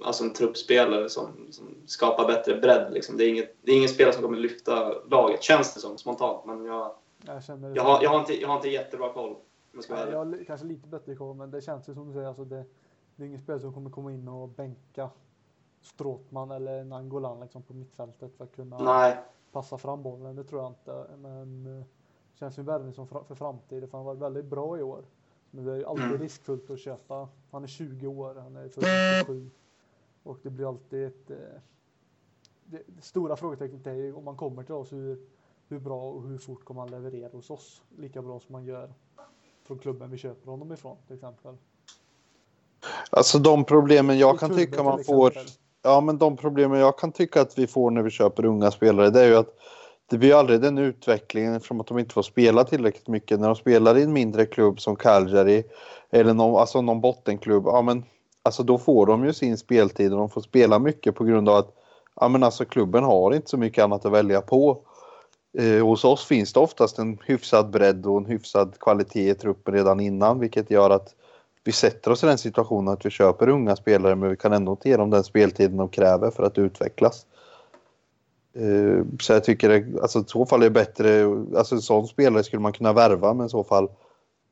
Alltså 0.05 0.25
en 0.25 0.33
truppspelare 0.33 1.09
som, 1.09 1.29
som 1.51 1.65
skapar 1.87 2.27
bättre 2.27 2.57
bredd. 2.57 2.93
Liksom. 2.93 3.17
Det, 3.17 3.25
är 3.25 3.29
inget, 3.29 3.57
det 3.63 3.73
är 3.73 3.77
ingen 3.77 3.89
spelare 3.89 4.13
som 4.13 4.23
kommer 4.23 4.39
lyfta 4.39 4.93
laget, 5.11 5.43
känns 5.43 5.75
det 5.75 5.81
som 5.81 5.99
spontant. 5.99 6.45
Men 6.45 6.65
jag, 6.65 6.93
Jag 7.27 7.45
känner 7.45 7.77
jag, 7.77 7.83
har, 7.83 8.03
jag, 8.03 8.11
har, 8.11 8.19
inte, 8.21 8.41
jag 8.41 8.49
har 8.49 8.57
inte 8.57 8.69
jättebra 8.69 9.13
koll, 9.13 9.37
Nej, 9.73 10.09
jag 10.11 10.19
har 10.19 10.45
kanske 10.47 10.67
lite 10.67 10.89
bättre 10.89 11.15
koll 11.17 11.37
men 11.37 11.51
det 11.51 11.61
känns 11.63 11.89
ju 11.89 11.95
som 11.95 12.07
du 12.09 12.13
säger 12.15 12.29
alltså 12.29 12.45
det, 12.45 12.65
det 13.17 13.23
är 13.23 13.27
ingen 13.27 13.41
spelare 13.41 13.61
som 13.61 13.75
kommer 13.75 13.91
komma 13.91 14.13
in 14.13 14.29
och 14.29 14.49
bänka 14.49 15.11
Stråtman 15.83 16.51
eller 16.51 16.85
Nangolan 16.85 17.41
liksom 17.41 17.63
på 17.63 17.75
mittfältet 17.75 18.37
för 18.37 18.45
att 18.45 18.57
kunna 18.57 18.79
Nej, 18.79 19.17
passa 19.57 19.79
fram 19.79 20.03
bollen. 20.03 20.37
Det 20.37 20.45
tror 20.45 20.63
jag 20.63 20.71
inte. 20.71 21.07
Men 21.19 21.67
eh, 21.67 21.85
det 22.33 22.39
känns 22.39 22.59
ju 22.59 22.63
värvning 22.63 22.93
som 22.95 23.07
för 23.07 23.35
framtiden 23.35 23.89
för 23.89 23.99
han 23.99 24.05
var 24.07 24.15
väldigt 24.15 24.45
bra 24.45 24.79
i 24.79 24.83
år. 24.83 25.05
Men 25.51 25.65
det 25.65 25.73
är 25.73 25.77
ju 25.77 25.85
alltid 25.85 26.05
Mm. 26.05 26.19
riskfullt 26.19 26.71
att 26.71 26.79
köpa. 26.81 27.29
Han 27.51 27.63
är 27.63 27.69
20 27.69 28.07
år, 28.07 28.35
han 28.35 28.57
är 28.57 28.69
född 28.69 28.85
97 29.27 29.51
och 30.23 30.39
det 30.43 30.51
blir 30.51 30.69
alltid 30.69 31.07
ett 31.07 31.31
eh, 31.31 31.37
det, 32.65 32.83
det 32.87 33.03
stora 33.03 33.37
frågetecknet 33.37 33.87
är 33.87 33.95
ju 33.95 34.13
om 34.15 34.25
man 34.25 34.37
kommer 34.37 34.63
till 34.63 34.75
oss 34.75 34.93
hur, 34.93 35.27
hur 35.69 35.79
bra 35.79 36.11
och 36.11 36.23
hur 36.29 36.39
fort 36.39 36.65
kommer 36.65 36.81
han 36.81 36.91
leverera 36.91 37.29
hos 37.33 37.51
oss? 37.51 37.83
Lika 37.99 38.23
bra 38.23 38.41
som 38.41 38.53
man 38.53 38.65
gör 38.65 38.95
från 39.63 39.79
klubben 39.79 40.11
vi 40.11 40.19
köper 40.19 40.51
honom 40.51 40.73
ifrån 40.73 40.97
till 41.07 41.15
exempel. 41.15 41.57
Alltså 43.11 43.39
de 43.39 43.65
problemen 43.65 44.19
jag 44.19 44.35
I 44.35 44.39
kan 44.39 44.55
tycka 44.57 44.83
man 44.83 45.05
får. 45.05 45.29
exempel. 45.29 45.53
Ja, 45.87 46.01
men 46.01 46.19
de 46.19 46.37
problemen 46.37 46.81
jag 46.81 46.99
kan 46.99 47.13
tycka 47.13 47.41
att 47.41 47.59
vi 47.59 47.67
får 47.67 47.91
när 47.91 48.03
vi 48.03 48.11
köper 48.11 48.45
unga 48.45 48.71
spelare, 48.71 49.11
det 49.11 49.21
är 49.21 49.27
ju 49.27 49.37
att 49.37 49.55
det 50.11 50.19
blir 50.19 50.35
aldrig 50.35 50.61
den 50.61 50.79
utvecklingen 50.79 51.55
eftersom 51.55 51.81
att 51.81 51.87
de 51.87 51.99
inte 51.99 52.15
får 52.15 52.23
spela 52.23 52.65
tillräckligt 52.65 53.09
mycket. 53.09 53.41
När 53.41 53.47
de 53.47 53.57
spelar 53.57 53.99
i 53.99 54.03
en 54.03 54.13
mindre 54.13 54.47
klubb 54.47 54.81
som 54.81 54.97
Calgary 54.97 55.65
eller 56.11 56.35
någon, 56.35 56.61
alltså 56.61 56.83
någon 56.83 57.01
bottenklubb, 57.01 57.67
ja 57.67 57.83
men 57.83 58.05
alltså 58.43 58.63
då 58.63 58.79
får 58.79 59.07
de 59.07 59.25
ju 59.25 59.33
sin 59.33 59.59
speltid 59.59 60.13
och 60.13 60.19
de 60.19 60.31
får 60.31 60.41
spela 60.41 60.79
mycket 60.79 61.15
på 61.15 61.25
grund 61.25 61.49
av 61.49 61.57
att 61.57 61.75
ja 62.21 62.29
men 62.29 62.43
alltså 62.43 62.65
klubben 62.65 63.05
har 63.05 63.35
inte 63.35 63.51
så 63.51 63.57
mycket 63.57 63.85
annat 63.85 64.05
att 64.05 64.13
välja 64.13 64.41
på. 64.41 64.79
Eh, 65.59 65.87
hos 65.87 66.05
oss 66.05 66.25
finns 66.25 66.53
det 66.53 66.61
oftast 66.61 66.99
en 66.99 67.19
hyfsad 67.25 67.71
bredd 67.71 68.07
och 68.07 68.19
en 68.19 68.27
hyfsad 68.27 68.79
kvalitet 68.81 69.31
i 69.31 69.35
truppen 69.35 69.75
redan 69.75 70.01
innan 70.01 70.39
vilket 70.39 70.71
gör 70.71 70.91
att 70.91 71.15
vi 71.67 71.73
sätter 71.73 72.11
oss 72.11 72.25
i 72.25 72.27
den 72.27 72.39
situationen 72.39 72.89
att 72.89 73.07
vi 73.07 73.11
köper 73.11 73.49
unga 73.49 73.77
spelare 73.77 74.15
men 74.15 74.31
vi 74.31 74.37
kan 74.37 74.53
ändå 74.53 74.73
inte 74.73 74.89
ge 74.89 74.97
dem 74.97 75.11
den 75.11 75.25
speltiden 75.25 75.77
de 75.77 75.89
kräver 75.89 76.31
för 76.31 76.43
att 76.43 76.59
utvecklas. 76.59 77.27
Eh, 78.55 79.05
så 79.21 79.33
jag 79.33 79.45
tycker 79.45 79.69
det, 79.69 80.03
alltså 80.03 80.19
i 80.19 80.25
så 80.27 80.47
fall 80.47 80.61
är 80.61 80.65
det 80.65 80.71
bättre, 80.71 81.25
alltså 81.57 81.75
en 81.75 81.81
sån 81.81 82.07
spelare 82.07 82.45
skulle 82.45 82.61
man 82.61 82.73
kunna 82.73 82.93
värva 82.93 83.35
men 83.35 83.47
i 83.47 83.51
så 83.51 83.65
fall 83.65 83.89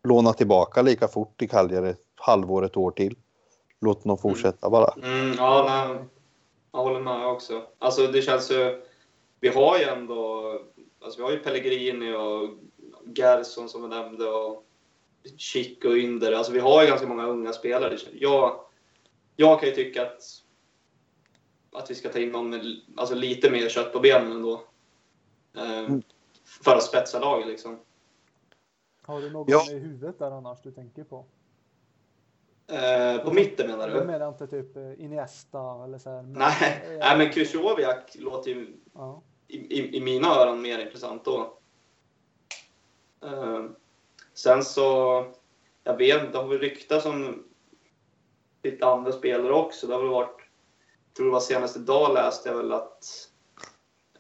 låna 0.05 0.33
tillbaka 0.33 0.83
lika 0.83 1.09
fort 1.09 1.43
i 1.43 1.49
Cagliari 1.49 1.89
ett 1.89 1.99
halvår, 2.15 2.65
ett 2.65 2.77
år 2.77 2.91
till. 2.91 3.17
Låt 3.81 4.05
dem 4.05 4.19
fortsätta 4.19 4.71
bara. 4.71 4.93
Mm, 5.03 5.21
mm 5.21 5.35
ja, 5.39 5.65
nej, 5.69 6.05
jag 6.73 6.79
håller 6.79 7.01
med 7.01 7.27
också. 7.27 7.63
Alltså 7.79 8.07
det 8.07 8.23
känns 8.23 8.51
ju... 8.51 8.83
Vi 9.41 9.49
har 9.49 9.79
ju 9.79 9.85
ändå... 9.85 10.43
Alltså 11.05 11.19
vi 11.19 11.25
har 11.25 11.31
ju 11.31 11.39
Pellegrini 11.39 12.15
och 12.15 12.49
Gerson 13.17 13.69
som 13.69 13.83
vi 13.83 13.89
nämnde 13.89 14.29
och 14.29 14.65
Chic 15.37 15.79
och 15.85 15.91
Ynder. 15.93 16.33
Alltså 16.33 16.53
vi 16.53 16.59
har 16.59 16.83
ju 16.83 16.89
ganska 16.89 17.07
många 17.07 17.27
unga 17.27 17.53
spelare. 17.53 17.97
Jag, 18.13 18.61
jag 19.37 19.61
kan 19.61 19.69
ju 19.69 19.75
tycka 19.75 20.03
att, 20.03 20.23
att 21.73 21.91
vi 21.91 21.95
ska 21.95 22.09
ta 22.09 22.19
in 22.19 22.29
någon 22.33 22.51
med 22.51 22.65
alltså 22.97 23.15
lite 23.15 23.51
mer 23.51 23.69
kött 23.69 23.93
på 23.93 24.01
benen 24.01 24.33
ändå. 24.33 24.53
Eh, 25.57 25.97
för 26.65 26.77
att 26.77 26.83
spetsa 26.83 27.19
laget 27.21 27.47
liksom. 27.47 27.81
Har 29.03 29.21
du 29.21 29.31
någon 29.31 29.47
Ja. 29.49 29.71
i 29.71 29.75
huvudet 29.79 30.19
där 30.19 30.31
annars 30.31 30.59
du 30.63 30.71
tänker 30.73 31.05
på? 31.05 31.25
Eh, 32.67 33.25
på 33.25 33.33
mitten 33.33 33.67
menar 33.67 33.89
Jag 33.89 34.03
du? 34.03 34.07
menar 34.07 34.29
inte 34.29 34.47
typ 34.47 34.77
eh, 34.77 35.05
Iniesta 35.05 35.85
eller 35.85 35.99
så 35.99 36.11
här. 36.11 36.23
men- 36.23 36.33
Nej, 36.33 36.83
eh, 36.85 36.99
nej 36.99 37.19
men 37.19 37.31
Kujoviak 37.31 38.15
låter 38.15 38.51
ju 38.51 38.77
Ja. 38.95 39.23
i, 39.49 39.57
i, 39.57 39.97
i 39.97 40.01
mina 40.01 40.29
öron 40.29 40.63
mer 40.63 40.79
intressant 40.79 41.25
då. 41.25 41.59
Eh, 43.25 43.65
sen 44.35 44.65
så, 44.65 45.25
jag 45.85 45.97
vet 45.97 46.33
det 46.33 46.39
har 46.39 46.49
väl 46.49 46.59
ryktats 46.59 47.07
om 47.07 47.45
lite 48.63 48.87
andra 48.87 49.13
spelare 49.13 49.53
också. 49.53 49.87
Det 49.87 49.95
har 49.95 50.01
väl 50.01 50.11
varit, 50.11 50.37
jag 51.07 51.17
tror 51.17 51.27
det 51.27 51.33
var 51.33 51.41
senast 51.41 51.77
idag 51.77 52.15
läste 52.15 52.49
jag 52.49 52.57
väl 52.57 52.73
att, 52.73 53.05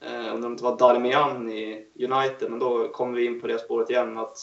eh, 0.00 0.34
om 0.34 0.40
det 0.40 0.46
inte 0.46 0.64
var 0.64 0.78
Darmian 0.78 1.52
i 1.52 1.86
United, 1.94 2.50
men 2.50 2.58
då 2.58 2.88
kom 2.88 3.12
vi 3.12 3.24
in 3.24 3.40
på 3.40 3.46
det 3.46 3.58
spåret 3.58 3.90
igen 3.90 4.18
att 4.18 4.38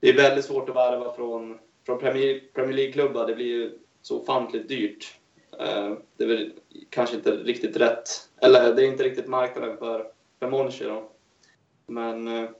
det 0.00 0.08
är 0.08 0.16
väldigt 0.16 0.44
svårt 0.44 0.68
att 0.68 0.76
värva 0.76 1.12
från, 1.12 1.58
från 1.86 1.98
Premier, 1.98 2.42
Premier 2.54 2.76
League-klubbar. 2.76 3.26
Det 3.26 3.34
blir 3.34 3.46
ju 3.46 3.78
så 4.02 4.20
ofantligt 4.20 4.68
dyrt. 4.68 5.18
Eh, 5.58 5.92
det 6.16 6.24
är 6.24 6.28
väl 6.28 6.52
kanske 6.90 7.16
inte 7.16 7.30
riktigt 7.30 7.76
rätt, 7.76 8.08
eller 8.40 8.74
det 8.74 8.82
är 8.82 8.86
inte 8.86 9.04
riktigt 9.04 9.28
marknaden 9.28 9.76
för, 9.76 10.12
för 10.38 10.50
Monchi 10.50 10.84
då. 10.84 11.10
Men... 11.86 12.28
Eh, 12.28 12.50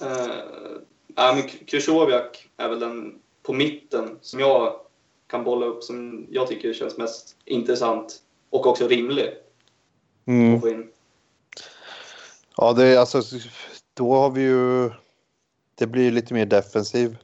Eh, 0.00 1.34
men 1.34 1.42
Krychowiak 1.42 2.48
är 2.56 2.68
väl 2.68 2.80
den 2.80 3.18
på 3.42 3.52
mitten 3.52 4.18
som 4.20 4.40
jag 4.40 4.80
kan 5.26 5.44
bolla 5.44 5.66
upp 5.66 5.82
som 5.82 6.26
jag 6.30 6.46
tycker 6.48 6.72
känns 6.72 6.96
mest 6.96 7.36
intressant 7.44 8.22
och 8.50 8.66
också 8.66 8.88
rimlig 8.88 9.32
Mm. 10.28 10.54
att 10.54 10.60
få 10.60 10.68
in. 10.68 10.88
Ja, 12.56 12.72
det 12.72 12.84
är 12.86 12.98
alltså, 12.98 13.22
då 13.94 14.14
har 14.14 14.30
vi 14.30 14.42
ju, 14.42 14.90
det 15.74 15.86
blir 15.86 16.10
lite 16.10 16.34
mer 16.34 16.46
defensiv 16.46 17.16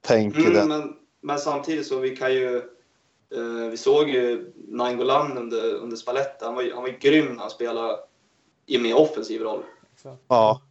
tänk 0.00 0.36
Mm, 0.36 0.52
den. 0.52 0.68
men, 0.68 0.96
men 1.20 1.38
samtidigt 1.38 1.86
så 1.86 1.98
vi 1.98 2.16
kan 2.16 2.34
ju... 2.34 2.56
Eh, 3.36 3.70
vi 3.70 3.76
såg 3.76 4.08
ju 4.08 4.52
Nainggolan 4.68 5.38
under, 5.38 5.74
under 5.74 5.96
Spaletta. 5.96 6.46
Han 6.46 6.54
var, 6.54 6.70
han 6.74 6.82
var 6.82 6.88
grym 7.00 7.26
när 7.26 7.40
han 7.40 7.50
spelade 7.50 7.98
i 8.66 8.78
mer 8.78 8.96
offensiv 8.98 9.42
roll. 9.42 9.62
Exakt. 9.94 10.22
Ja. 10.28 10.62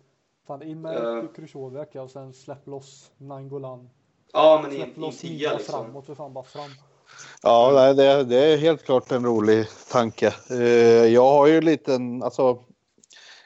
Fan, 0.52 0.64
in 0.64 0.82
med 0.82 0.98
Eh. 0.98 1.04
uh. 1.04 1.28
Krychowiak 1.36 1.90
ja, 1.92 2.02
och 2.02 2.12
sen 2.12 2.34
släpp 2.34 2.68
loss 2.68 3.12
Nangolan. 3.18 3.90
Ja, 4.34 4.60
men 4.64 4.72
Släpp 4.72 4.98
i 4.98 5.00
loss 5.00 5.18
tia 5.18 5.54
liksom. 5.54 5.86
framåt, 5.86 6.06
för 6.06 6.16
fan 6.16 6.34
bara 6.34 6.44
fram. 6.44 6.70
Ja, 7.42 7.72
nej, 7.76 7.96
det, 7.96 8.24
det 8.24 8.54
är 8.54 8.58
helt 8.58 8.84
klart 8.84 9.12
en 9.12 9.26
rolig 9.26 9.68
tanke. 9.92 10.34
Eh, 10.50 11.06
jag 11.06 11.32
har 11.32 11.48
ju 11.48 11.62
liten, 11.62 12.24
alltså 12.24 12.60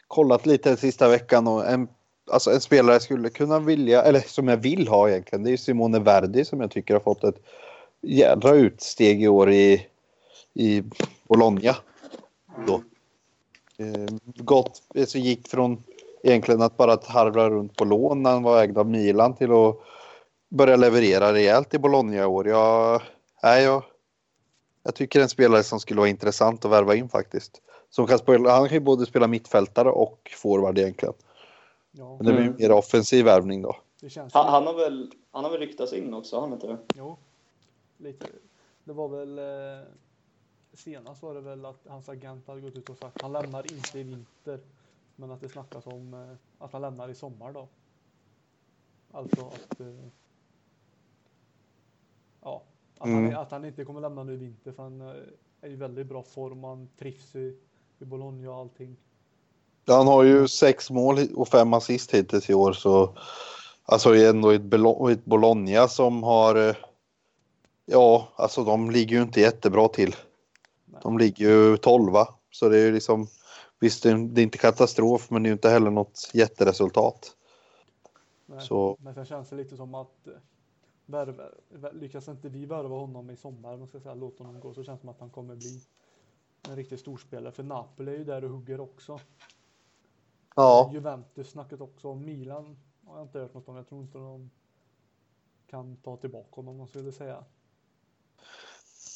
kollat 0.08 0.46
lite 0.46 0.70
den 0.70 0.78
sista 0.78 1.10
veckan 1.10 1.48
och 1.48 1.68
en, 1.68 1.88
alltså 2.32 2.52
en 2.52 2.62
spelare 2.62 2.96
jag 2.96 3.02
skulle 3.02 3.30
kunna 3.30 3.60
vilja, 3.60 4.04
eller 4.04 4.20
som 4.20 4.48
jag 4.48 4.58
vill 4.58 4.88
ha 4.88 5.10
egentligen, 5.10 5.44
det 5.44 5.52
är 5.52 5.58
Simone 5.58 6.00
Verdi 6.00 6.46
som 6.46 6.62
jag 6.62 6.72
tycker 6.72 6.94
har 6.94 7.02
fått 7.02 7.24
ett 7.24 7.40
jädra 8.02 8.56
utsteg 8.56 9.24
i 9.24 9.28
år 9.28 9.52
i, 9.52 9.88
i 10.54 10.84
Bologna. 11.28 11.76
Då. 12.68 12.82
Eh, 13.78 14.16
gått, 14.26 14.82
alltså 14.96 15.18
gick 15.18 15.48
från 15.48 15.84
egentligen 16.26 16.62
att 16.62 16.78
bara 16.78 16.98
harvla 17.06 17.50
runt 17.50 17.76
på 17.78 17.86
lån 17.86 18.24
när 18.24 18.32
han 18.32 18.44
var 18.44 18.62
ägd 18.64 18.78
av 18.78 18.90
Milan 18.90 19.36
till 19.36 19.52
att 19.52 19.76
börja 20.50 20.76
leverera 20.76 21.34
rejält 21.34 21.74
i 21.74 21.80
Bologna 21.80 22.16
i 22.16 22.26
år. 22.26 22.48
Jag, 22.48 23.02
nej, 23.44 23.64
jag, 23.64 23.84
jag 24.84 24.96
tycker 24.96 25.22
en 25.22 25.30
spelare 25.30 25.64
som 25.64 25.80
skulle 25.80 26.00
vara 26.00 26.10
intressant 26.10 26.66
att 26.66 26.72
värva 26.72 26.96
in 26.96 27.10
faktiskt. 27.10 27.62
Som 27.90 28.08
kan 28.08 28.18
spela, 28.20 28.52
han 28.52 28.68
kan 28.68 28.74
ju 28.78 28.80
både 28.84 29.06
spela 29.06 29.28
mittfältare 29.28 29.90
och 29.90 30.32
forward 30.38 30.78
egentligen. 30.78 31.14
Ja, 31.92 32.16
Men 32.18 32.26
det 32.26 32.34
blir 32.34 32.42
Mm. 32.44 32.56
mer 32.60 32.72
offensiv 32.72 33.26
värvning 33.26 33.62
då. 33.62 33.76
det 34.02 34.10
känns 34.10 34.34
Han, 34.34 34.46
han, 34.46 34.68
har 34.68 34.74
väl, 34.74 35.12
han 35.32 35.44
har 35.44 35.52
väl 35.52 35.60
ryktats 35.60 35.94
in 35.94 36.14
också, 36.14 36.40
han 36.40 36.54
inte 36.54 36.68
det? 36.68 36.78
Jo, 36.96 37.18
lite. 37.98 38.26
Det 38.84 38.94
var 38.94 39.08
väl 39.08 39.40
eh, 39.40 39.86
senast 40.74 41.24
var 41.24 41.34
det 41.34 41.42
väl 41.42 41.66
att 41.66 41.80
hans 41.90 42.10
agent 42.10 42.48
hade 42.48 42.62
gått 42.62 42.76
ut 42.76 42.90
och 42.90 42.98
sagt 42.98 43.22
han 43.22 43.34
lämnar 43.34 43.72
inte 43.74 44.00
i 44.00 44.04
vinter. 44.04 44.60
Men 45.16 45.32
att 45.32 45.42
det 45.42 45.50
snackas 45.50 45.88
om 45.88 46.14
eh, 46.14 46.64
att 46.66 46.74
han 46.74 46.82
lämnar 46.82 47.10
i 47.10 47.16
sommar 47.16 47.52
då. 47.52 47.68
Alltså 49.12 49.46
att 49.46 49.80
eh, 49.80 50.08
ja, 52.42 52.64
att, 52.98 53.10
han, 53.10 53.26
Mm. 53.26 53.38
att 53.38 53.52
han 53.52 53.66
inte 53.66 53.86
kommer 53.86 54.02
lämna 54.02 54.24
nu 54.24 54.34
i 54.34 54.38
vinter 54.38 54.72
för 54.72 54.84
han 54.84 55.02
eh, 55.02 55.14
är 55.62 55.70
i 55.70 55.76
väldigt 55.76 56.08
bra 56.08 56.24
form. 56.24 56.64
Han 56.64 56.90
trivs 56.98 57.36
i, 57.36 57.58
i 58.00 58.06
Bologna 58.06 58.50
och 58.52 58.56
allting. 58.56 58.98
Han 59.88 60.08
har 60.08 60.24
ju 60.24 60.48
sex 60.48 60.92
mål 60.92 61.18
och 61.36 61.48
fem 61.48 61.74
assist 61.74 62.14
hittills 62.14 62.50
i 62.50 62.54
år 62.54 62.74
så 62.74 63.18
alltså 63.84 64.16
ändå 64.16 64.50
ett, 64.50 64.74
ett 65.12 65.26
Bologna 65.26 65.88
som 65.88 66.24
har 66.24 66.76
ja, 67.86 68.28
alltså 68.36 68.64
de 68.64 68.92
ligger 68.92 69.16
ju 69.16 69.22
inte 69.22 69.42
jättebra 69.42 69.88
till. 69.88 70.16
Nej. 70.86 71.00
De 71.04 71.18
ligger 71.18 71.50
ju 71.50 71.78
tolva 71.78 72.28
så 72.52 72.70
det 72.70 72.78
är 72.78 72.86
ju 72.86 72.92
liksom 72.92 73.28
visst 73.80 74.04
det 74.04 74.10
är 74.10 74.40
inte 74.40 74.58
katastrof 74.58 75.32
men 75.32 75.44
det 75.44 75.50
är 75.50 75.54
inte 75.54 75.70
heller 75.70 75.92
något 75.92 76.32
jätteresultat. 76.34 77.38
Nej, 78.46 78.62
Så- 78.62 78.98
Men 79.00 79.14
sen 79.14 79.26
känns 79.26 79.50
det 79.50 79.56
lite 79.56 79.78
som 79.78 79.96
att 79.96 80.28
eh, 80.28 80.34
värva, 81.06 81.44
vä- 81.74 81.94
lyckas 81.94 82.28
inte 82.28 82.50
vi 82.50 82.66
värva 82.66 82.96
honom 82.96 83.30
i 83.30 83.36
sommar, 83.36 83.78
man 83.78 83.88
ska 83.88 84.00
säga, 84.00 84.16
låt 84.16 84.38
honom 84.40 84.60
gå, 84.60 84.74
så 84.74 84.84
känns 84.84 85.00
det 85.00 85.02
som 85.02 85.10
att 85.10 85.20
han 85.20 85.30
kommer 85.30 85.56
bli 85.56 85.82
en 86.70 86.76
riktig 86.76 87.00
storspelare. 87.00 87.52
För 87.52 87.64
Napoli 87.64 88.12
är 88.14 88.18
ju 88.18 88.24
där 88.24 88.44
och 88.44 88.50
hugger 88.50 88.80
också. 88.80 89.20
Ja, 90.56 90.90
Juventus 90.94 91.50
snackat 91.50 91.82
också 91.82 92.10
om. 92.10 92.26
Milan 92.26 92.78
har 93.06 93.18
jag 93.18 93.26
inte 93.26 93.40
hört 93.40 93.54
något 93.54 93.68
om. 93.70 93.76
Jag 93.76 93.88
tror 93.88 94.02
inte 94.02 94.18
de 94.18 94.50
kan 95.68 95.96
ta 95.98 96.18
tillbaka 96.18 96.50
honom 96.52 96.72
om 96.72 96.78
man 96.78 96.88
skulle 96.88 97.12
säga. 97.12 97.44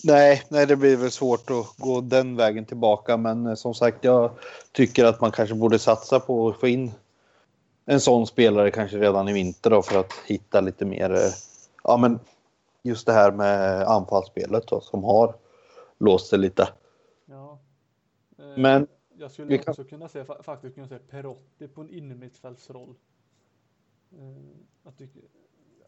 Nej, 0.04 0.44
nej, 0.50 0.66
det 0.68 0.76
blir 0.76 0.98
väl 0.98 1.12
svårt 1.12 1.50
att 1.50 1.78
gå 1.78 2.02
den 2.02 2.36
vägen 2.36 2.66
tillbaka 2.66 3.18
men 3.18 3.46
eh, 3.48 3.56
som 3.56 3.74
sagt 3.74 4.04
jag 4.04 4.32
tycker 4.72 5.06
att 5.06 5.22
man 5.22 5.32
kanske 5.32 5.56
borde 5.56 5.80
satsa 5.80 6.20
på 6.20 6.48
att 6.50 6.60
få 6.60 6.68
in 6.68 6.92
en 7.86 8.02
sån 8.02 8.28
spelare 8.28 8.72
kanske 8.72 8.98
redan 8.98 9.28
i 9.28 9.34
vinter 9.34 9.70
då 9.70 9.82
för 9.82 10.00
att 10.00 10.14
hitta 10.26 10.62
lite 10.62 10.86
mer 10.86 11.12
eh, 11.12 11.32
ja 11.84 11.98
men 11.98 12.20
just 12.84 13.06
det 13.06 13.14
här 13.14 13.32
med 13.32 13.84
anfallsspelet 13.84 14.68
då 14.68 14.82
som 14.82 15.04
har 15.04 15.36
låst 15.98 16.32
det 16.32 16.38
lite. 16.38 16.70
Ja. 17.26 17.60
Eh, 18.40 18.46
Men 18.58 18.88
jag 19.18 19.32
skulle 19.32 19.58
kan- 19.58 19.72
också 19.72 19.84
kunna 19.84 20.08
se 20.10 20.24
fa- 20.24 20.44
faktiskt 20.44 20.76
kunna 20.76 20.88
se 20.88 21.00
Perotti 21.00 21.68
på 21.68 21.82
en 21.82 21.90
innermittfältsroll. 21.90 22.96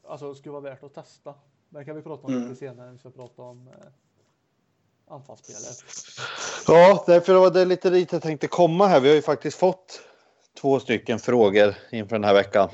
Alltså 0.08 0.30
det 0.30 0.36
skulle 0.36 0.52
vara 0.52 0.62
värt 0.62 0.84
att 0.84 0.94
testa. 0.94 1.34
Det 1.74 1.86
kan 1.86 1.96
vi 1.96 2.02
prata 2.02 2.28
om 2.28 2.34
Mm. 2.34 2.44
lite 2.44 2.60
senare 2.60 2.86
när 2.86 2.94
vi 2.94 3.00
ska 3.00 3.10
prata 3.10 3.42
om 3.42 3.68
eh, 3.68 3.74
anfallsspelet. 5.08 5.78
Ja, 6.68 7.04
därför 7.08 7.34
var 7.34 7.52
det 7.52 7.66
lite 7.66 7.90
dit 7.90 8.12
jag 8.12 8.22
tänkte 8.22 8.48
komma 8.48 8.88
här. 8.88 9.00
Vi 9.00 9.08
har 9.08 9.16
ju 9.16 9.22
faktiskt 9.22 9.58
fått 9.58 10.02
två 10.62 10.80
stycken 10.80 11.20
frågor 11.20 11.76
inför 11.92 12.16
den 12.16 12.24
här 12.24 12.34
veckan. 12.34 12.70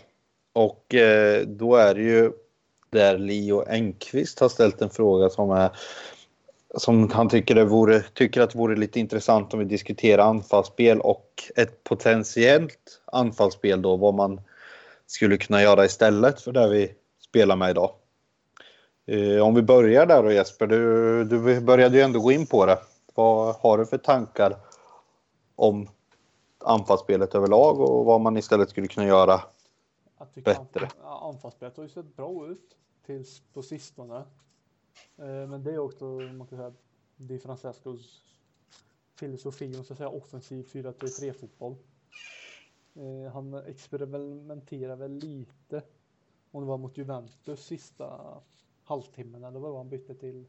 Och 0.54 0.96
eh, 0.96 1.48
då 1.48 1.76
är 1.76 1.96
det 1.96 2.02
ju 2.02 2.32
där 2.90 3.18
Leo 3.18 3.64
Engqvist 3.68 4.40
har 4.40 4.50
ställt 4.50 4.82
en 4.82 4.90
fråga 4.90 5.30
som 5.30 5.52
är 5.52 5.72
som 6.78 7.12
han 7.12 7.30
tycker, 7.30 7.56
det 7.56 7.66
vore, 7.66 8.02
tycker 8.02 8.42
att 8.42 8.50
det 8.50 8.58
vore 8.58 8.76
lite 8.76 9.00
intressant 9.00 9.54
om 9.54 9.60
vi 9.60 9.66
diskuterar 9.66 10.24
anfallsspel 10.24 11.02
och 11.02 11.44
ett 11.56 11.84
potentiellt 11.84 13.02
anfallsspel 13.06 13.82
då, 13.82 13.98
vad 13.98 14.14
man 14.14 14.42
skulle 15.08 15.38
kunna 15.38 15.62
göra 15.62 15.86
istället 15.86 16.42
för 16.42 16.52
det 16.52 16.70
vi 16.70 16.94
spelar 17.30 17.56
med 17.56 17.70
idag. 17.70 17.92
Eh, 19.10 19.42
om 19.42 19.56
vi 19.56 19.62
börjar 19.62 20.06
där 20.06 20.24
då 20.24 20.32
Jesper, 20.32 20.68
du, 20.68 21.24
du 21.24 21.62
började 21.62 21.98
ju 21.98 22.04
ändå 22.04 22.20
gå 22.20 22.32
in 22.32 22.48
på 22.48 22.66
det. 22.66 22.80
Vad 23.16 23.56
har 23.56 23.78
du 23.78 23.86
för 23.86 23.98
tankar 23.98 24.58
om 25.56 25.90
anfallsspelet 26.58 27.36
överlag 27.36 27.80
och 27.80 28.06
vad 28.06 28.22
man 28.22 28.38
istället 28.38 28.70
skulle 28.70 28.88
kunna 28.88 29.08
göra? 29.08 29.42
Bättre. 30.34 30.90
anfallsspelet 31.04 31.78
har 31.78 31.84
ju 31.84 31.90
sett 31.90 32.16
bra 32.16 32.48
ut 32.48 32.78
tills 33.06 33.42
på 33.54 33.62
sistone. 33.62 34.18
Eh, 35.18 35.48
men 35.48 35.64
det 35.64 35.74
är 35.74 35.80
också, 35.80 36.06
man 36.06 36.48
kan 36.48 36.58
säga, 36.58 36.74
Di 37.16 37.40
Francescos 37.40 38.24
filosofi, 39.20 39.74
man 39.76 39.84
ska 39.84 39.96
säga 39.96 40.10
offensiv 40.10 40.68
4-3-3 40.72 41.34
fotboll. 41.34 41.76
Eh, 42.96 43.34
han 43.34 43.54
experimenterar 43.54 44.96
väl 44.96 45.12
lite 45.12 45.82
om 46.52 46.62
det 46.62 46.68
var 46.68 46.78
mot 46.78 46.98
Juventus 46.98 47.66
sista 47.66 48.38
halvtimmen 48.88 49.44
eller 49.44 49.60
vad 49.60 49.70
det 49.70 49.74
var 49.74 49.78
han 49.78 49.90
bytte 49.90 50.16
till. 50.16 50.46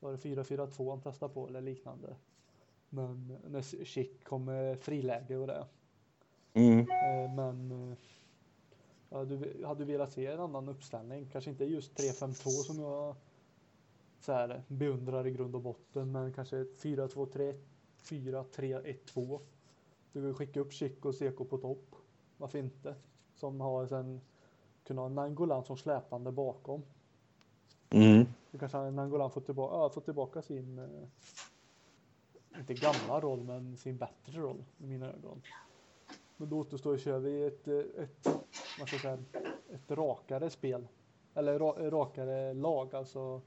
Var 0.00 0.12
det 0.12 0.18
4-4-2 0.18 0.90
han 0.90 1.00
testade 1.00 1.34
på 1.34 1.48
eller 1.48 1.60
liknande. 1.60 2.16
Men 2.88 3.38
när 3.48 3.84
Schick 3.84 4.24
kom 4.24 4.44
med 4.44 4.80
friläge 4.80 5.36
och 5.36 5.46
det. 5.46 5.66
Mm. 6.52 6.78
Eh, 6.78 7.34
Men 7.34 7.70
eh, 7.70 7.98
ja, 9.08 9.24
du 9.24 9.64
hade 9.64 9.84
du 9.84 9.92
velat 9.92 10.12
se 10.12 10.26
en 10.26 10.40
annan 10.40 10.68
uppställning? 10.68 11.28
Kanske 11.32 11.50
inte 11.50 11.64
just 11.64 11.98
3-5-2 12.00 12.48
som 12.48 12.78
jag 12.78 13.16
så 14.20 14.32
här, 14.32 14.62
beundrar 14.68 15.26
i 15.26 15.30
grund 15.30 15.54
och 15.54 15.62
botten, 15.62 16.12
men 16.12 16.32
kanske 16.32 16.58
ett 16.58 16.82
4-2-3, 16.82 17.54
4-3-1-2. 18.02 19.40
Du 20.12 20.20
vill 20.20 20.34
skicka 20.34 20.60
upp 20.60 20.72
Chic 20.72 20.92
och 21.02 21.14
Seko 21.14 21.44
på 21.44 21.58
topp. 21.58 21.94
Varför 22.36 22.58
inte? 22.58 22.94
Som 23.34 23.60
har 23.60 23.86
sen 23.86 24.20
kunna 24.84 25.02
ha 25.02 25.08
Nangolan 25.08 25.64
som 25.64 25.76
släpande 25.76 26.32
bakom. 26.32 26.82
Mm. 27.90 28.26
Du 28.50 28.58
kanske 28.58 28.90
Nangolan 28.90 29.30
får 29.30 29.40
tillbaka, 29.40 29.94
får 29.94 30.00
tillbaka 30.00 30.42
sin, 30.42 30.78
eh, 30.78 31.08
inte 32.58 32.74
gamla 32.74 33.20
roll, 33.20 33.44
men 33.44 33.76
sin 33.76 33.96
bättre 33.96 34.40
roll 34.40 34.64
i 34.78 34.86
mina 34.86 35.06
ögon. 35.06 35.42
Men 36.36 36.48
då 36.48 36.58
återstår 36.58 36.92
ju 36.92 36.98
kör 36.98 37.18
vi 37.18 37.46
ett, 37.46 37.68
eh, 37.68 37.78
ett, 37.78 38.26
vad 38.78 38.88
ska 38.88 38.96
jag 38.96 39.00
säga, 39.00 39.18
ett 39.74 39.90
rakare 39.90 40.50
spel. 40.50 40.88
Eller 41.34 41.58
ra, 41.58 41.90
rakare 41.90 42.54
lag, 42.54 42.94
alltså 42.94 43.40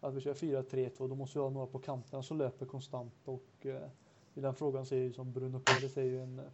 att 0.00 0.14
vi 0.14 0.20
kör 0.20 0.34
4-3-2, 0.34 1.08
då 1.08 1.14
måste 1.14 1.38
vi 1.38 1.42
ha 1.42 1.50
några 1.50 1.66
på 1.66 1.78
kanterna 1.78 2.22
som 2.22 2.38
löper 2.38 2.66
konstant 2.66 3.14
och 3.24 3.66
eh, 3.66 3.88
i 4.34 4.40
den 4.40 4.54
frågan 4.54 4.86
så 4.86 4.94
är 4.94 4.98
ju 4.98 5.12
som 5.12 5.32
Bruno 5.32 5.60
Pérez 5.60 5.96
är 5.96 6.02
ju 6.02 6.22
en 6.22 6.38
eh, 6.38 6.44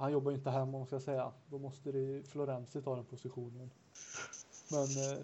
han 0.00 0.12
jobbar 0.12 0.30
ju 0.30 0.36
inte 0.36 0.50
hemma 0.50 0.72
om 0.72 0.80
man 0.80 0.86
ska 0.86 1.00
säga. 1.00 1.32
Då 1.50 1.58
måste 1.58 1.92
det 1.92 2.28
Florenzi 2.28 2.82
ta 2.82 2.96
den 2.96 3.04
positionen. 3.04 3.70
Men 4.70 4.82
eh, 4.82 5.18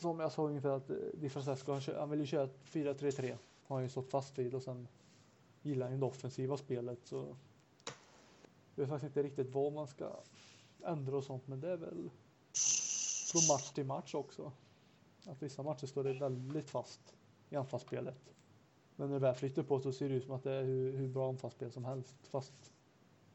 som 0.00 0.20
jag 0.20 0.32
sa 0.32 0.42
ungefär 0.42 0.70
att 0.70 0.90
eh, 0.90 0.96
Di 1.14 1.28
Francesco, 1.28 1.72
han, 1.72 1.80
kör, 1.80 1.98
han 1.98 2.10
vill 2.10 2.20
ju 2.20 2.26
köra 2.26 2.44
ett 2.44 2.58
4-3-3. 2.64 3.36
Har 3.66 3.76
han 3.76 3.82
ju 3.82 3.88
stått 3.88 4.10
fast 4.10 4.38
vid 4.38 4.54
och 4.54 4.62
sen 4.62 4.88
gillar 5.62 5.86
han 5.86 5.94
ju 5.94 6.00
det 6.00 6.06
offensiva 6.06 6.56
spelet 6.56 6.98
så 7.04 7.36
jag 8.74 8.82
vet 8.82 8.88
faktiskt 8.88 9.16
inte 9.16 9.22
riktigt 9.22 9.54
vad 9.54 9.72
man 9.72 9.86
ska 9.86 10.10
ändra 10.84 11.16
och 11.16 11.24
sånt 11.24 11.46
men 11.46 11.60
det 11.60 11.70
är 11.70 11.76
väl 11.76 12.10
från 13.32 13.46
match 13.48 13.70
till 13.70 13.86
match 13.86 14.14
också. 14.14 14.52
Att 15.26 15.42
vissa 15.42 15.62
matcher 15.62 15.86
står 15.86 16.04
det 16.04 16.12
väldigt 16.12 16.70
fast 16.70 17.14
i 17.50 17.56
anfallsspelet. 17.56 18.34
Men 18.96 19.08
när 19.08 19.14
det 19.14 19.20
väl 19.20 19.34
flyttar 19.34 19.62
på 19.62 19.80
så 19.80 19.92
ser 19.92 20.08
det 20.08 20.14
ut 20.14 20.24
som 20.24 20.34
att 20.34 20.42
det 20.42 20.52
är 20.52 20.62
hur, 20.62 20.92
hur 20.92 21.08
bra 21.08 21.28
anfallsspel 21.28 21.72
som 21.72 21.84
helst 21.84 22.16
fast 22.22 22.72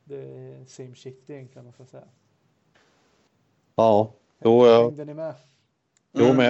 det 0.04 0.18
är 0.18 0.66
same 0.66 0.96
shit 0.96 1.30
egentligen 1.30 1.66
man 1.66 1.74
ska 1.74 1.86
säga. 1.86 2.08
Ja, 3.76 4.14
jo, 4.40 4.66
ja. 4.66 4.84
Hängde 4.84 5.06
ni 5.06 5.14
med? 5.14 5.36
Jo, 6.14 6.24
Mm. 6.26 6.38
men 6.38 6.46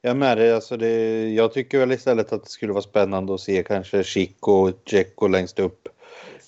jag, 0.00 0.10
är 0.10 0.14
med 0.14 0.38
dig. 0.38 0.52
Alltså 0.52 0.76
det, 0.76 1.28
jag 1.34 1.52
tycker 1.52 1.78
väl 1.78 1.92
istället 1.92 2.32
att 2.32 2.44
det 2.44 2.50
skulle 2.50 2.72
vara 2.72 2.82
spännande 2.82 3.34
att 3.34 3.40
se 3.40 3.62
kanske 3.62 4.04
Chic 4.04 4.30
och 4.40 4.72
Dzeko 4.84 5.26
längst 5.28 5.58
upp 5.58 5.88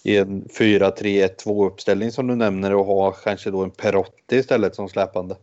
i 0.02 0.16
en 0.16 0.44
4-3-1-2 0.44 1.66
uppställning 1.66 2.12
som 2.12 2.26
du 2.26 2.34
nämner 2.36 2.74
och 2.74 2.84
ha 2.84 3.12
kanske 3.12 3.50
då 3.50 3.62
en 3.64 3.70
Perotti 3.70 4.36
istället 4.36 4.74
som 4.74 4.88
släpande. 4.88 5.36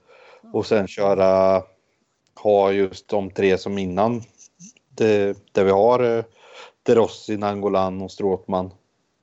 Och 0.53 0.65
sen 0.65 0.87
köra, 0.87 1.63
ha 2.43 2.71
just 2.71 3.07
de 3.07 3.31
tre 3.31 3.57
som 3.57 3.77
innan. 3.77 4.21
Det, 4.89 5.37
där 5.51 5.63
vi 5.63 5.71
har 5.71 6.17
eh, 6.17 6.23
De 6.83 6.95
Rossi, 6.95 7.37
Nangolan 7.37 8.01
och 8.01 8.11
Stråtman 8.11 8.71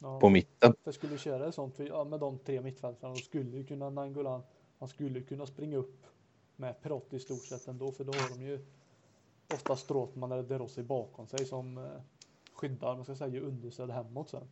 Ja. 0.04 0.18
på 0.20 0.28
mitten. 0.28 0.74
För 0.84 0.92
skulle 0.92 1.18
köra 1.18 1.48
ett 1.48 1.54
sånt 1.54 1.74
ja, 1.88 2.04
med 2.04 2.20
de 2.20 2.38
tre 2.38 2.60
mittfältarna, 2.60 3.14
då 3.14 3.20
skulle 3.20 3.56
ju 3.56 3.64
kunna 3.64 3.90
Nangolan, 3.90 4.42
han 4.80 4.88
skulle 4.88 5.20
kunna 5.20 5.46
springa 5.46 5.76
upp 5.76 6.02
med 6.56 6.82
Perotti 6.82 7.16
i 7.16 7.20
stort 7.20 7.44
sett 7.44 7.68
ändå, 7.68 7.92
för 7.92 8.04
då 8.04 8.12
har 8.12 8.38
de 8.38 8.44
ju 8.44 8.58
ofta 9.54 9.76
Stråtman 9.76 10.32
eller 10.32 10.42
De 10.42 10.58
Rossi 10.58 10.82
bakom 10.82 11.26
sig 11.26 11.46
som 11.46 11.78
eh, 11.78 11.84
skyddar, 12.54 12.94
man 12.94 13.04
ska 13.04 13.14
säga, 13.14 13.40
understöd 13.40 13.90
hemåt 13.90 14.30
sen. 14.30 14.48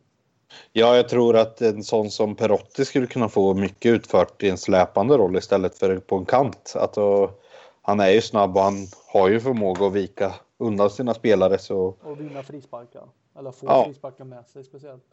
Ja, 0.71 0.95
jag 0.95 1.09
tror 1.09 1.35
att 1.37 1.61
en 1.61 1.83
sån 1.83 2.11
som 2.11 2.35
Perotti 2.35 2.85
skulle 2.85 3.07
kunna 3.07 3.29
få 3.29 3.53
mycket 3.53 3.89
utfört 3.89 4.43
i 4.43 4.49
en 4.49 4.57
släpande 4.57 5.17
roll 5.17 5.35
istället 5.37 5.77
för 5.77 5.99
på 5.99 6.15
en 6.17 6.25
kant. 6.25 6.73
Att, 6.75 6.97
och, 6.97 7.41
han 7.81 7.99
är 7.99 8.09
ju 8.09 8.21
snabb 8.21 8.57
och 8.57 8.63
han 8.63 8.87
har 9.07 9.29
ju 9.29 9.39
förmåga 9.39 9.85
att 9.85 9.93
vika 9.93 10.33
undan 10.57 10.89
sina 10.89 11.13
spelare. 11.13 11.57
Så 11.57 11.95
Och 12.01 12.19
vinna 12.19 12.43
frisparkar. 12.43 13.09
Eller 13.35 13.51
få 13.51 13.65
Ja. 13.65 13.85
frisparkar 13.85 14.25
med 14.25 14.47
sig 14.47 14.63
speciellt 14.63 15.05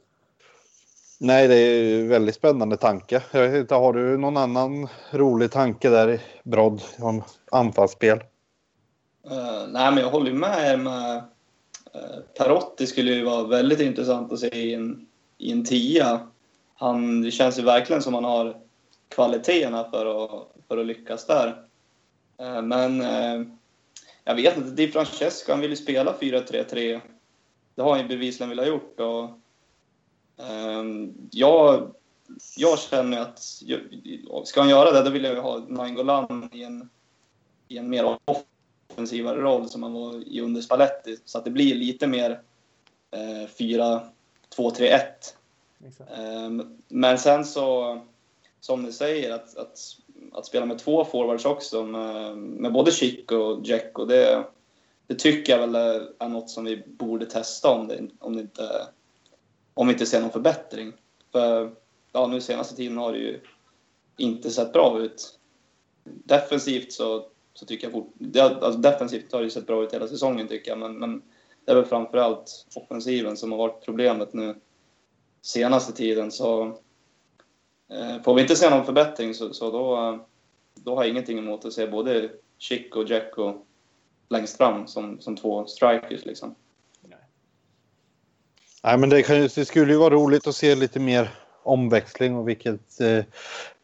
nej, 1.18 1.48
det 1.48 1.54
är 1.54 1.82
ju 1.82 2.00
en 2.00 2.08
väldigt 2.08 2.34
spännande 2.34 2.76
tanke. 2.76 3.22
Jag 3.30 3.48
vet 3.48 3.60
inte, 3.60 3.74
har 3.74 3.92
du 3.92 4.18
någon 4.18 4.36
annan 4.36 4.88
rolig 5.10 5.50
tanke 5.50 5.88
där, 5.90 6.20
Brodd, 6.42 6.82
om 6.98 7.22
anfallsspel? 7.50 8.18
Uh, 9.30 9.68
nej, 9.68 9.92
men 9.92 9.98
jag 9.98 10.10
håller 10.10 10.30
ju 10.30 10.36
med 10.36 10.72
er 10.72 10.76
med 10.76 11.16
uh, 11.94 12.20
Perotti 12.38 12.86
skulle 12.86 13.12
ju 13.12 13.24
vara 13.24 13.46
väldigt 13.46 13.80
intressant 13.80 14.32
att 14.32 14.38
se 14.38 14.56
i 14.56 14.74
en, 14.74 15.06
i 15.38 15.52
en 15.52 15.64
tia. 15.64 16.20
Han, 16.74 17.22
det 17.22 17.30
känns 17.30 17.58
ju 17.58 17.62
verkligen 17.62 18.02
som 18.02 18.14
han 18.14 18.24
har 18.24 18.56
kvaliteterna 19.08 19.90
för 19.90 20.24
att, 20.24 20.48
för 20.68 20.78
att 20.78 20.86
lyckas 20.86 21.26
där. 21.26 21.48
Uh, 22.42 22.62
men 22.62 23.04
jag 24.24 24.34
vet 24.34 24.56
inte, 24.56 24.70
Di 24.70 24.88
Francesco 24.88 25.52
han 25.52 25.60
vill 25.60 25.70
ju 25.70 25.76
spela 25.76 26.14
4-3-3. 26.20 27.00
Det 27.74 27.82
har 27.82 27.90
han 27.90 28.00
ju 28.00 28.08
bevisligen 28.08 28.48
velat 28.48 28.68
gjort. 28.68 29.00
Och, 29.00 29.30
jag, 31.30 31.94
jag 32.56 32.78
känner 32.78 33.20
att 33.20 33.38
ska 34.44 34.60
han 34.60 34.68
göra 34.68 34.92
det, 34.92 35.02
då 35.02 35.10
vill 35.10 35.24
jag 35.24 35.42
ha 35.42 35.58
Nainggolan 35.58 36.50
i 36.52 36.62
en, 36.62 36.88
i 37.68 37.78
en 37.78 37.90
mer 37.90 38.18
offensivare 38.90 39.40
roll 39.40 39.68
som 39.68 39.82
han 39.82 39.92
var 39.92 40.28
i 40.28 40.40
under 40.40 40.60
Spalletti. 40.60 41.16
Så 41.24 41.38
att 41.38 41.44
det 41.44 41.50
blir 41.50 41.74
lite 41.74 42.06
mer 42.06 42.40
eh, 43.10 43.48
4-2-3-1. 43.58 45.00
Exakt. 45.86 46.10
Ehm, 46.16 46.78
Men 46.88 47.18
sen 47.18 47.44
så, 47.44 47.98
som 48.60 48.82
ni 48.82 48.92
säger, 48.92 49.34
att, 49.34 49.56
att, 49.56 49.78
att 50.32 50.46
spela 50.46 50.66
med 50.66 50.78
två 50.78 51.04
forwards 51.04 51.44
också, 51.44 51.84
med, 51.84 52.36
med 52.36 52.72
både 52.72 52.90
Chic 52.90 53.26
och 53.26 53.66
Jack, 53.66 53.98
och 53.98 54.08
det, 54.08 54.44
det 55.06 55.14
tycker 55.14 55.52
jag 55.52 55.60
väl 55.60 55.74
är, 55.74 56.08
är 56.18 56.28
något 56.28 56.50
som 56.50 56.64
vi 56.64 56.82
borde 56.86 57.26
testa 57.26 57.70
om, 57.70 57.88
det, 57.88 58.08
om, 58.18 58.36
det 58.36 58.42
inte, 58.42 58.86
om 59.78 59.86
vi 59.86 59.92
inte 59.92 60.06
ser 60.06 60.20
någon 60.20 60.30
förbättring. 60.30 60.92
För 61.32 61.70
ja, 62.12 62.26
nu 62.26 62.40
senaste 62.40 62.76
tiden 62.76 62.98
har 62.98 63.12
det 63.12 63.18
ju 63.18 63.40
inte 64.16 64.50
sett 64.50 64.72
bra 64.72 65.00
ut. 65.00 65.38
Defensivt 66.04 66.92
så, 66.92 67.26
så 67.54 67.66
tycker 67.66 67.86
jag 67.86 67.92
fort, 67.92 68.12
det, 68.14 68.40
alltså 68.40 68.80
defensivt 68.80 69.32
har 69.32 69.42
det 69.42 69.50
sett 69.50 69.66
bra 69.66 69.84
ut 69.84 69.94
hela 69.94 70.08
säsongen 70.08 70.48
tycker 70.48 70.70
jag, 70.70 70.78
men, 70.78 70.98
men 70.98 71.22
det 71.64 71.72
är 71.72 71.76
väl 71.76 71.84
framförallt 71.84 72.66
offensiven 72.74 73.36
som 73.36 73.52
har 73.52 73.58
varit 73.58 73.84
problemet 73.84 74.32
nu 74.32 74.54
senaste 75.42 75.92
tiden. 75.92 76.30
Så 76.30 76.62
eh, 77.88 78.22
får 78.24 78.34
vi 78.34 78.42
inte 78.42 78.56
se 78.56 78.70
någon 78.70 78.84
förbättring 78.84 79.34
så, 79.34 79.54
så 79.54 79.70
då, 79.70 80.18
då 80.74 80.94
har 80.94 81.02
jag 81.02 81.10
ingenting 81.10 81.38
emot 81.38 81.64
att 81.64 81.72
se 81.72 81.86
både 81.86 82.30
Chic 82.58 82.92
och 82.92 83.10
Jacko 83.10 83.54
längst 84.28 84.56
fram 84.56 84.86
som, 84.86 85.20
som 85.20 85.36
två 85.36 85.66
strikers. 85.66 86.24
Liksom. 86.24 86.54
Nej, 88.84 88.98
men 88.98 89.08
det, 89.08 89.22
kan 89.22 89.36
det 89.40 89.64
skulle 89.64 89.92
ju 89.92 89.98
vara 89.98 90.14
roligt 90.14 90.46
att 90.46 90.56
se 90.56 90.74
lite 90.74 91.00
mer 91.00 91.30
omväxling 91.62 92.36
och 92.36 92.48
vilket 92.48 93.00
eh, 93.00 93.24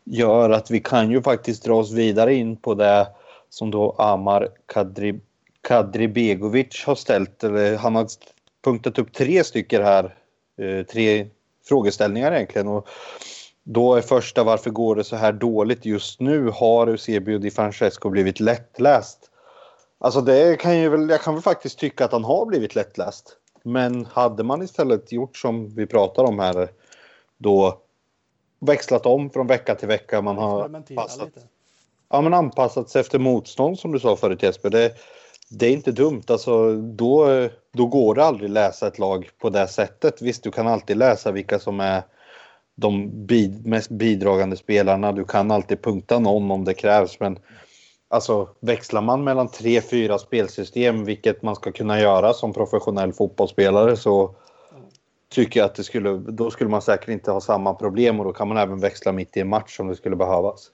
gör 0.05 0.51
att 0.51 0.71
vi 0.71 0.81
kan 0.81 1.11
ju 1.11 1.23
faktiskt 1.23 1.65
dra 1.65 1.75
oss 1.75 1.93
vidare 1.93 2.35
in 2.35 2.57
på 2.57 2.75
det 2.75 3.09
som 3.51 3.71
då 3.71 3.91
Amar 3.99 4.49
Kadri, 4.67 5.21
Kadribegovic 5.69 6.85
har 6.87 6.95
ställt. 6.95 7.45
Eller 7.45 7.77
han 7.77 7.95
har 7.95 8.07
punktat 8.65 8.99
upp 8.99 9.13
tre 9.13 9.45
stycken 9.45 9.83
här. 9.83 10.15
Eh, 10.59 10.87
tre 10.87 11.27
frågeställningar 11.69 12.33
egentligen. 12.33 12.69
Och 12.69 12.89
då 13.63 13.95
är 13.95 14.01
första 14.01 14.45
varför 14.45 14.71
går 14.71 14.97
det 14.97 15.05
så 15.05 15.17
här 15.17 15.33
dåligt 15.33 15.85
just 15.85 16.21
nu? 16.21 16.49
Har 16.49 16.87
Eusebio 16.87 17.39
Di 17.39 17.51
Francesco 17.51 18.11
blivit 18.11 18.41
lättläst? 18.41 19.31
Alltså 19.99 20.21
det 20.21 20.61
kan 20.61 20.79
ju 20.79 20.89
väl, 20.89 21.11
jag 21.11 21.21
kan 21.21 21.35
väl 21.35 21.43
faktiskt 21.43 21.79
tycka 21.79 22.05
att 22.05 22.13
han 22.13 22.25
har 22.25 22.47
blivit 22.47 22.75
lättläst. 22.75 23.37
Men 23.67 24.07
hade 24.07 24.43
man 24.43 24.63
istället 24.63 25.13
gjort 25.13 25.37
som 25.37 25.75
vi 25.75 25.87
pratar 25.87 26.25
om 26.25 26.39
här 26.39 26.69
då 27.39 27.79
växlat 28.61 29.07
om 29.07 29.31
från 29.31 29.47
vecka 29.47 29.75
till 29.75 29.89
vecka. 29.89 30.23
Man 30.23 30.39
har 30.39 30.95
passat, 30.95 31.29
ja, 32.11 32.21
men 32.21 32.35
anpassat 32.35 32.91
sig 32.91 33.01
efter 33.01 33.19
motstånd 33.19 33.79
som 33.79 33.93
du 33.93 34.01
sa 34.01 34.17
förut 34.17 34.43
Jesper. 34.43 34.71
Det, 34.71 34.95
det 35.51 35.67
är 35.67 35.73
inte 35.73 35.93
dumt. 35.93 36.23
Alltså, 36.29 36.73
då, 36.77 37.49
då 37.73 37.87
går 37.87 38.15
det 38.15 38.25
aldrig 38.25 38.51
läsa 38.51 38.87
ett 38.87 38.99
lag 38.99 39.31
på 39.39 39.51
det 39.51 39.69
sättet. 39.69 40.23
Visst, 40.23 40.43
du 40.43 40.51
kan 40.51 40.67
alltid 40.67 40.97
läsa 40.97 41.33
vilka 41.33 41.59
som 41.59 41.81
är 41.81 42.03
de 42.75 43.11
bid, 43.27 43.67
mest 43.67 43.91
bidragande 43.91 44.57
spelarna. 44.57 45.13
Du 45.13 45.25
kan 45.25 45.51
alltid 45.51 45.83
punkta 45.83 46.19
någon 46.19 46.51
om 46.51 46.65
det 46.65 46.75
krävs. 46.75 47.21
Men 47.21 47.39
alltså, 48.15 48.49
växlar 48.61 49.03
man 49.03 49.25
mellan 49.25 49.49
tre, 49.49 49.81
fyra 49.81 50.19
spelsystem, 50.19 51.05
vilket 51.05 51.43
man 51.43 51.57
ska 51.57 51.73
kunna 51.73 52.01
göra 52.01 52.33
som 52.33 52.53
professionell 52.53 53.13
fotbollsspelare, 53.13 53.97
så 53.97 54.35
tycker 55.29 55.61
jag 55.61 55.67
att 55.67 55.75
det 55.75 55.85
skulle, 55.85 56.19
då 56.19 56.51
skulle 56.51 56.71
man 56.71 56.83
säkert 56.83 57.09
inte 57.09 57.31
ha 57.31 57.41
samma 57.41 57.75
problem 57.75 58.21
och 58.21 58.25
då 58.27 58.33
kan 58.33 58.49
man 58.49 58.57
även 58.57 58.81
växla 58.81 59.13
mitt 59.13 59.37
i 59.37 59.41
en 59.41 59.49
match 59.49 59.81
om 59.81 59.89
det 59.89 59.97
skulle 59.97 60.17
behövas. 60.17 60.73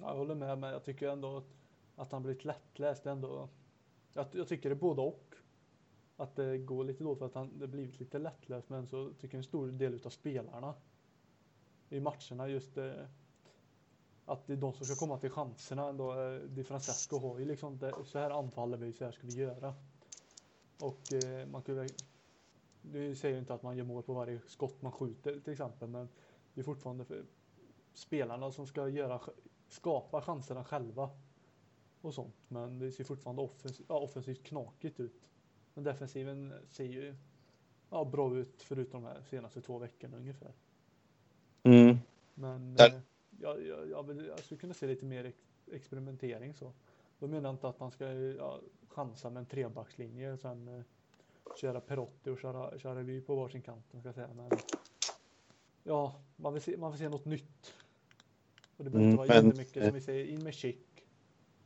Jag 0.00 0.14
håller 0.14 0.34
med, 0.34 0.58
men 0.58 0.72
jag 0.72 0.84
tycker 0.84 1.08
ändå 1.08 1.42
att, 1.96 2.12
han 2.12 2.22
blivit 2.22 2.44
lättläst 2.44 3.06
ändå. 3.06 3.48
Jag, 4.12 4.26
jag 4.32 4.48
tycker 4.48 4.68
det 4.68 4.74
är 4.74 4.80
både 4.80 5.02
och. 5.02 5.34
Att 6.16 6.36
det 6.36 6.58
går 6.58 6.84
lite 6.84 7.04
då 7.04 7.16
för 7.16 7.26
att 7.26 7.34
han 7.34 7.58
det 7.58 7.66
blivit 7.66 8.00
lite 8.00 8.18
lättläst, 8.18 8.68
men 8.68 8.86
så 8.86 9.10
tycker 9.20 9.34
jag 9.34 9.38
en 9.38 9.44
stor 9.44 9.66
del 9.66 9.94
utav 9.94 10.10
spelarna 10.10 10.74
i 11.88 12.00
matcherna 12.00 12.48
just 12.48 12.76
eh, 12.76 12.92
att 14.26 14.46
de 14.46 14.72
som 14.72 14.86
ska 14.86 14.94
komma 14.94 15.18
till 15.18 15.30
chanserna 15.30 15.88
ändå. 15.88 16.20
Eh, 16.20 16.40
Di 16.40 16.64
Francesco 16.64 17.18
har 17.18 17.38
ju 17.38 17.44
liksom 17.44 17.78
det, 17.78 17.94
så 18.04 18.18
här 18.18 18.30
anfaller 18.30 18.76
vi, 18.76 18.92
så 18.92 19.04
här 19.04 19.12
ska 19.12 19.26
vi 19.26 19.34
göra. 19.34 19.74
Och 20.80 21.12
eh, 21.12 21.46
man 21.46 21.62
kan 21.62 21.88
det 22.82 23.14
säger 23.16 23.38
inte 23.38 23.54
att 23.54 23.62
man 23.62 23.76
gör 23.76 23.84
mål 23.84 24.02
på 24.02 24.12
varje 24.12 24.40
skott 24.46 24.82
man 24.82 24.92
skjuter 24.92 25.40
till 25.40 25.52
exempel, 25.52 25.88
men 25.88 26.08
det 26.54 26.60
är 26.60 26.64
fortfarande 26.64 27.04
för 27.04 27.24
spelarna 27.92 28.52
som 28.52 28.66
ska 28.66 28.88
göra, 28.88 29.20
skapa 29.68 30.22
chanserna 30.22 30.64
själva 30.64 31.10
och 32.00 32.14
sånt. 32.14 32.34
Men 32.48 32.78
det 32.78 32.92
ser 32.92 33.04
fortfarande 33.04 33.42
offensivt, 33.42 33.86
ja, 33.88 33.98
offensivt 33.98 34.42
knakigt 34.42 35.00
ut. 35.00 35.30
Men 35.74 35.84
defensiven 35.84 36.54
ser 36.68 36.84
ju 36.84 37.16
ja, 37.90 38.04
bra 38.04 38.36
ut 38.36 38.62
förutom 38.62 39.02
de 39.02 39.08
här 39.08 39.22
senaste 39.22 39.60
två 39.60 39.78
veckorna 39.78 40.16
ungefär. 40.16 40.52
Mm. 41.62 41.98
Men 42.34 42.76
eh, 42.76 43.00
jag, 43.40 43.66
jag, 43.66 43.90
jag, 43.90 44.02
vill, 44.06 44.26
jag 44.26 44.38
skulle 44.38 44.60
kunna 44.60 44.74
se 44.74 44.86
lite 44.86 45.04
mer 45.04 45.24
ex 45.24 45.36
experimentering 45.72 46.54
så. 46.54 46.72
Då 47.18 47.26
menar 47.26 47.48
jag 47.48 47.54
inte 47.54 47.68
att 47.68 47.80
man 47.80 47.90
ska 47.90 48.12
ja, 48.12 48.60
chansa 48.88 49.30
med 49.30 49.40
en 49.40 49.46
trebackslinje 49.46 50.32
och 50.32 50.40
sen 50.40 50.68
eh, 50.68 50.82
köra 51.60 51.80
Perotti 51.80 52.30
och 52.30 52.38
köra, 52.38 52.78
köra 52.78 52.98
revy 52.98 53.20
på 53.20 53.34
varsin 53.34 53.62
kant. 53.62 53.84
Ska 53.88 54.08
jag 54.08 54.14
säga. 54.14 54.28
Men, 54.36 54.50
ja, 55.82 56.20
man 56.36 56.52
vill, 56.52 56.62
se, 56.62 56.76
man 56.76 56.90
vill 56.92 56.98
se 56.98 57.08
något 57.08 57.24
nytt. 57.24 57.74
Och 58.76 58.84
det 58.84 58.90
behöver 58.90 59.10
inte 59.10 59.22
Mm, 59.22 59.28
vara 59.28 59.42
men- 59.42 59.46
jättemycket 59.46 59.84
som 59.84 59.94
vi 59.94 60.00
säger, 60.00 60.24
in 60.24 60.42
med 60.44 60.54
Chic 60.54 60.76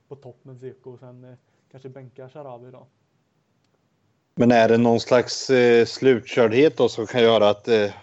på 0.08 0.16
topp 0.16 0.44
med 0.44 0.60
Zeko 0.60 0.92
och 0.92 0.98
sen 0.98 1.24
eh, 1.24 1.34
kanske 1.70 1.88
bänka 1.88 2.28
Sharawi 2.28 2.70
då. 2.70 2.86
Men 4.34 4.50
är 4.50 4.68
det 4.68 4.78
någon 4.78 5.00
slags 5.00 5.50
eh, 5.50 5.84
slutkördhet 5.86 6.76
då 6.76 6.88
som 6.88 7.06
kan 7.06 7.22
göra 7.22 7.48
att 7.48 7.64
det 7.64 7.94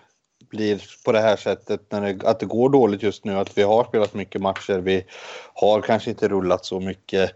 blir 0.55 0.83
på 1.05 1.11
det 1.11 1.19
här 1.19 1.35
sättet 1.35 1.91
när 1.91 2.01
det, 2.01 2.27
att 2.27 2.39
det 2.39 2.45
går 2.45 2.69
dåligt 2.69 3.03
just 3.03 3.25
nu? 3.25 3.33
Att 3.33 3.57
vi 3.57 3.63
har 3.63 3.83
spelat 3.83 4.13
mycket 4.13 4.41
matcher, 4.41 4.77
vi 4.77 5.05
har 5.53 5.81
kanske 5.81 6.09
inte 6.09 6.27
rullat 6.27 6.65
så 6.65 6.79
mycket. 6.79 7.31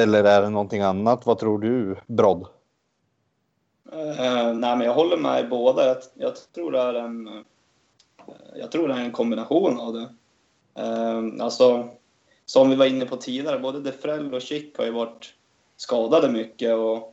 Eller 0.00 0.24
är 0.24 0.42
det 0.42 0.50
någonting 0.50 0.80
annat? 0.80 1.26
Vad 1.26 1.38
tror 1.38 1.58
du, 1.58 1.96
Brodd? 2.06 2.46
Uh, 3.92 4.20
eh, 4.20 4.54
nej, 4.54 4.76
men 4.76 4.80
jag 4.80 4.94
håller 4.94 5.16
med 5.16 5.44
i 5.44 5.48
båda. 5.48 5.86
Jag, 5.86 5.96
jag, 6.14 6.32
tror 6.54 6.72
det 6.72 6.80
är 6.80 6.94
en, 6.94 7.28
eh, 7.28 7.42
jag 8.56 8.72
tror 8.72 8.88
det 8.88 8.94
är 8.94 8.98
en 8.98 9.12
kombination 9.12 9.80
av 9.80 9.92
det. 9.92 10.08
Uh, 10.82 11.44
alltså, 11.44 11.88
som 12.46 12.70
vi 12.70 12.76
var 12.76 12.86
inne 12.86 13.06
på 13.06 13.16
tidigare, 13.16 13.58
både 13.58 13.80
Defrell 13.80 14.34
och 14.34 14.42
Schick 14.42 14.78
har 14.78 14.84
ju 14.84 14.90
varit 14.90 15.34
skadade 15.76 16.28
mycket. 16.28 16.74
Och 16.74 17.10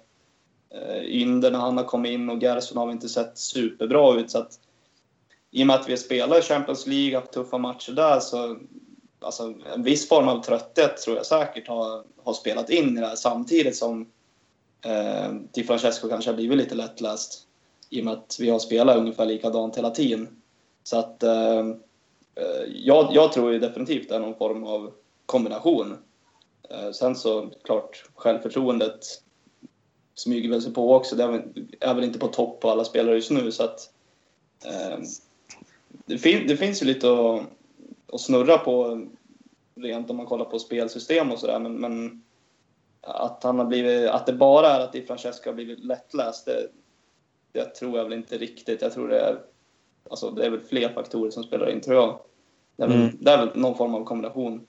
Ynder 1.03 1.51
när 1.51 1.59
han 1.59 1.78
har 1.78 1.84
kommit 1.84 2.12
in 2.12 2.30
och 2.30 2.43
Gerson 2.43 2.78
har 2.78 2.86
vi 2.86 2.91
inte 2.91 3.09
sett 3.09 3.38
superbra 3.38 4.20
ut. 4.20 4.32
Så 4.32 4.38
att, 4.38 4.59
i 5.52 5.64
och 5.64 5.68
med 5.68 5.76
att 5.76 5.89
vi 5.89 5.97
spelar 5.97 6.39
i 6.39 6.41
Champions 6.41 6.88
League, 6.88 7.20
haft 7.20 7.32
tuffa 7.32 7.58
matcher 7.58 7.91
där, 7.91 8.20
så 8.20 8.58
alltså, 9.20 9.54
en 9.76 9.84
viss 9.84 10.08
form 10.08 10.28
av 10.28 10.43
trötthet 10.43 10.97
tror 10.97 11.18
jag 11.18 11.26
säkert 11.26 11.68
har, 11.68 12.04
har 12.24 12.34
spelat 12.34 12.70
in 12.70 12.97
i 12.97 13.02
det 13.02 13.08
här 13.08 13.16
samtidigt 13.16 13.76
som 13.76 14.08
eh, 14.86 15.34
Di 15.52 15.64
Francesco 15.64 16.10
kanske 16.10 16.32
har 16.32 16.36
blivit 16.36 16.58
lite 16.58 16.76
lättläst 16.76 17.47
i 17.89 18.02
och 18.02 18.06
med 18.06 18.14
att 18.14 18.38
vi 18.39 18.49
har 18.49 18.60
spelat 18.60 18.97
ungefär 18.97 19.26
likadant 19.26 19.78
hela 19.78 19.89
tiden. 19.89 20.41
Så 20.84 20.97
att 20.97 21.24
eh, 21.24 21.60
eh 22.36 22.64
jag, 22.76 23.10
jag 23.14 23.34
tror 23.34 23.54
ju 23.54 23.60
definitivt 23.60 24.10
det 24.10 24.16
är 24.16 24.20
någon 24.20 24.38
form 24.38 24.64
av 24.64 24.91
kombination. 25.26 25.97
Eh, 26.70 26.91
sen 26.91 27.16
så 27.16 27.49
klart, 27.64 28.04
självförtroendet 28.16 29.06
smyger 30.16 30.49
väl 30.49 30.62
sig 30.62 30.74
på 30.74 30.95
också. 30.95 31.16
Det 31.16 31.24
är, 31.24 31.43
är 31.80 31.93
väl 31.93 32.04
inte 32.04 32.20
på 32.20 32.28
topp 32.28 32.62
på 32.62 32.70
alla 32.70 32.84
spelare 32.84 33.16
just 33.16 33.32
nu 33.32 33.52
så 33.52 33.64
att 33.64 33.89
eh, 34.66 34.97
det, 36.06 36.18
fin 36.18 36.47
det, 36.47 36.58
finns 36.58 36.82
ju 36.82 36.86
lite 36.86 37.12
att, 37.12 37.41
att, 38.14 38.22
snurra 38.22 38.58
på 38.58 39.06
rent 39.76 40.10
om 40.10 40.18
man 40.18 40.26
kollar 40.26 40.45
på 40.45 40.60
spelsystem 40.60 41.32
och 41.32 41.39
sådär 41.39 41.60
men, 41.60 41.76
men 41.76 42.24
att, 43.02 43.43
han 43.43 43.60
har 43.60 43.66
blivit, 43.66 44.10
att 44.10 44.26
det 44.26 44.34
bara 44.34 44.68
är 44.68 44.80
att 44.80 44.93
Di 44.93 45.06
Francesco 45.06 45.49
har 45.49 45.56
blivit 45.56 45.86
lättläst, 45.86 46.45
det, 46.45 46.68
det 47.52 47.66
tror 47.66 47.97
jag 47.97 48.04
väl 48.04 48.14
inte 48.14 48.38
riktigt. 48.38 48.82
Jag 48.82 48.93
tror 48.93 49.08
det 49.08 49.20
är, 49.20 49.39
alltså, 50.10 50.32
det 50.32 50.45
är 50.45 50.49
väl 50.49 50.62
fler 50.62 50.89
faktorer 50.89 51.32
som 51.32 51.43
spelar 51.43 51.70
in, 51.70 51.82
tror 51.82 51.95
jag. 51.95 52.20
Det 52.76 52.84
är, 52.84 52.88
väl, 52.88 52.97
mm. 52.97 53.18
det 53.20 53.32
är 53.32 53.38
väl 53.38 53.49
någon 53.56 53.78
form 53.78 53.95
av 53.95 54.04
kombination. 54.04 54.68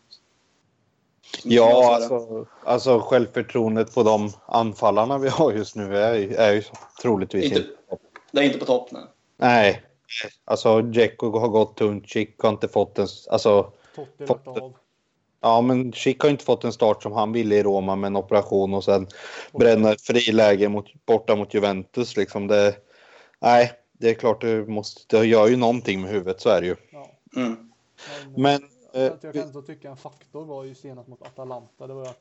Ja, 1.45 1.95
alltså, 1.95 2.47
alltså 2.65 3.01
självförtroendet 3.01 3.95
på 3.95 4.03
de 4.03 4.31
anfallarna 4.47 5.19
vi 5.19 5.29
har 5.29 5.53
just 5.53 5.77
nu 5.77 5.97
är, 5.97 6.41
är 6.41 6.53
ju 6.53 6.63
troligtvis 7.03 7.45
inte... 7.45 7.65
Det 8.33 8.41
är 8.41 8.45
inte 8.45 8.59
på 8.59 8.65
topp, 8.65 8.93
nej. 8.93 9.03
Nej. 9.37 9.83
Alltså, 10.45 10.83
Dzeko 10.83 11.39
har 11.39 11.49
gått 11.49 11.77
tunt. 11.77 12.09
Chick 12.09 12.39
har 12.39 12.49
inte 12.49 12.69
fått 12.69 12.99
en... 12.99 13.07
Alltså, 13.31 13.73
fått, 14.27 14.47
av. 14.47 14.77
Ja, 15.43 15.61
men 15.61 15.93
Schick 15.93 16.23
har 16.23 16.31
inte 16.31 16.45
fått 16.45 16.65
en 16.65 16.73
start 16.73 17.03
som 17.03 17.13
han 17.13 17.33
ville 17.33 17.57
i 17.57 17.63
Roma 17.63 17.97
med 17.97 18.09
en 18.09 18.17
operation 18.17 18.75
och 18.75 18.85
sen 18.85 19.07
bränna 19.53 19.93
ett 19.93 20.01
friläge 20.03 20.69
mot, 20.69 21.05
borta 21.07 21.37
mot 21.37 21.55
Juventus. 21.55 22.17
Liksom 22.17 22.47
det, 22.47 22.77
nej, 23.41 23.73
det 23.93 24.11
är 24.11 24.15
klart 24.15 24.41
det 24.41 24.69
måste, 24.69 25.17
det 25.17 25.27
gör 25.27 25.49
ju 25.49 25.57
någonting 25.57 26.01
med 26.01 26.11
huvudet, 26.11 26.41
så 26.41 26.49
är 26.49 26.61
det 26.61 26.67
ju. 26.67 26.77
Ja. 26.93 27.11
Mm. 27.37 27.73
Men, 28.37 28.43
men 28.43 28.63
jag 29.23 29.33
kan 29.33 29.43
ändå 29.43 29.63
tycka 29.63 29.91
en 29.91 29.97
faktor 29.97 30.45
var 30.45 30.65
ju 30.65 30.75
senast 30.75 31.09
mot 31.09 31.23
Atalanta. 31.23 31.87
Det 31.87 31.95
var 31.95 32.03
att, 32.03 32.21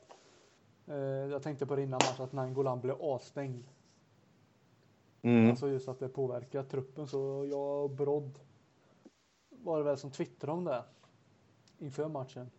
eh, 0.88 0.96
jag 1.30 1.42
tänkte 1.42 1.66
på 1.66 1.76
det 1.76 1.82
innan 1.82 2.00
match 2.10 2.20
att 2.20 2.32
Nangolan 2.32 2.80
blev 2.80 3.02
avstängd. 3.02 3.64
Mm. 5.22 5.50
Alltså 5.50 5.68
just 5.68 5.88
att 5.88 5.98
det 5.98 6.08
påverkar 6.08 6.62
truppen 6.62 7.06
så 7.06 7.46
jag 7.50 7.84
och 7.84 7.90
Brodd 7.90 8.38
var 9.50 9.78
det 9.78 9.84
väl 9.84 9.98
som 9.98 10.10
twittrade 10.10 10.58
om 10.58 10.64
det 10.64 10.84
inför 11.78 12.08
matchen. 12.08 12.50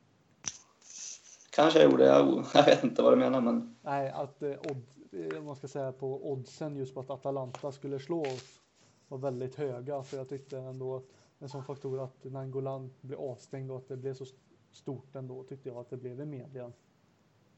Kanske 1.56 1.80
jag 1.80 1.92
gjorde, 1.92 2.06
jag, 2.06 2.46
jag 2.54 2.66
vet 2.66 2.84
inte 2.84 3.02
vad 3.02 3.14
du 3.14 3.18
menar 3.18 3.42
men. 3.42 3.76
Nej, 3.82 4.10
att 4.10 4.44
eh, 4.44 4.50
odd, 4.50 4.84
eh, 5.12 5.44
man 5.44 5.56
ska 5.56 5.68
säga 5.68 5.92
på 5.92 6.32
oddsen 6.32 6.76
just 6.76 6.94
på 6.94 7.00
att 7.00 7.10
Atalanta 7.10 7.72
skulle 7.72 8.00
slå 8.00 8.22
oss 8.22 8.62
var 9.08 9.18
väldigt 9.18 9.56
höga. 9.56 10.04
För 10.04 10.18
jag 10.18 10.30
tyckte 10.30 10.58
ändå 10.58 11.04
en 11.40 11.50
sån 11.50 11.64
faktor 11.64 12.04
att 12.04 12.24
Nangolan 12.24 12.94
blev 13.02 13.20
avstängd 13.20 13.72
och 13.72 13.78
att 13.78 13.88
det 13.88 13.98
blev 13.98 14.14
så 14.14 14.26
stort 14.72 15.16
ändå 15.16 15.44
tyckte 15.44 15.70
jag 15.70 15.78
att 15.78 15.90
det 15.90 15.98
blev 15.98 16.22
i 16.22 16.26
media. 16.26 16.72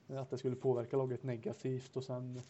Att 0.08 0.30
det 0.30 0.38
skulle 0.38 0.56
påverka 0.56 0.98
laget 0.98 1.24
negativt 1.24 1.98
och 1.98 2.04
sen 2.04 2.42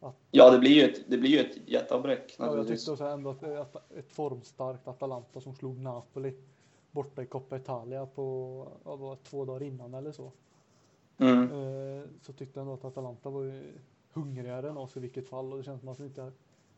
att... 0.00 0.16
Ja, 0.30 0.50
det 0.50 0.58
blir 0.58 0.70
ju 0.70 0.82
ett, 0.82 1.10
det 1.10 1.18
blir 1.18 1.30
ju 1.30 1.38
ett 1.38 1.68
jätteavbräck. 1.68 2.36
Ja, 2.38 2.56
jag 2.56 2.68
tyckte 2.68 2.90
också 2.90 3.04
ändå 3.04 3.30
att, 3.30 3.42
att 3.42 3.92
ett 3.92 4.12
formstarkt 4.12 4.88
Atalanta 4.88 5.40
som 5.40 5.54
slog 5.54 5.78
Napoli 5.78 6.34
borta 6.90 7.22
i 7.22 7.26
Coppa 7.26 7.56
Italia 7.56 8.06
på 8.06 8.68
ja, 8.84 9.18
två 9.22 9.44
dagar 9.44 9.62
innan 9.62 9.94
eller 9.94 10.12
så. 10.12 10.32
Mm. 11.18 11.42
Eh, 11.42 12.04
så 12.20 12.32
tyckte 12.32 12.60
jag 12.60 12.62
ändå 12.62 12.74
att 12.74 12.84
Atalanta 12.84 13.30
var 13.30 13.42
ju 13.42 13.72
hungrigare 14.12 14.70
än 14.70 14.76
oss 14.76 14.96
i 14.96 15.00
vilket 15.00 15.28
fall 15.28 15.52
och 15.52 15.58
det 15.58 15.64
känns 15.64 15.80
som 15.80 15.88
att 15.88 16.00
vi 16.00 16.04
inte 16.04 16.32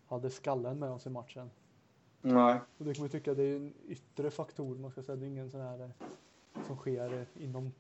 hade 0.07 0.31
skallen 0.31 0.79
med 0.79 0.91
oss 0.91 1.07
i 1.07 1.11
matchen. 1.11 1.51
Nej. 2.21 2.61
Och 2.79 2.85
det 2.85 2.95
kan 2.95 3.03
man 3.03 3.11
tycka 3.11 3.35
det 3.35 3.43
är 3.43 3.57
en 3.57 3.75
yttre 3.89 4.31
faktor 4.31 4.77
man 4.77 4.91
ska 4.91 5.03
säga. 5.03 5.17
Det 5.17 5.27
är 5.27 5.29
ingen 5.29 5.51
sån 5.51 5.61
här 5.61 5.91
som 6.67 6.77
sker 6.77 7.27
inom 7.35 7.73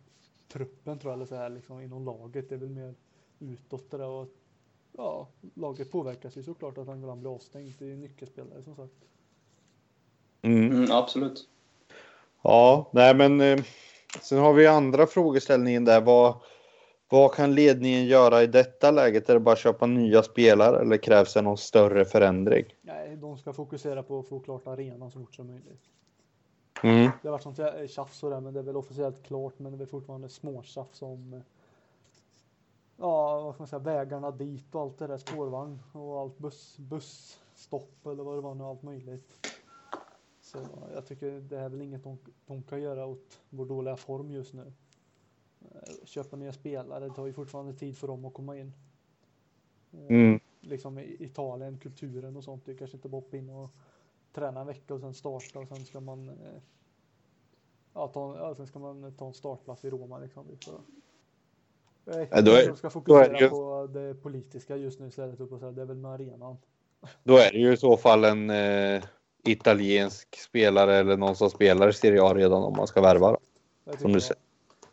truppen 0.52 0.98
tror 0.98 1.10
jag 1.10 1.16
eller 1.16 1.26
så 1.26 1.34
här 1.34 1.48
liksom 1.48 1.80
inom 1.80 2.04
laget. 2.04 2.48
Det 2.48 2.54
är 2.54 2.58
väl 2.58 2.70
mer 2.70 2.94
utåt 3.38 3.90
det 3.90 3.96
där 3.96 4.06
och 4.06 4.28
ja, 4.92 5.28
laget 5.54 5.90
påverkas 5.90 6.36
ju 6.36 6.42
såklart 6.42 6.78
att 6.78 6.86
han 6.86 7.20
blir 7.20 7.34
avstängd. 7.34 7.72
Det 7.78 7.84
är 7.84 7.88
ju 7.88 7.96
nyckelspelare 7.96 8.62
som 8.62 8.76
sagt. 8.76 8.94
Mm. 10.42 10.72
Mm, 10.72 10.90
absolut. 10.90 11.48
Ja, 12.42 12.90
nej 12.92 13.14
men 13.14 13.40
eh, 13.40 13.60
sen 14.22 14.38
har 14.38 14.52
vi 14.52 14.66
andra 14.66 15.06
frågeställningen 15.06 15.84
där. 15.84 16.00
Vad, 16.00 16.34
vad 17.08 17.34
kan 17.34 17.54
ledningen 17.54 18.06
göra 18.06 18.42
i 18.42 18.46
detta 18.46 18.90
läget? 18.90 19.28
Är 19.28 19.34
det 19.34 19.40
bara 19.40 19.52
att 19.52 19.58
köpa 19.58 19.86
nya 19.86 20.22
spelare 20.22 20.80
eller 20.80 20.96
krävs 20.96 21.34
det 21.34 21.42
någon 21.42 21.58
större 21.58 22.04
förändring? 22.04 22.64
Nej, 22.82 23.16
de 23.16 23.38
ska 23.38 23.52
fokusera 23.52 24.02
på 24.02 24.18
att 24.18 24.28
få 24.28 24.40
klart 24.40 24.66
arenan 24.66 25.10
så 25.10 25.20
fort 25.20 25.34
som 25.34 25.46
möjligt. 25.46 25.82
Mm. 26.82 27.10
Det 27.22 27.28
har 27.28 27.32
varit 27.32 27.42
sånt 27.42 27.90
tjafs 27.90 28.22
och 28.22 28.30
det, 28.30 28.40
men 28.40 28.54
det 28.54 28.60
är 28.60 28.64
väl 28.64 28.76
officiellt 28.76 29.22
klart, 29.22 29.58
men 29.58 29.78
det 29.78 29.84
är 29.84 29.86
fortfarande 29.86 30.28
småtjafs 30.28 31.02
om 31.02 31.42
ja, 32.96 33.40
vad 33.40 33.54
ska 33.54 33.62
man 33.62 33.68
säga, 33.68 33.80
vägarna 33.80 34.30
dit 34.30 34.74
och 34.74 34.80
allt 34.80 34.98
det 34.98 35.06
där, 35.06 35.18
spårvagn 35.18 35.78
och 35.92 36.20
allt 36.20 36.38
buss, 36.38 36.76
busstopp 36.78 38.06
eller 38.06 38.22
vad 38.22 38.36
det 38.36 38.40
var 38.40 38.54
nu, 38.54 38.64
allt 38.64 38.82
möjligt. 38.82 39.48
Så 40.40 40.58
jag 40.94 41.06
tycker 41.06 41.40
det 41.40 41.58
är 41.58 41.68
väl 41.68 41.82
inget 41.82 42.04
de, 42.04 42.18
de 42.46 42.62
kan 42.62 42.82
göra 42.82 43.06
åt 43.06 43.40
vår 43.50 43.66
dåliga 43.66 43.96
form 43.96 44.30
just 44.30 44.54
nu. 44.54 44.72
Eh, 45.60 46.04
köpa 46.04 46.36
nya 46.36 46.52
spelare, 46.52 47.08
det 47.08 47.14
tar 47.14 47.26
ju 47.26 47.32
fortfarande 47.32 47.74
tid 47.74 47.98
för 47.98 48.08
dem 48.08 48.24
att 48.24 48.34
komma 48.34 48.56
in. 48.56 48.72
Eh, 49.92 50.06
mm. 50.06 50.40
Liksom 50.60 50.98
i 50.98 51.16
Italien, 51.20 51.78
kulturen 51.78 52.36
och 52.36 52.44
sånt, 52.44 52.66
det 52.66 52.74
kanske 52.74 52.96
inte 52.96 53.08
bara 53.08 53.20
hoppa 53.20 53.36
in 53.36 53.50
och 53.50 53.70
träna 54.34 54.60
en 54.60 54.66
vecka 54.66 54.94
och 54.94 55.00
sen 55.00 55.14
starta 55.14 55.58
och 55.58 55.68
sen 55.68 55.84
ska 55.84 56.00
man 56.00 56.28
eh, 56.28 56.34
ja, 57.94 58.08
ta, 58.08 58.36
ja, 58.36 58.54
sen 58.54 58.66
ska 58.66 58.78
man 58.78 59.14
ta 59.16 59.26
en 59.26 59.34
startplats 59.34 59.84
i 59.84 59.90
Roma 59.90 60.18
liksom. 60.18 60.46
Så, 60.60 60.80
ja, 62.04 62.40
då 62.40 62.50
är, 62.50 62.68
de 62.68 62.76
ska 62.76 62.90
fokusera 62.90 63.38
det 63.38 63.48
på 63.48 63.88
det 63.92 64.14
politiska 64.14 64.76
just 64.76 65.00
nu 65.00 65.08
istället. 65.08 65.38
Det 65.38 65.82
är 65.82 65.86
väl 65.86 65.96
med 65.96 66.10
arenan. 66.10 66.56
Då 67.24 67.36
är 67.36 67.52
det 67.52 67.58
ju 67.58 67.72
i 67.72 67.76
så 67.76 67.96
fall 67.96 68.24
en 68.24 68.50
eh, 68.50 69.02
italiensk 69.44 70.40
spelare 70.40 70.96
eller 70.96 71.16
någon 71.16 71.36
som 71.36 71.50
spelar 71.50 71.88
i 71.88 71.92
Serie 71.92 72.22
A 72.22 72.34
redan 72.34 72.62
om 72.62 72.76
man 72.76 72.86
ska 72.86 73.00
värva. 73.00 73.36
Som 73.98 74.12
du 74.12 74.20
säger. 74.20 74.42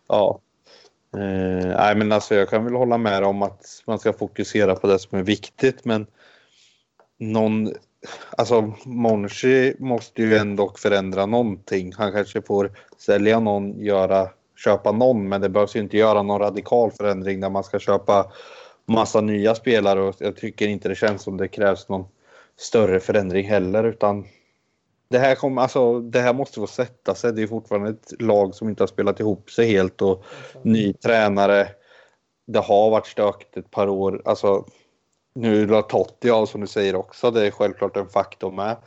Ja. 0.07 0.39
Eh, 1.13 1.67
nej, 1.67 1.95
men 1.95 2.11
alltså 2.11 2.35
jag 2.35 2.49
kan 2.49 2.63
väl 2.63 2.73
hålla 2.73 2.97
med 2.97 3.23
om 3.23 3.41
att 3.41 3.83
man 3.87 3.99
ska 3.99 4.13
fokusera 4.13 4.75
på 4.75 4.87
det 4.87 4.99
som 4.99 5.19
är 5.19 5.23
viktigt, 5.23 5.85
men 5.85 6.07
någon, 7.17 7.73
alltså 8.38 8.74
Monchi 8.86 9.76
måste 9.80 10.22
ju 10.22 10.38
ändå 10.38 10.74
förändra 10.78 11.26
någonting. 11.26 11.93
Han 11.97 12.12
kanske 12.12 12.41
får 12.41 12.72
sälja 12.97 13.39
någon, 13.39 13.80
göra, 13.80 14.30
köpa 14.64 14.91
någon, 14.91 15.30
men 15.30 15.41
det 15.41 15.50
behövs 15.50 15.76
ju 15.76 15.80
inte 15.80 15.97
göra 15.97 16.24
någon 16.24 16.39
radikal 16.39 16.91
förändring 16.91 17.39
där 17.39 17.50
man 17.50 17.64
ska 17.64 17.80
köpa 17.80 18.32
massa 18.86 19.22
nya 19.22 19.56
spelare 19.56 20.02
och 20.02 20.16
jag 20.20 20.36
tycker 20.36 20.68
inte 20.68 20.89
det 20.89 20.95
känns 20.95 21.22
som 21.22 21.38
det 21.38 21.47
krävs 21.47 21.89
någon 21.89 22.06
större 22.58 23.00
förändring 23.00 23.47
heller 23.47 23.84
utan 23.84 24.26
det 25.10 25.20
här, 25.20 25.36
kommer, 25.36 25.62
alltså, 25.62 26.00
det 26.00 26.20
här 26.20 26.34
måste 26.34 26.60
få 26.60 26.68
sätta 26.68 27.16
sig. 27.16 27.34
Det 27.34 27.41
är 27.41 27.47
fortfarande 27.47 27.89
ett 27.89 28.22
lag 28.22 28.56
som 28.56 28.70
inte 28.70 28.84
har 28.84 28.88
spelat 28.88 29.20
ihop 29.20 29.52
sig 29.52 29.68
helt 29.68 30.02
och 30.02 30.24
ny 30.62 30.93
tränare. 30.93 31.68
Det 32.47 32.60
har 32.60 32.89
varit 32.89 33.08
stökigt 33.08 33.58
ett 33.58 33.72
par 33.72 33.88
år. 33.88 34.22
Alltså, 34.26 34.66
nu 35.39 35.67
la 35.67 35.81
Totti 35.81 36.29
av 36.29 36.45
som 36.45 36.61
du 36.61 36.67
säger 36.67 36.95
också. 36.95 37.31
Det 37.31 37.47
är 37.47 37.51
självklart 37.51 37.97
en 37.97 38.09
faktor 38.09 38.51
med. 38.51 38.65
Mm. 38.65 38.77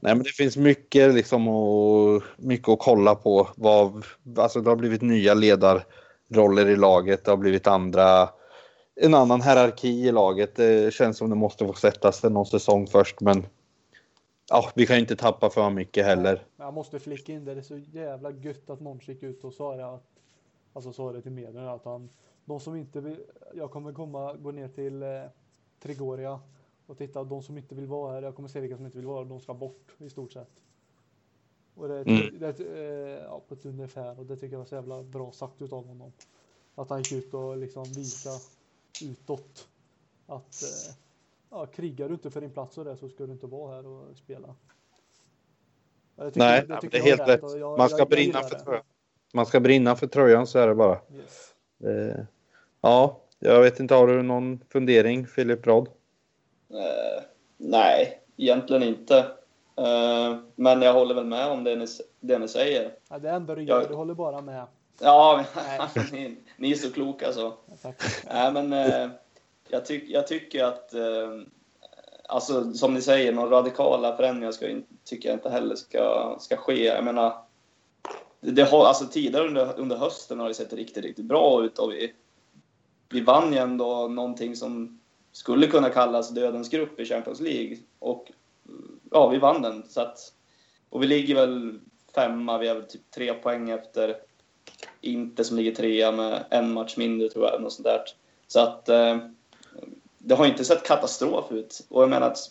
Nej, 0.00 0.14
men 0.14 0.22
det 0.22 0.30
finns 0.30 0.56
mycket, 0.56 1.14
liksom, 1.14 1.48
och, 1.48 2.22
mycket 2.36 2.68
att 2.68 2.78
kolla 2.78 3.14
på. 3.14 3.48
Vad, 3.56 4.04
alltså, 4.36 4.60
det 4.60 4.70
har 4.70 4.76
blivit 4.76 5.02
nya 5.02 5.34
ledarroller 5.34 6.66
i 6.66 6.76
laget. 6.76 7.24
Det 7.24 7.30
har 7.30 7.36
blivit 7.36 7.66
andra 7.66 8.28
en 8.94 9.14
annan 9.14 9.42
hierarki 9.42 9.88
i 9.88 10.12
laget. 10.12 10.56
Det 10.56 10.94
känns 10.94 11.18
som 11.18 11.30
det 11.30 11.36
måste 11.36 11.66
få 11.66 11.72
sätta 11.72 12.12
sig 12.12 12.30
någon 12.30 12.46
säsong 12.46 12.86
först, 12.86 13.20
men 13.20 13.46
ja, 14.50 14.70
vi 14.74 14.86
kan 14.86 14.98
inte 14.98 15.16
tappa 15.16 15.50
för 15.50 15.70
mycket 15.70 16.06
heller. 16.06 16.46
Jag 16.56 16.74
måste 16.74 16.98
flicka 16.98 17.32
in 17.32 17.44
det. 17.44 17.54
Det 17.54 17.60
är 17.60 17.62
så 17.62 17.78
jävla 17.78 18.30
gött 18.30 18.70
att 18.70 18.80
Måns 18.80 19.08
gick 19.08 19.22
ut 19.22 19.44
och 19.44 19.52
sa 19.52 19.76
det 19.76 19.94
att, 19.94 20.06
alltså 20.72 20.92
sa 20.92 21.12
det 21.12 21.22
till 21.22 21.32
medierna 21.32 21.72
att 21.72 21.84
han, 21.84 22.10
de 22.44 22.60
som 22.60 22.76
inte 22.76 23.00
vill, 23.00 23.16
jag 23.54 23.70
kommer 23.70 23.92
komma, 23.92 24.34
gå 24.34 24.50
ner 24.50 24.68
till 24.68 25.02
Trigoria 25.82 26.40
och 26.86 26.98
titta, 26.98 27.24
de 27.24 27.42
som 27.42 27.58
inte 27.58 27.74
vill 27.74 27.86
vara 27.86 28.12
här, 28.12 28.22
jag 28.22 28.34
kommer 28.34 28.48
se 28.48 28.60
vilka 28.60 28.76
som 28.76 28.86
inte 28.86 28.98
vill 28.98 29.06
vara 29.06 29.22
här, 29.22 29.30
de 29.30 29.40
ska 29.40 29.54
bort 29.54 29.92
i 29.98 30.10
stort 30.10 30.32
sett. 30.32 30.62
Och 31.74 31.88
det, 31.88 32.00
mm. 32.00 32.38
det, 32.38 32.60
eh, 32.60 33.24
ja, 33.24 33.42
på 33.48 33.54
ett 33.54 33.66
ungefär 33.66 34.18
och 34.18 34.26
det 34.26 34.36
tycker 34.36 34.52
jag 34.52 34.58
var 34.58 34.66
så 34.66 34.74
jävla 34.74 35.02
bra 35.02 35.32
sagt 35.32 35.62
utav 35.62 35.86
honom. 35.86 36.12
Att 36.74 36.90
han 36.90 36.98
gick 36.98 37.12
ut 37.12 37.34
och 37.34 37.56
liksom 37.56 37.84
visa 37.84 38.30
utåt 39.02 39.68
att 40.26 40.62
eh, 40.62 40.94
ja, 41.50 41.66
krigar 41.66 42.08
du 42.08 42.14
inte 42.14 42.30
för 42.30 42.40
din 42.40 42.50
plats 42.50 42.78
och 42.78 42.84
det 42.84 42.96
så 42.96 43.08
ska 43.08 43.26
du 43.26 43.32
inte 43.32 43.46
vara 43.46 43.74
här 43.74 43.86
och 43.86 44.16
spela. 44.16 44.54
Tycker, 46.16 46.38
Nej, 46.38 46.66
det, 46.68 46.88
det 46.90 46.98
är 46.98 47.02
helt 47.02 47.28
rätt. 47.28 47.40
Jag, 47.58 47.78
Man 47.78 47.88
ska 47.88 47.98
jag, 47.98 48.08
brinna 48.08 48.42
för 48.42 48.72
det. 48.72 48.82
man 49.32 49.46
ska 49.46 49.60
brinna 49.60 49.96
för 49.96 50.06
tröjan 50.06 50.46
så 50.46 50.58
är 50.58 50.68
det 50.68 50.74
bara. 50.74 51.00
Yes. 51.12 51.54
Eh, 51.84 52.24
ja, 52.80 53.21
jag 53.42 53.62
vet 53.62 53.80
inte, 53.80 53.94
har 53.94 54.06
du 54.06 54.22
någon 54.22 54.60
fundering 54.72 55.26
Filip 55.26 55.66
Rad? 55.66 55.88
Eh, 56.70 57.22
nej, 57.56 58.20
egentligen 58.36 58.82
inte. 58.82 59.18
Eh, 59.76 60.36
men 60.56 60.82
jag 60.82 60.92
håller 60.92 61.14
väl 61.14 61.24
med 61.24 61.50
om 61.50 61.64
det 61.64 61.76
ni, 61.76 61.86
det 62.20 62.38
ni 62.38 62.48
säger. 62.48 62.92
Ja, 63.08 63.18
det 63.18 63.30
enda 63.30 63.54
du 63.54 63.62
gör, 63.62 63.80
Jag- 63.80 63.90
du 63.90 63.94
håller 63.94 64.14
bara 64.14 64.40
med. 64.40 64.66
Ja, 65.00 65.44
ni, 66.12 66.36
ni 66.56 66.70
är 66.70 66.74
så 66.76 66.92
kloka 66.92 67.32
så. 67.32 67.54
Ja. 67.82 67.92
Nej, 68.32 68.52
men 68.52 68.72
eh, 68.72 69.10
jag, 69.68 69.84
tyck, 69.86 70.04
jag 70.10 70.26
tycker 70.26 70.64
att, 70.64 70.94
alltså 72.28 72.72
som 72.72 72.94
ni 72.94 73.02
säger, 73.02 73.32
några 73.32 73.56
radikala 73.56 74.16
förändringar 74.16 74.52
ska, 74.52 74.66
tycker 75.04 75.28
jag 75.28 75.36
inte 75.36 75.50
heller 75.50 75.74
ska, 75.76 76.36
ska 76.40 76.56
ske. 76.56 76.84
Jag 76.84 77.04
menar, 77.04 77.34
det 78.40 78.62
har, 78.62 78.84
alltså 78.86 79.04
tidigare 79.06 79.46
under, 79.46 79.80
under 79.80 79.96
hösten 79.96 80.40
har 80.40 80.48
det 80.48 80.54
sett 80.54 80.72
riktigt, 80.72 81.04
riktigt 81.04 81.24
bra 81.24 81.64
ut 81.64 81.78
och 81.78 81.92
vi, 81.92 82.12
vi 83.12 83.20
vann 83.20 83.52
ju 83.52 83.58
ändå 83.58 84.08
någonting 84.08 84.56
som 84.56 85.00
skulle 85.32 85.66
kunna 85.66 85.90
kallas 85.90 86.30
dödens 86.30 86.68
grupp 86.68 87.00
i 87.00 87.04
Champions 87.04 87.40
League. 87.40 87.76
Och 87.98 88.32
ja, 89.10 89.28
vi 89.28 89.38
vann 89.38 89.62
den. 89.62 89.88
Så 89.88 90.00
att, 90.00 90.18
och 90.90 91.02
vi 91.02 91.06
ligger 91.06 91.34
väl 91.34 91.80
femma, 92.14 92.58
vi 92.58 92.68
har 92.68 92.74
väl 92.74 92.84
typ 92.84 93.10
tre 93.10 93.34
poäng 93.34 93.70
efter 93.70 94.16
inte 95.00 95.44
som 95.44 95.56
ligger 95.56 95.74
trea 95.74 96.12
med 96.12 96.44
en 96.50 96.72
match 96.72 96.96
mindre 96.96 97.28
tror 97.28 97.44
jag. 97.44 97.62
Något 97.62 97.72
sånt 97.72 97.84
där. 97.84 98.00
Så 98.46 98.60
att 98.60 98.88
eh, 98.88 99.16
det 100.18 100.34
har 100.34 100.46
inte 100.46 100.64
sett 100.64 100.86
katastrof 100.86 101.52
ut. 101.52 101.86
Och 101.88 102.02
jag 102.02 102.10
menar 102.10 102.26
att 102.26 102.50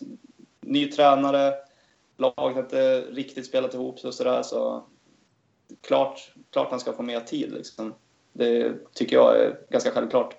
ny 0.60 0.90
tränare, 0.90 1.54
laget 2.16 2.54
har 2.54 2.62
inte 2.62 3.00
riktigt 3.00 3.46
spelat 3.46 3.74
ihop 3.74 3.98
sig 3.98 4.08
och 4.08 4.14
sådär. 4.14 4.42
Så 4.42 4.84
klart, 5.80 6.32
klart 6.50 6.70
han 6.70 6.80
ska 6.80 6.92
få 6.92 7.02
mer 7.02 7.20
tid 7.20 7.52
liksom. 7.52 7.94
Det 8.32 8.74
tycker 8.94 9.16
jag 9.16 9.36
är 9.40 9.58
ganska 9.70 9.90
självklart. 9.90 10.34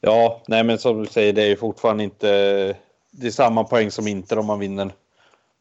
Ja, 0.00 0.42
nej 0.48 0.64
men 0.64 0.78
som 0.78 1.02
du 1.02 1.06
säger, 1.06 1.32
det 1.32 1.42
är 1.42 1.48
ju 1.48 1.56
fortfarande 1.56 2.04
inte... 2.04 2.26
Det 3.10 3.26
är 3.26 3.30
samma 3.30 3.64
poäng 3.64 3.90
som 3.90 4.06
Inter 4.08 4.38
om 4.38 4.46
man 4.46 4.58
vinner. 4.58 4.92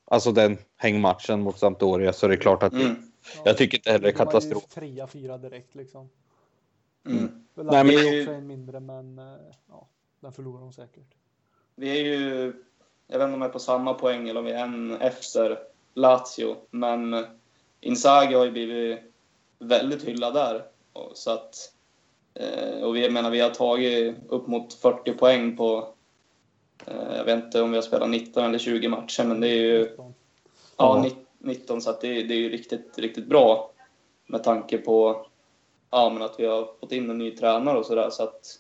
Alltså 0.06 0.32
den 0.32 0.58
hängmatchen 0.78 1.42
mot 1.42 1.60
Sampdoria, 1.60 2.14
så 2.14 2.28
det 2.28 2.34
är 2.34 2.38
klart 2.38 2.64
att 2.64 2.72
det, 2.74 2.82
Mm. 2.84 3.12
jag 3.46 3.58
tycker 3.58 3.78
inte 3.78 3.92
heller 3.92 4.04
det 4.04 4.10
är 4.10 4.12
De 4.14 4.18
katastrof. 4.18 4.66
trea, 4.66 5.08
fyra 5.08 5.38
direkt 5.38 5.76
liksom. 5.76 6.10
Mm. 7.08 7.46
Nej, 7.56 7.84
men 7.84 7.96
också 7.96 8.32
en 8.32 8.48
mindre, 8.48 8.80
men 8.80 9.20
eh, 9.20 9.26
ja, 9.70 9.88
den 10.20 10.34
förlorar 10.34 10.60
de 10.62 10.74
säkert. 10.74 11.14
Vi 11.76 11.90
är 12.00 12.04
ju, 12.04 12.54
jag 13.08 13.20
vet 13.20 13.26
inte 13.26 13.34
om 13.34 13.40
vi 13.40 13.46
är 13.46 13.50
på 13.50 13.60
samma 13.60 13.94
poäng 13.94 14.30
eller 14.30 14.40
om 14.40 14.46
vi 14.46 14.52
är 14.52 14.64
en 14.64 14.98
efter 15.02 15.60
Lazio, 15.94 16.56
men 16.72 17.26
Inzaghi 17.80 18.36
har 18.36 18.46
ju 18.46 18.52
blivit 18.52 19.00
väldigt 19.60 20.04
hyllad 20.04 20.34
där. 20.34 20.64
Så 21.14 21.32
att, 21.32 21.56
eh, 22.34 22.84
och 22.84 22.96
vi, 22.96 23.02
jag 23.04 23.14
menar, 23.14 23.30
vi 23.32 23.40
har 23.40 23.50
tagit 23.50 24.16
upp 24.30 24.48
mot 24.48 24.74
40 24.74 25.14
poäng 25.14 25.58
på, 25.58 25.88
eh, 26.88 27.16
jag 27.18 27.26
vet 27.26 27.44
inte 27.46 27.62
om 27.62 27.72
vi 27.72 27.78
har 27.78 27.82
spelat 27.82 28.10
19 28.10 28.44
eller 28.44 28.60
20 28.60 28.88
matcher, 28.88 29.24
men 29.24 29.40
det 29.40 29.48
är 29.48 29.56
ju 29.56 29.80
Nitton. 29.80 30.14
ja, 30.78 30.98
Ja. 30.98 31.04
nitt- 31.04 31.28
19, 31.40 31.82
så 31.82 31.92
det, 31.92 32.08
det 32.24 32.34
är 32.34 32.38
ju 32.38 32.50
riktigt, 32.50 32.98
riktigt 33.00 33.26
bra 33.26 33.72
med 34.28 34.44
tanke 34.44 34.78
på 34.78 35.26
ja, 35.92 36.10
men 36.14 36.22
att 36.24 36.40
vi 36.40 36.46
har 36.46 36.70
fått 36.80 36.92
in 36.92 37.10
en 37.10 37.18
ny 37.18 37.32
tränare 37.32 37.78
och 37.78 37.86
sådär. 37.86 38.10
Så 38.10 38.24
att 38.24 38.60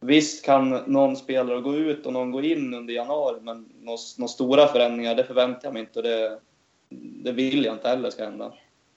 visst 0.00 0.44
kan 0.44 0.70
någon 0.70 1.16
spelare 1.16 1.60
gå 1.60 1.74
ut 1.76 2.06
och 2.06 2.12
någon 2.12 2.30
gå 2.30 2.42
in 2.42 2.74
under 2.74 2.94
januari, 2.94 3.40
men 3.40 3.72
några, 3.80 3.98
några 4.18 4.28
stora 4.28 4.66
förändringar, 4.66 5.14
det 5.14 5.24
förväntar 5.24 5.60
jag 5.64 5.72
mig 5.72 5.80
inte 5.82 5.98
och 5.98 6.02
det, 6.02 6.38
det 7.24 7.32
vill 7.32 7.64
jag 7.64 7.74
inte 7.74 7.88
heller 7.88 8.10
ska 8.10 8.24
hända. 8.24 8.52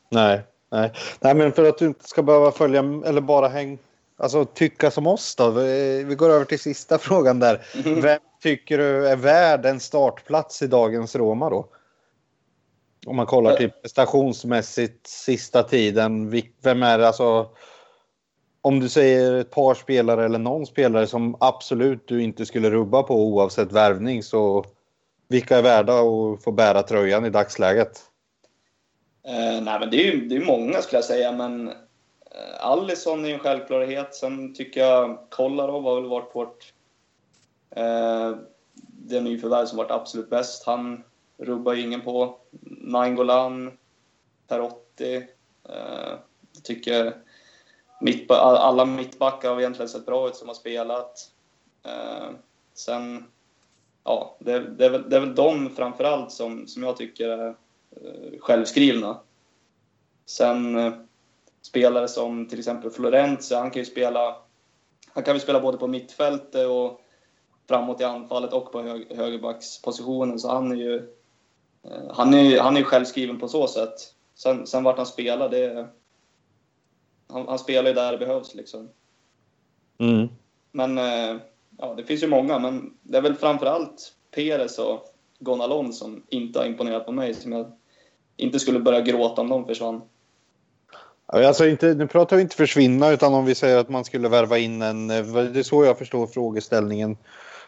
Nej, 0.09 0.41
nej. 0.75 0.91
Nej, 1.19 1.35
men 1.35 1.51
för 1.51 1.69
att 1.69 1.77
du 1.77 1.85
inte 1.85 2.07
ska 2.07 2.23
behöva 2.23 2.51
följa 2.51 2.79
eller 2.79 3.21
bara 3.21 3.47
häng... 3.47 3.77
Alltså 4.17 4.45
tycka 4.45 4.91
som 4.91 5.07
oss 5.07 5.35
då. 5.35 5.49
Vi 5.49 6.15
går 6.17 6.29
över 6.29 6.45
till 6.45 6.59
sista 6.59 6.97
frågan 6.99 7.39
där. 7.39 7.61
Vem 8.01 8.19
tycker 8.41 8.77
du 8.77 9.07
är 9.07 9.15
värd 9.15 9.65
en 9.65 9.79
startplats 9.79 10.61
i 10.61 10.67
dagens 10.67 11.15
Roma 11.15 11.49
då? 11.49 11.67
Om 13.05 13.15
man 13.15 13.25
kollar 13.25 13.55
till 13.55 13.69
prestationsmässigt 13.69 15.07
sista 15.07 15.63
tiden. 15.63 16.41
Vem 16.63 16.83
är 16.83 16.97
det 16.97 17.07
alltså? 17.07 17.49
Om 18.61 18.79
du 18.79 18.89
säger 18.89 19.33
ett 19.33 19.51
par 19.51 19.73
spelare 19.73 20.25
eller 20.25 20.39
någon 20.39 20.65
spelare 20.65 21.07
som 21.07 21.37
absolut 21.39 22.07
du 22.07 22.23
inte 22.23 22.45
skulle 22.45 22.69
rubba 22.69 23.03
på 23.03 23.15
oavsett 23.15 23.71
värvning 23.71 24.23
så 24.23 24.65
vilka 25.27 25.57
är 25.57 25.61
värda 25.61 25.93
att 25.93 26.43
få 26.43 26.51
bära 26.51 26.83
tröjan 26.83 27.25
i 27.25 27.29
dagsläget? 27.29 28.01
Eh, 29.27 29.61
nej, 29.61 29.79
men 29.79 29.89
det 29.89 29.97
är 29.97 30.11
ju 30.11 30.27
det 30.27 30.35
är 30.35 30.45
många 30.45 30.81
skulle 30.81 30.97
jag 30.97 31.05
säga, 31.05 31.31
men 31.31 31.67
eh, 31.67 32.65
Alisson 32.65 33.25
är 33.25 33.29
ju 33.29 33.33
en 33.33 33.39
självklarhet. 33.39 34.15
Sen 34.15 34.53
tycker 34.53 34.81
jag 34.81 35.17
Kolarov 35.29 35.83
har 35.83 35.95
väl 35.95 36.09
varit 36.09 36.35
vårt 36.35 36.73
eh, 37.75 38.35
det 38.87 39.21
nyförvärv 39.21 39.65
som 39.65 39.77
varit 39.77 39.91
absolut 39.91 40.29
bäst. 40.29 40.65
Han 40.65 41.03
rubbar 41.37 41.73
ju 41.73 41.81
ingen 41.81 42.01
på. 42.01 42.37
Nainggolan, 42.81 43.77
Perotti. 44.47 45.15
Eh, 45.69 46.13
jag 46.53 46.63
tycker 46.63 47.13
mitt, 48.01 48.31
alla 48.31 48.85
mittbackar 48.85 49.49
har 49.49 49.59
egentligen 49.59 49.89
sett 49.89 50.05
bra 50.05 50.27
ut 50.27 50.35
som 50.35 50.47
har 50.47 50.55
spelat. 50.55 51.31
Eh, 51.83 52.29
sen, 52.73 53.25
ja, 54.03 54.37
det, 54.39 54.59
det, 54.59 54.85
är 54.85 54.89
väl, 54.89 55.09
det 55.09 55.15
är 55.15 55.19
väl 55.19 55.35
de 55.35 55.69
framförallt 55.69 56.31
som, 56.31 56.67
som 56.67 56.83
jag 56.83 56.97
tycker 56.97 57.29
är 57.29 57.47
eh, 57.47 57.53
självskrivna. 58.39 59.19
Sen 60.25 60.77
eh, 60.77 60.93
spelare 61.61 62.07
som 62.07 62.47
till 62.47 62.59
exempel 62.59 62.91
Florenzi, 62.91 63.55
han 63.55 63.71
kan 63.71 63.81
ju 63.81 63.85
spela 63.85 64.35
han 65.13 65.23
kan 65.23 65.33
ju 65.33 65.39
spela 65.39 65.59
både 65.59 65.77
på 65.77 65.87
mittfältet 65.87 66.67
och 66.67 67.01
framåt 67.67 68.01
i 68.01 68.03
anfallet 68.03 68.53
och 68.53 68.71
på 68.71 68.81
hög, 68.81 69.15
högerbackspositionen. 69.15 70.39
Så 70.39 70.49
han 70.49 70.71
är 70.71 70.75
ju 70.75 70.95
eh, 71.83 72.11
han 72.11 72.33
är, 72.33 72.59
han 72.59 72.77
är 72.77 72.83
självskriven 72.83 73.39
på 73.39 73.47
så 73.47 73.67
sätt. 73.67 74.13
Sen, 74.35 74.67
sen 74.67 74.83
vart 74.83 74.97
han 74.97 75.05
spelar, 75.05 75.49
det... 75.49 75.87
Han, 77.27 77.47
han 77.47 77.59
spelar 77.59 77.89
ju 77.89 77.93
där 77.93 78.11
det 78.11 78.17
behövs 78.17 78.55
liksom. 78.55 78.89
Mm. 79.97 80.27
Men 80.71 80.97
eh, 80.97 81.41
ja, 81.77 81.93
det 81.97 82.03
finns 82.03 82.23
ju 82.23 82.27
många, 82.27 82.59
men 82.59 82.97
det 83.01 83.17
är 83.17 83.21
väl 83.21 83.35
framförallt 83.35 84.13
Perez 84.31 84.79
och 84.79 85.05
Gonalon 85.39 85.93
som 85.93 86.23
inte 86.29 86.59
har 86.59 86.65
imponerat 86.65 87.05
på 87.05 87.11
mig. 87.11 87.33
Som 87.33 87.51
jag 87.51 87.71
inte 88.37 88.59
skulle 88.59 88.79
börja 88.79 89.01
gråta 89.01 89.41
om 89.41 89.49
de 89.49 89.65
försvann. 89.65 90.01
Alltså 91.27 91.67
inte, 91.67 91.93
nu 91.93 92.07
pratar 92.07 92.35
vi 92.35 92.41
inte 92.41 92.55
försvinna 92.55 93.11
utan 93.11 93.33
om 93.33 93.45
vi 93.45 93.55
säger 93.55 93.77
att 93.77 93.89
man 93.89 94.05
skulle 94.05 94.29
värva 94.29 94.57
in 94.57 94.81
en... 94.81 95.09
eh, 95.09 95.25
Det 95.25 95.59
är 95.59 95.63
så 95.63 95.85
jag 95.85 95.97
förstår 95.97 96.27
frågeställningen 96.27 97.17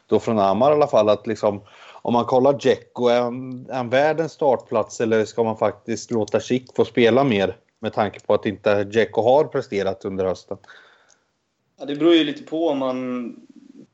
då 0.08 0.20
från 0.20 0.40
Amar 0.40 0.72
i 0.72 0.74
alla 0.74 0.88
fall. 0.88 1.10
Att 1.10 1.28
liksom, 1.28 1.62
om 2.02 2.14
man 2.14 2.26
kollar 2.26 2.54
Dzeko, 2.54 3.08
är 3.08 3.22
han, 3.22 3.66
är 3.70 3.76
han 3.76 3.90
värd 3.90 4.20
en 4.20 4.30
startplats 4.30 5.02
eller 5.02 5.26
ska 5.26 5.44
man 5.44 5.58
faktiskt 5.58 6.12
låta 6.12 6.40
Schick 6.40 6.76
få 6.76 6.86
spela 6.86 7.24
mer? 7.24 7.58
Med 7.80 7.94
tanke 7.94 8.20
på 8.20 8.34
att 8.34 8.46
inte 8.46 8.84
Dzeko 8.84 9.22
har 9.22 9.44
presterat 9.44 10.06
under 10.06 10.26
hösten. 10.26 10.58
Ja, 11.80 11.86
det 11.86 11.96
beror 11.96 12.14
ju 12.14 12.24
lite 12.24 12.44
på 12.44 12.70
om 12.70 12.78
man, 12.78 13.36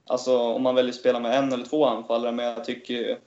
alltså, 0.08 0.38
om 0.38 0.64
man 0.64 0.76
väljer 0.76 0.94
att 0.94 1.00
spela 1.00 1.20
med 1.20 1.38
en 1.38 1.54
eller 1.54 1.66
två 1.66 1.86
anfallare, 1.86 2.32
men 2.32 2.46
jag 2.46 2.66
tycker 2.66 3.18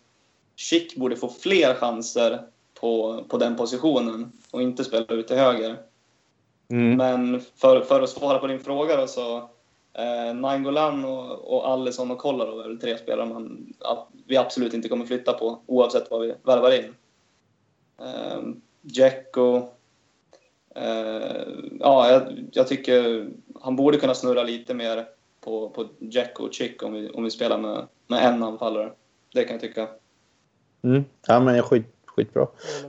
Schick 0.57 0.97
borde 0.97 1.17
få 1.17 1.29
fler 1.29 1.75
chanser 1.75 2.43
på, 2.81 3.25
på 3.29 3.39
den 3.39 3.57
positionen 3.57 4.33
och 4.51 4.63
inte 4.63 4.85
spela 4.85 5.07
ut 5.09 5.29
till 5.29 5.37
höger. 5.37 5.77
Mm. 6.69 6.97
Men 6.97 7.41
för, 7.41 7.81
för 7.81 8.03
att 8.03 8.11
svara 8.11 8.39
på 8.39 8.47
din 8.47 8.61
fråga 8.61 8.97
då 8.97 9.07
så 9.07 9.37
eh, 9.93 10.35
Nainggolan 10.35 11.05
och, 11.05 11.55
och 11.55 11.69
Alisson 11.69 12.11
och 12.11 12.19
Kolarov 12.19 12.61
är 12.61 12.69
väl 12.69 12.81
tre 12.81 12.99
spelare 12.99 13.27
man, 13.27 13.75
vi 14.27 14.37
absolut 14.37 14.75
inte 14.75 14.89
kommer 14.89 15.07
flytta 15.07 15.33
på 15.33 15.59
oavsett 15.67 16.11
vad 16.11 16.21
vi 16.21 16.35
värvar 16.43 16.79
in. 16.79 16.95
Eh, 17.99 18.41
Dzeko, 18.81 19.57
eh, 20.75 21.43
ja, 21.81 22.11
jag, 22.11 22.49
jag 22.53 22.69
tycker 22.69 23.29
han 23.61 23.77
borde 23.77 23.99
kunna 23.99 24.15
snurra 24.15 24.43
lite 24.43 24.75
mer 24.75 25.07
på, 25.41 25.71
på 25.71 25.87
Dzeko 25.99 26.45
och 26.45 26.55
Chick 26.55 26.83
om 26.83 26.93
vi, 26.93 27.11
om 27.11 27.25
vi 27.25 27.31
spelar 27.31 27.59
med, 27.59 27.87
med 28.07 28.25
en 28.25 28.43
anfallare. 28.43 28.93
Det 29.35 29.45
kan 29.45 29.53
jag 29.53 29.61
tycka. 29.61 29.89
Mm. 30.83 31.05
Ja, 31.27 31.41
men 31.41 31.63
skit, 31.63 31.96
skitbra. 32.17 32.49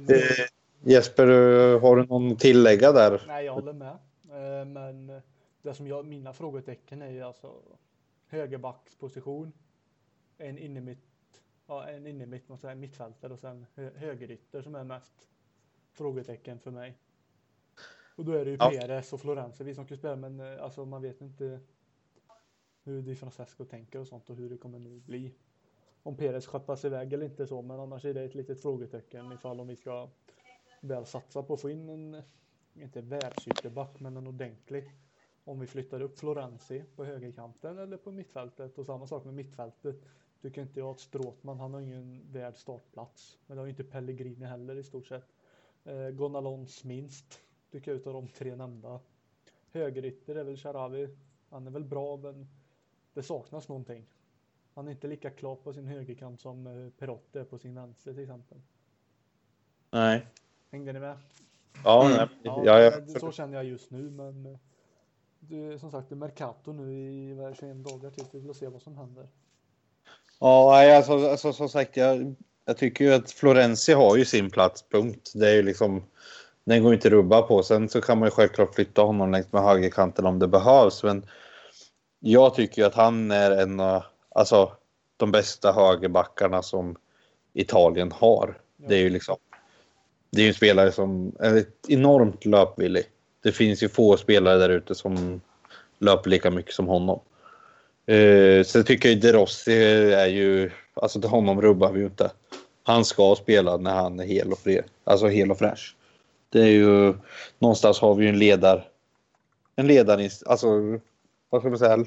Eh, 0.10 0.46
Jesper, 0.82 1.28
eh, 1.28 1.82
har 1.82 1.96
du 1.96 2.06
någon 2.06 2.36
tillägga 2.36 2.92
där? 2.92 3.24
Nej, 3.28 3.46
jag 3.46 3.54
håller 3.54 3.74
med. 3.74 3.98
Eh, 4.30 4.66
Men 4.66 5.22
det 5.62 5.74
som 5.74 5.88
jag, 5.88 6.06
mina 6.06 6.34
frågetecken 6.34 7.02
är 7.02 7.10
ju 7.10 7.22
alltså 7.22 7.62
högerbacksposition, 8.28 9.54
en 10.38 10.58
innermitt, 10.58 11.42
ja, 11.68 11.88
en 11.88 12.08
innermitt, 12.08 12.50
man 12.50 12.58
säger 12.58 12.76
mittfältare 12.76 13.34
och 13.34 13.40
sen 13.40 13.66
hö, 13.76 13.90
högerytter 13.96 14.62
som 14.62 14.76
är 14.76 14.84
mest 14.84 15.28
frågetecken 15.92 16.60
för 16.60 16.72
mig. 16.72 16.98
Och 18.16 18.26
då 18.26 18.32
är 18.32 18.46
det 18.46 18.52
ju 18.52 18.58
Ja. 18.60 18.70
Perez 18.70 19.14
och 19.14 19.22
Florenzi 19.22 19.64
vi 19.64 19.76
som 19.76 19.86
ska 19.86 19.96
spela, 19.96 20.16
men 20.16 20.40
eh, 20.40 20.64
alltså 20.64 20.86
man 20.86 21.02
vet 21.02 21.22
inte 21.22 21.60
hur 22.84 23.02
Di 23.02 23.16
Francesco 23.16 23.66
tänker 23.66 24.00
och 24.00 24.08
sånt 24.08 24.30
och 24.30 24.36
hur 24.36 24.50
det 24.50 24.58
kommer 24.58 24.80
nu 24.80 25.00
bli. 25.00 25.34
Om 26.08 26.16
Perez 26.18 26.46
skeppas 26.46 26.86
iväg 26.86 27.14
eller 27.14 27.26
inte 27.26 27.48
så, 27.48 27.62
men 27.62 27.80
annars 27.80 28.06
är 28.06 28.14
det 28.14 28.22
ett 28.24 28.36
litet 28.36 28.62
frågetecken 28.62 29.32
ifall 29.32 29.60
om 29.60 29.68
vi 29.68 29.76
ska 29.76 30.10
väl 30.80 31.06
satsa 31.06 31.44
på 31.44 31.54
att 31.54 31.62
få 31.62 31.70
in 31.70 31.90
en 31.90 32.22
inte 32.74 33.02
världsytterback, 33.02 34.00
men 34.00 34.18
en 34.18 34.28
ordentlig. 34.28 34.92
Om 35.44 35.60
vi 35.60 35.68
flyttar 35.68 36.02
upp 36.02 36.20
Florenzi 36.20 36.84
på 36.96 37.06
högerkanten 37.06 37.78
eller 37.78 37.98
på 37.98 38.12
mittfältet 38.12 38.78
och 38.78 38.86
samma 38.86 39.08
sak 39.08 39.26
med 39.26 39.34
mittfältet. 39.34 39.96
Tycker 40.42 40.62
inte 40.62 40.80
jag 40.80 40.90
att 40.90 41.00
Stråtman, 41.00 41.60
han 41.60 41.74
har 41.74 41.82
ingen 41.82 42.32
värd 42.32 42.56
startplats. 42.56 43.40
Men 43.46 43.58
det 43.58 43.62
har 43.62 43.66
ju 43.66 43.72
inte 43.72 43.84
Pellegrini 43.84 44.46
heller 44.46 44.76
i 44.76 44.84
stort 44.84 45.08
sett. 45.08 45.36
Eh, 45.84 46.10
Gonalons 46.10 46.84
minst, 46.84 47.40
tycker 47.72 47.92
jag 47.92 48.00
utav 48.00 48.14
de 48.14 48.28
tre 48.28 48.56
nämnda. 48.56 49.00
Högerytter 49.72 50.36
är 50.36 50.44
väl 50.44 50.58
Sharawi. 50.58 51.18
Han 51.50 51.68
är 51.68 51.72
väl 51.72 51.86
bra, 51.86 52.18
men 52.18 52.48
det 53.14 53.24
saknas 53.24 53.70
någonting. 53.70 54.06
Han 54.78 54.88
är 54.88 54.92
inte 54.92 55.08
lika 55.08 55.30
klar 55.30 55.56
på 55.56 55.74
sin 55.74 55.88
högerkant 55.88 56.42
som 56.42 56.68
eh, 56.68 56.90
Perotte 57.00 57.44
på 57.44 57.58
sin 57.58 57.76
vänster 57.76 58.14
till 58.14 58.24
exempel. 58.24 58.58
Nej. 59.92 60.26
Hängde 60.72 60.94
ni 60.94 61.00
med? 61.00 61.18
Ja, 61.84 62.06
Mm. 62.06 62.18
nej, 62.18 62.28
Ja, 62.44 62.62
ja, 62.66 62.82
ja. 62.82 63.00
det- 63.00 63.20
så 63.20 63.32
känner 63.32 63.56
jag 63.58 63.66
just 63.66 63.92
nu, 63.92 64.10
men 64.10 64.46
eh, 64.46 64.58
det 65.40 65.64
är 65.66 65.78
som 65.78 65.92
sagt 65.92 66.10
det 66.10 66.14
är 66.14 66.18
Mercato 66.18 66.72
nu 66.74 66.94
i 66.94 67.34
vad 67.34 67.46
är 67.46 67.50
det, 67.50 67.56
21 67.56 67.84
dagar 67.84 68.10
till. 68.12 68.26
Vi 68.32 68.42
får 68.48 68.54
se 68.54 68.68
vad 68.68 68.82
som 68.82 68.98
händer. 68.98 69.28
Ja, 70.40 70.70
nej, 70.72 70.96
alltså, 70.98 71.30
alltså, 71.30 71.54
som 71.54 71.70
sagt, 71.70 71.98
jag, 71.98 72.36
jag 72.66 72.78
tycker 72.78 73.06
ju 73.06 73.14
att 73.14 73.32
Florenzi 73.32 73.94
har 73.94 74.18
ju 74.18 74.26
sin 74.26 74.50
plats, 74.50 74.86
punkt. 74.90 75.32
Det 75.36 75.50
är 75.50 75.56
ju 75.56 75.64
liksom, 75.64 76.04
den 76.64 76.84
går 76.84 76.92
ju 76.92 76.96
inte 76.96 77.08
att 77.08 77.12
rubba 77.12 77.42
på. 77.42 77.64
Sen 77.64 77.90
så 77.90 78.02
kan 78.02 78.20
man 78.20 78.28
ju 78.28 78.32
självklart 78.32 78.76
flytta 78.76 79.02
honom 79.02 79.32
längs 79.32 79.52
med 79.54 79.64
högerkanten 79.64 80.26
om 80.26 80.40
det 80.40 80.48
behövs, 80.48 81.04
men 81.04 81.26
jag 82.20 82.56
tycker 82.56 82.82
ju 82.82 82.88
att 82.88 82.96
han 82.96 83.32
är 83.32 83.52
en 83.52 83.80
av 83.80 84.04
alltså, 84.38 84.72
de 85.18 85.32
bästa 85.32 85.72
högerbackarna 85.72 86.62
som 86.62 86.96
Italien 87.54 88.12
har. 88.12 88.58
Det 88.78 88.96
är 88.96 89.00
ju 89.00 89.10
liksom, 89.10 89.38
det 90.32 90.42
är 90.42 90.44
ju 90.44 90.48
en 90.48 90.54
spelare 90.54 90.92
som 90.92 91.36
är 91.40 91.66
enormt 91.88 92.46
löpvillig. 92.46 93.04
Det 93.44 93.52
finns 93.52 93.84
ju 93.84 93.90
få 93.90 94.18
spelare 94.18 94.58
där 94.58 94.70
ute 94.70 94.96
som 94.96 95.42
löper 96.00 96.30
lika 96.30 96.52
mycket 96.52 96.74
som 96.74 96.88
honom. 96.88 97.20
Eh, 98.06 98.64
sen 98.64 98.84
tycker 98.84 99.10
jag 99.10 99.22
De 99.22 99.32
Rossi 99.32 99.84
är 100.14 100.28
ju, 100.28 100.72
alltså 100.94 101.22
till 101.22 101.30
honom 101.30 101.62
rubbar 101.62 101.92
vi 101.92 102.00
ju 102.00 102.06
inte. 102.06 102.32
Han 102.84 103.06
ska 103.06 103.36
spela 103.36 103.78
när 103.78 103.96
han 103.96 104.20
är 104.20 104.26
hel 104.26 104.52
och 104.52 104.60
fri, 104.60 104.82
alltså 105.04 105.28
hel 105.28 105.52
och 105.52 105.58
fräsch. 105.58 105.96
Det 106.50 106.62
är 106.62 106.72
ju, 106.72 107.14
någonstans 107.60 108.00
har 108.00 108.16
vi 108.16 108.24
ju 108.24 108.30
en 108.30 108.40
ledar, 108.40 108.88
en 109.76 109.88
ledare, 109.88 110.30
alltså 110.46 110.68
vad 111.50 111.62
ska 111.62 111.70
man 111.70 111.80
säga, 111.80 112.06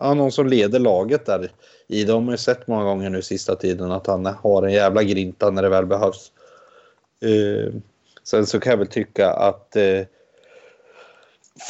ja, 0.00 0.14
någon 0.14 0.32
som 0.32 0.46
leder 0.46 0.78
laget 0.78 1.26
där 1.26 1.50
i. 1.88 2.04
De 2.04 2.24
har 2.24 2.32
ju 2.34 2.38
sett 2.38 2.66
många 2.66 2.84
gånger 2.84 3.10
nu 3.10 3.22
sista 3.22 3.56
tiden 3.56 3.92
att 3.92 4.06
han 4.06 4.26
har 4.26 4.62
en 4.62 4.72
jävla 4.72 5.02
grinta 5.02 5.50
när 5.50 5.62
det 5.62 5.68
väl 5.68 5.86
behövs. 5.86 6.32
Eh, 7.22 7.74
sen 8.24 8.46
så 8.46 8.60
kan 8.60 8.70
jag 8.70 8.78
väl 8.78 8.86
tycka 8.86 9.30
att 9.30 9.76
eh, 9.76 10.00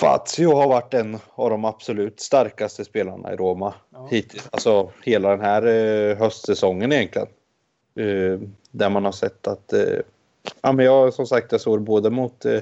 Fazio 0.01 0.55
har 0.55 0.69
varit 0.69 0.95
en 0.95 1.19
av 1.35 1.51
de 1.51 1.65
absolut 1.65 2.21
starkaste 2.21 2.85
spelarna 2.85 3.33
i 3.33 3.37
Roma 3.37 3.75
Ja. 3.93 4.09
hittills. 4.11 4.49
Alltså 4.51 4.91
hela 5.05 5.31
den 5.31 5.41
här 5.41 5.67
eh, 5.67 6.17
höstsäsongen 6.17 6.93
egentligen. 6.93 7.29
Eh, 7.99 8.41
där 8.71 8.91
man 8.91 9.05
har 9.05 9.13
sett 9.13 9.47
att, 9.47 9.73
eh, 9.73 9.99
ja 10.63 10.73
men 10.73 10.85
jag 10.85 11.15
som 11.15 11.27
sagt 11.27 11.53
jag 11.53 11.61
såg 11.61 11.83
både 11.83 12.11
mot, 12.11 12.45
eh, 12.45 12.61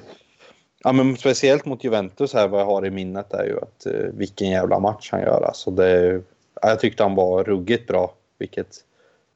ja 0.85 0.93
men 0.93 1.17
speciellt 1.17 1.65
mot 1.65 1.85
Juventus 1.85 2.35
här 2.35 2.49
vad 2.49 2.61
jag 2.61 2.67
har 2.67 2.87
i 2.87 2.91
minnet 2.91 3.33
är 3.33 3.45
ju 3.45 3.61
att 3.61 3.87
eh, 3.87 4.11
vilken 4.13 4.51
jävla 4.51 4.79
match 4.79 5.09
han 5.13 5.21
gör 5.21 5.43
alltså. 5.43 5.71
Det, 5.71 6.23
ja, 6.63 6.69
jag 6.69 6.81
tyckte 6.81 7.03
han 7.03 7.15
var 7.15 7.45
ruggigt 7.45 7.87
bra 7.87 8.15
vilket 8.39 8.85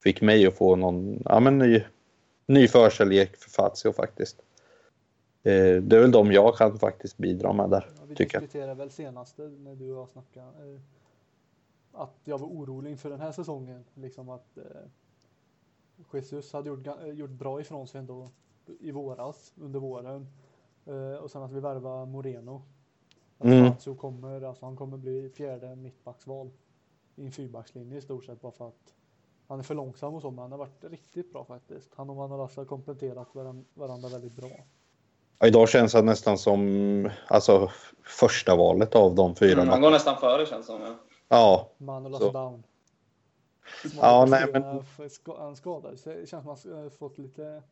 fick 0.03 0.21
mig 0.21 0.47
att 0.47 0.55
få 0.55 0.77
någon, 0.77 1.23
ja 1.25 1.41
men 1.41 1.59
ny, 1.59 1.83
ny 2.47 2.69
förkärlek 2.69 3.37
för 3.37 3.51
Fazio 3.51 3.93
faktiskt. 3.93 4.37
Eh, 5.43 5.77
det 5.83 5.97
är 5.97 6.01
väl 6.01 6.11
de 6.11 6.33
jag 6.33 6.57
kan 6.57 6.79
faktiskt 6.79 7.17
bidra 7.17 7.53
med 7.53 7.71
där. 7.71 7.89
Ja, 7.97 8.03
vi 8.07 8.15
tycker 8.15 8.37
jag. 8.37 8.43
diskuterade 8.43 8.75
väl 8.75 8.91
senast 8.91 9.39
när 9.39 9.75
du 9.75 9.93
och 9.93 10.01
jag 10.01 10.09
snackade 10.09 10.47
eh, 10.47 10.81
att 11.93 12.17
jag 12.25 12.39
var 12.39 12.47
orolig 12.47 12.91
inför 12.91 13.11
den 13.11 13.21
här 13.21 13.33
säsongen. 13.33 13.85
Liksom 13.95 14.29
att 14.29 14.57
eh, 14.57 14.63
Jesus 16.13 16.53
hade 16.53 16.69
gjort, 16.69 16.87
eh, 16.87 17.07
gjort 17.07 17.31
bra 17.31 17.61
ifrån 17.61 17.89
sig 17.89 17.99
ändå 17.99 18.31
i 18.81 18.91
våras, 18.91 19.53
under 19.57 19.81
våren. 19.81 20.27
Eh, 20.87 21.15
och 21.23 21.31
sen 21.31 21.43
att 21.43 21.53
vi 21.53 21.61
värvar 21.61 22.07
Moreno. 22.07 22.63
Att 23.39 23.45
Mm. 23.47 23.97
Kommer, 23.97 24.43
alltså 24.43 24.65
han 24.65 24.77
kommer 24.77 24.97
bli 24.97 25.31
fjärde 25.31 25.77
mittbacksval 25.77 26.51
i 27.17 27.25
en 27.27 27.33
fyrbackslinje 27.33 27.99
i 27.99 28.01
stort 28.01 28.25
sett 28.25 28.41
bara 28.41 28.53
för 28.53 28.69
att 28.69 28.95
han 29.49 29.59
är 29.59 29.63
för 29.63 29.75
långsam 29.75 30.15
och 30.15 30.23
så, 30.23 30.31
men 30.31 30.39
han 30.39 30.51
har 30.51 30.59
varit 30.59 30.85
riktigt 30.85 31.33
bra 31.33 31.45
faktiskt. 31.45 31.91
Han 31.95 32.11
och 32.11 32.17
Manolas 32.17 32.57
har 32.57 32.65
kompletterat 32.65 33.29
varan- 33.35 33.65
varandra 33.75 34.09
väldigt 34.09 34.37
bra. 34.37 34.49
Ja, 35.39 35.47
idag 35.47 35.69
känns 35.69 35.95
han 35.95 36.07
nästan 36.07 36.39
som 36.39 37.11
alltså, 37.29 37.71
första 38.03 38.57
valet 38.57 38.95
av 38.95 39.15
de 39.15 39.35
fyra. 39.35 39.53
Mm, 39.61 39.69
han 39.69 39.81
går 39.81 39.91
nästan 39.91 40.17
före 40.17 40.47
känns 40.47 40.67
det 40.67 40.73
som. 40.73 40.81
Ja. 40.83 40.95
Ja, 41.29 41.71
Manolas 41.79 42.21
Så. 42.21 42.31
down. 42.31 42.63
Ja, 43.97 44.27
nej, 44.29 44.47
men- 44.53 44.83
Han 45.39 45.57
skadade 45.57 45.97
sig. 45.97 46.21
Det 46.21 46.27
känns 46.27 46.45
som 46.45 46.53
att 46.53 46.65
han 46.83 46.91
fått 46.91 47.19
lite 47.19 47.63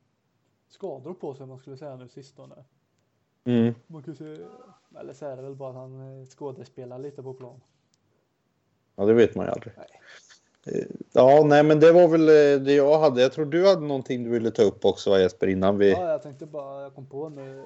skador 0.69 1.15
på 1.15 1.35
sig 1.35 1.43
om 1.43 1.49
man 1.49 1.59
skulle 1.59 1.77
säga 1.77 1.97
nu 1.97 2.09
sistone. 2.09 2.55
Mm. 3.45 3.75
Man 3.87 4.03
kan 4.03 4.17
se, 4.17 4.37
eller 5.01 5.13
så 5.13 5.27
är 5.27 5.37
det 5.37 5.43
väl 5.43 5.55
bara 5.55 5.71
att 5.71 5.77
han 5.77 6.21
eh, 6.21 6.27
skådespelar 6.27 6.99
lite 6.99 7.23
på 7.23 7.35
plan. 7.35 7.61
ja, 8.97 9.05
det 9.05 9.15
vet 9.15 9.35
man 9.35 9.47
ju 9.47 9.53
aldrig. 9.53 9.75
Nej. 9.77 10.01
Eh, 10.65 10.87
Ja, 11.13 11.43
nej, 11.47 11.65
men 11.65 11.81
det 11.81 11.93
var 11.93 12.09
väl 12.09 12.29
eh, 12.29 12.65
det 12.65 12.75
jag 12.75 12.99
hade. 12.99 13.23
Jag 13.23 13.33
tror 13.33 13.45
du 13.45 13.67
hade 13.69 13.81
någonting 13.87 14.25
du 14.25 14.31
ville 14.31 14.51
ta 14.51 14.63
upp 14.63 14.85
också 14.85 15.19
Jesper 15.19 15.47
innan 15.47 15.79
vi... 15.79 15.91
Ja, 15.91 16.11
jag 16.11 16.23
tänkte 16.23 16.47
bara, 16.47 16.83
jag 16.83 16.95
kom 16.95 17.07
på 17.07 17.29
nu, 17.29 17.65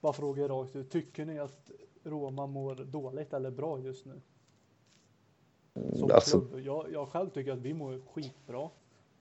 bara 0.00 0.12
fråga 0.12 0.48
rakt 0.48 0.76
ut. 0.76 0.90
Tycker 0.90 1.24
ni 1.24 1.38
att 1.38 1.70
Roma 2.02 2.46
mår 2.46 2.74
dåligt 2.74 3.32
eller 3.32 3.50
bra 3.50 3.78
just 3.80 4.06
nu? 4.06 4.20
Som 5.96 6.10
Alltså, 6.10 6.40
klubb. 6.40 6.60
Jag, 6.60 6.86
jag 6.92 7.08
själv 7.08 7.30
tycker 7.30 7.52
att 7.52 7.58
vi 7.58 7.74
mår 7.74 8.00
skitbra. 8.14 8.70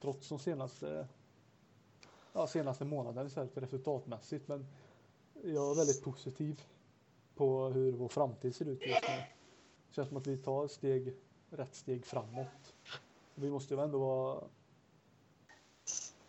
Trots 0.02 0.30
de 0.30 0.40
senaste, 0.40 1.08
ja, 2.34 2.48
senaste 2.48 2.86
månaderna 2.86 3.30
resultatmässigt. 3.54 4.48
Men 4.48 4.66
jag 5.44 5.72
är 5.72 5.76
väldigt 5.76 6.04
positiv 6.04 6.62
på 7.36 7.70
hur 7.70 7.92
vår 7.92 8.08
framtid 8.08 8.56
ser 8.56 8.66
ut 8.66 8.82
just 8.82 9.02
nu. 9.10 9.16
Det 9.88 9.96
känns 9.96 10.08
som 10.08 10.18
att 10.18 10.28
vi 10.28 10.38
tar 10.38 10.68
steg, 10.68 11.14
rätt 11.50 11.76
steg 11.76 12.06
framåt. 12.06 12.74
Vi 13.36 13.50
måste 13.50 13.74
ju 13.74 13.82
ändå 13.82 14.00
vara 14.00 14.44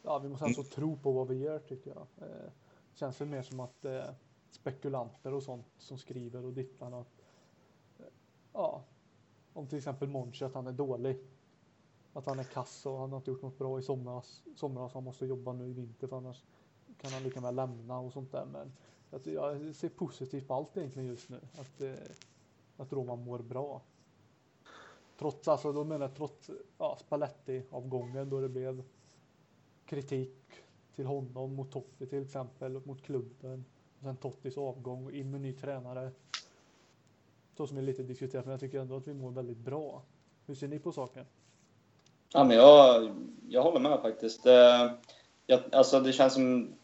Ja, 0.03 0.19
vi 0.19 0.29
måste 0.29 0.45
alltså 0.45 0.63
tro 0.63 0.97
på 0.97 1.13
vad 1.13 1.29
vi 1.29 1.39
gör 1.39 1.59
tycker 1.59 1.91
jag. 1.91 2.29
Eh, 2.29 2.45
det 2.93 2.99
känns 2.99 3.21
väl 3.21 3.29
mer 3.29 3.43
som 3.43 3.61
att 3.61 3.85
eh, 3.85 4.05
spekulanter 4.51 5.33
och 5.33 5.43
sånt 5.43 5.67
som 5.79 5.99
skriver 5.99 6.45
och 6.45 6.53
dittar 6.53 7.01
att 7.01 7.23
eh, 7.99 8.07
ja, 8.53 8.83
om 9.53 9.67
till 9.67 9.79
exempel 9.79 10.09
Monchi 10.09 10.45
att 10.45 10.55
han 10.55 10.67
är 10.67 10.73
dålig. 10.73 11.21
Att 12.13 12.27
han 12.27 12.39
är 12.39 12.45
kass 12.45 12.87
och 12.87 12.99
han 12.99 13.11
har 13.11 13.17
inte 13.17 13.31
gjort 13.31 13.43
något 13.43 13.59
bra 13.59 13.79
i 13.79 13.83
somras. 13.83 14.43
Somras 14.57 14.95
han 14.95 15.05
måste 15.05 15.27
jobba 15.27 15.53
nu 15.53 15.69
i 15.69 15.73
vinter 15.73 16.07
för 16.07 16.17
annars 16.17 16.45
kan 17.01 17.13
han 17.13 17.23
lika 17.23 17.41
väl 17.41 17.55
lämna 17.55 17.99
och 17.99 18.13
sånt 18.13 18.33
där. 18.33 18.47
Men 18.53 18.73
jag, 19.23 19.67
jag 19.67 19.75
ser 19.75 19.89
positivt 19.89 20.49
på 20.49 20.55
allt 20.55 20.77
egentligen 20.77 21.09
just 21.09 21.29
nu. 21.29 21.41
Att, 21.59 21.81
eh, 21.81 21.95
att 22.77 22.93
Roma 22.93 23.17
mår 23.17 23.39
bra. 23.39 23.83
Trots, 25.19 25.49
alltså 25.49 25.73
då 25.73 25.85
menar 25.85 26.07
jag 26.07 26.17
trots 26.17 26.51
ja, 26.79 26.99
Spalletti-avgången 27.01 28.31
då 28.31 28.41
det 28.41 28.49
blev 28.49 28.83
kritik 29.87 30.37
till 30.95 31.07
honom 31.07 31.55
mot 31.55 31.73
Totti 31.73 32.07
till 32.07 32.23
exempel, 32.23 32.81
mot 32.85 33.03
klubben. 33.03 33.65
Och 33.99 34.05
sen 34.05 34.17
Tottis 34.17 34.59
avgång 34.59 35.07
och 35.07 35.13
in 35.13 35.31
med 35.31 35.41
ny 35.41 35.53
tränare. 35.53 36.11
Så 37.57 37.67
som 37.67 37.79
är 37.79 37.83
lite 37.83 38.03
diskuterat, 38.03 38.45
men 38.45 38.51
jag 38.53 38.61
tycker 38.61 38.81
ändå 38.81 38.97
att 38.97 39.09
vi 39.09 39.15
mår 39.15 39.31
väldigt 39.31 39.59
bra. 39.59 40.03
Hur 40.47 40.55
ser 40.55 40.69
ni 40.69 40.79
på 40.79 40.93
saken? 40.93 41.27
Ja, 42.33 42.45
men 42.45 42.57
jag, 42.57 43.15
jag 43.49 43.63
håller 43.63 43.81
med 43.81 44.01
faktiskt. 44.03 44.47
Eh, 44.47 44.93
jag, 45.47 45.61
alltså, 45.73 46.01
det 46.01 46.13
känns 46.13 46.35
som 46.35 46.75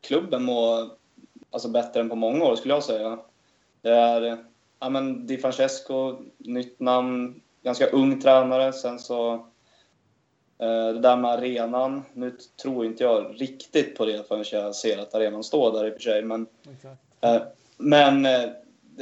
klubben 0.00 0.42
mår 0.44 1.01
alltså, 1.52 1.68
bättre 1.68 2.00
än 2.00 2.08
på 2.08 2.16
många 2.16 2.44
år, 2.44 2.56
skulle 2.56 2.74
jag 2.74 2.84
säga. 2.84 3.18
Det 3.82 3.90
är 3.90 4.44
ja, 4.80 4.88
men 4.88 5.26
Di 5.26 5.38
Francesco, 5.38 6.16
nytt 6.38 6.80
namn, 6.80 7.40
ganska 7.62 7.86
ung 7.86 8.20
tränare. 8.20 8.72
Sen 8.72 8.98
så 8.98 9.32
eh, 10.58 10.86
det 10.86 11.00
där 11.00 11.16
med 11.16 11.30
arenan. 11.30 12.02
Nu 12.12 12.36
tror 12.62 12.86
inte 12.86 13.04
jag 13.04 13.34
riktigt 13.40 13.96
på 13.96 14.04
det 14.06 14.28
förrän 14.28 14.44
jag 14.52 14.74
ser 14.74 14.98
att 14.98 15.14
arenan 15.14 15.44
står 15.44 15.72
där 15.72 15.86
i 15.86 15.90
och 15.90 15.94
för 15.94 16.00
sig. 16.00 16.22
Men. 16.22 16.46
Eh, 17.20 17.42
Men 17.76 18.26
eh, 18.26 18.50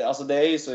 alltså 0.04 0.24
det 0.24 0.34
är 0.34 0.48
ju 0.48 0.58
så, 0.58 0.70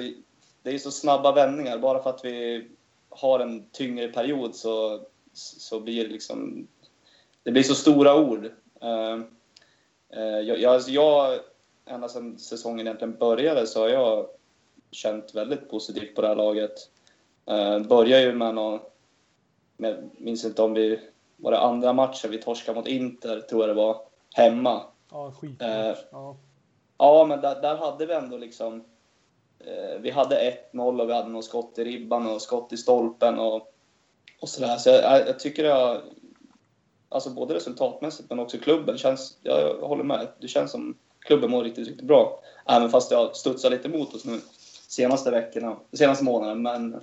det 0.63 0.69
är 0.71 0.77
så 0.77 0.91
snabba 0.91 1.31
vändningar. 1.31 1.77
Bara 1.77 2.03
för 2.03 2.09
att 2.09 2.25
vi 2.25 2.67
har 3.09 3.39
en 3.39 3.69
tyngre 3.69 4.07
period 4.07 4.55
så, 4.55 5.01
så 5.33 5.79
blir 5.79 6.03
det 6.03 6.09
liksom... 6.09 6.67
Det 7.43 7.51
blir 7.51 7.63
så 7.63 7.75
stora 7.75 8.15
ord. 8.15 8.45
Eh, 8.81 9.19
eh, 10.13 10.39
Jag, 10.39 10.59
jag, 10.59 10.73
alltså 10.73 10.91
jag, 10.91 11.39
ända 11.85 12.09
sedan 12.09 12.39
säsongen 12.39 12.87
egentligen 12.87 13.17
började 13.17 13.67
så 13.67 13.79
har 13.79 13.89
jag 13.89 14.27
känt 14.91 15.35
väldigt 15.35 15.69
positivt 15.69 16.15
på 16.15 16.21
det 16.21 16.27
här 16.27 16.35
laget. 16.35 16.89
Eh, 17.45 17.79
Började 17.79 18.23
ju 18.23 18.33
med 18.33 18.55
någon... 18.55 18.79
Jag 19.77 20.09
minns 20.17 20.45
inte 20.45 20.61
om 20.61 20.73
vi... 20.73 20.99
Var 21.37 21.51
det 21.51 21.59
andra 21.59 21.93
matchen 21.93 22.31
vi 22.31 22.37
torskade 22.37 22.79
mot 22.79 22.87
Inter, 22.87 23.41
tror 23.41 23.61
jag 23.61 23.69
det 23.69 23.73
var, 23.73 24.01
hemma. 24.33 24.83
Ja, 25.11 25.33
skit. 25.41 25.61
Eh, 25.61 25.95
ja. 26.11 26.35
Ja, 26.97 27.25
men 27.25 27.41
där, 27.41 27.61
där 27.61 27.75
hade 27.75 28.05
vi 28.05 28.13
ändå 28.13 28.37
liksom... 28.37 28.83
Eh, 29.59 29.99
vi 29.99 30.11
hade 30.11 30.57
1-0 30.73 31.01
och 31.01 31.09
vi 31.09 31.13
hade 31.13 31.29
något 31.29 31.45
skott 31.45 31.79
i 31.79 31.83
ribban 31.83 32.27
och 32.27 32.41
skott 32.41 32.73
i 32.73 32.77
stolpen 32.77 33.39
och, 33.39 33.73
och 34.41 34.49
sådär. 34.49 34.77
Så 34.77 34.89
jag, 34.89 35.27
jag 35.27 35.39
tycker 35.39 35.63
jag... 35.63 36.01
Alltså 37.09 37.29
både 37.29 37.53
resultatmässigt 37.53 38.29
men 38.29 38.39
också 38.39 38.57
klubben 38.57 38.97
känns... 38.97 39.37
Jag, 39.41 39.61
jag 39.61 39.87
håller 39.87 40.03
med. 40.03 40.27
Det 40.39 40.47
känns 40.47 40.71
som 40.71 40.97
klubben 41.25 41.51
mår 41.51 41.63
riktigt, 41.63 41.87
riktigt 41.87 42.07
bra. 42.07 42.39
Även 42.65 42.89
fast 42.89 43.09
det 43.09 43.15
har 43.15 43.33
studsat 43.33 43.71
lite 43.71 43.87
emot 43.87 44.13
oss 44.13 44.25
nu 44.25 44.41
senaste 44.87 45.31
veckorna, 45.31 45.77
senaste 45.93 46.23
månaden. 46.23 46.61
Men... 46.61 46.93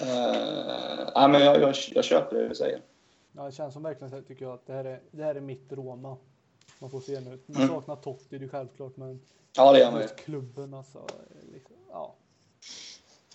Eh, 0.00 1.28
men 1.28 1.40
jag, 1.40 1.60
jag, 1.60 1.74
jag 1.94 2.04
köper 2.04 2.36
det 2.36 2.48
du 2.48 2.54
säger. 2.54 2.80
Ja, 3.32 3.42
det 3.44 3.52
känns 3.52 3.74
som 3.74 3.82
verkligen 3.82 4.24
tycker 4.24 4.44
jag 4.44 4.54
att 4.54 4.66
det 4.66 4.72
här 4.72 4.84
är, 4.84 5.00
det 5.10 5.22
här 5.24 5.34
är 5.34 5.40
mitt 5.40 5.72
Roma. 5.72 6.16
Man 6.78 6.90
får 6.90 7.00
se 7.00 7.20
nu. 7.20 7.38
Man 7.46 7.56
Mm. 7.62 7.68
saknar 7.68 7.96
Totti, 7.96 8.38
det 8.38 8.44
är 8.44 8.48
självklart, 8.48 8.96
men 8.96 9.20
Ja, 9.56 9.72
det 9.72 9.78
gör 9.78 9.90
man 9.92 10.00
ju. 10.02 10.08
klubben 10.08 10.74
alltså. 10.74 11.06
Liksom, 11.52 11.76
ja. 11.90 12.14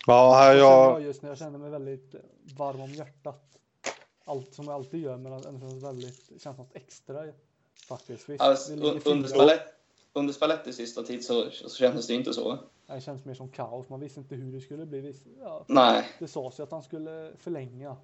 Ja, 0.06 0.34
här 0.34 0.54
Jag 0.54 0.58
jag... 0.58 0.92
jag 0.92 1.02
just 1.02 1.22
nu, 1.22 1.28
jag 1.28 1.38
känner 1.38 1.58
mig 1.58 1.70
väldigt 1.70 2.14
varm 2.56 2.80
om 2.80 2.90
hjärtat. 2.92 3.44
Allt 4.24 4.54
som 4.54 4.64
jag 4.64 4.74
alltid 4.74 5.00
gör, 5.00 5.16
men 5.16 5.32
ändå 5.32 5.60
känns 5.60 5.84
väldigt, 5.84 6.28
det 6.28 6.38
känns 6.42 6.58
något 6.58 6.76
extra 6.76 7.24
faktiskt. 7.88 8.28
Visst, 8.28 8.40
Alltså, 8.40 8.72
under, 8.72 9.00
fyra. 9.00 9.28
Spalletti, 9.28 9.64
under 10.12 10.32
Spallettis 10.32 10.76
sista 10.76 11.02
tid 11.02 11.24
så, 11.24 11.50
så 11.50 11.76
kändes 11.76 12.06
det 12.06 12.14
inte 12.14 12.32
så. 12.32 12.58
Det 12.86 13.00
känns 13.00 13.24
mer 13.24 13.34
som 13.34 13.48
kaos, 13.48 13.88
man 13.88 14.00
visste 14.00 14.20
inte 14.20 14.34
hur 14.34 14.52
det 14.52 14.60
skulle 14.60 14.86
bli. 14.86 15.00
Visst, 15.00 15.26
ja, 15.40 15.64
Nej, 15.68 16.08
det 16.18 16.28
sades 16.28 16.58
ju 16.58 16.62
att 16.62 16.70
han 16.70 16.82
skulle 16.82 17.32
förlänga. 17.38 17.96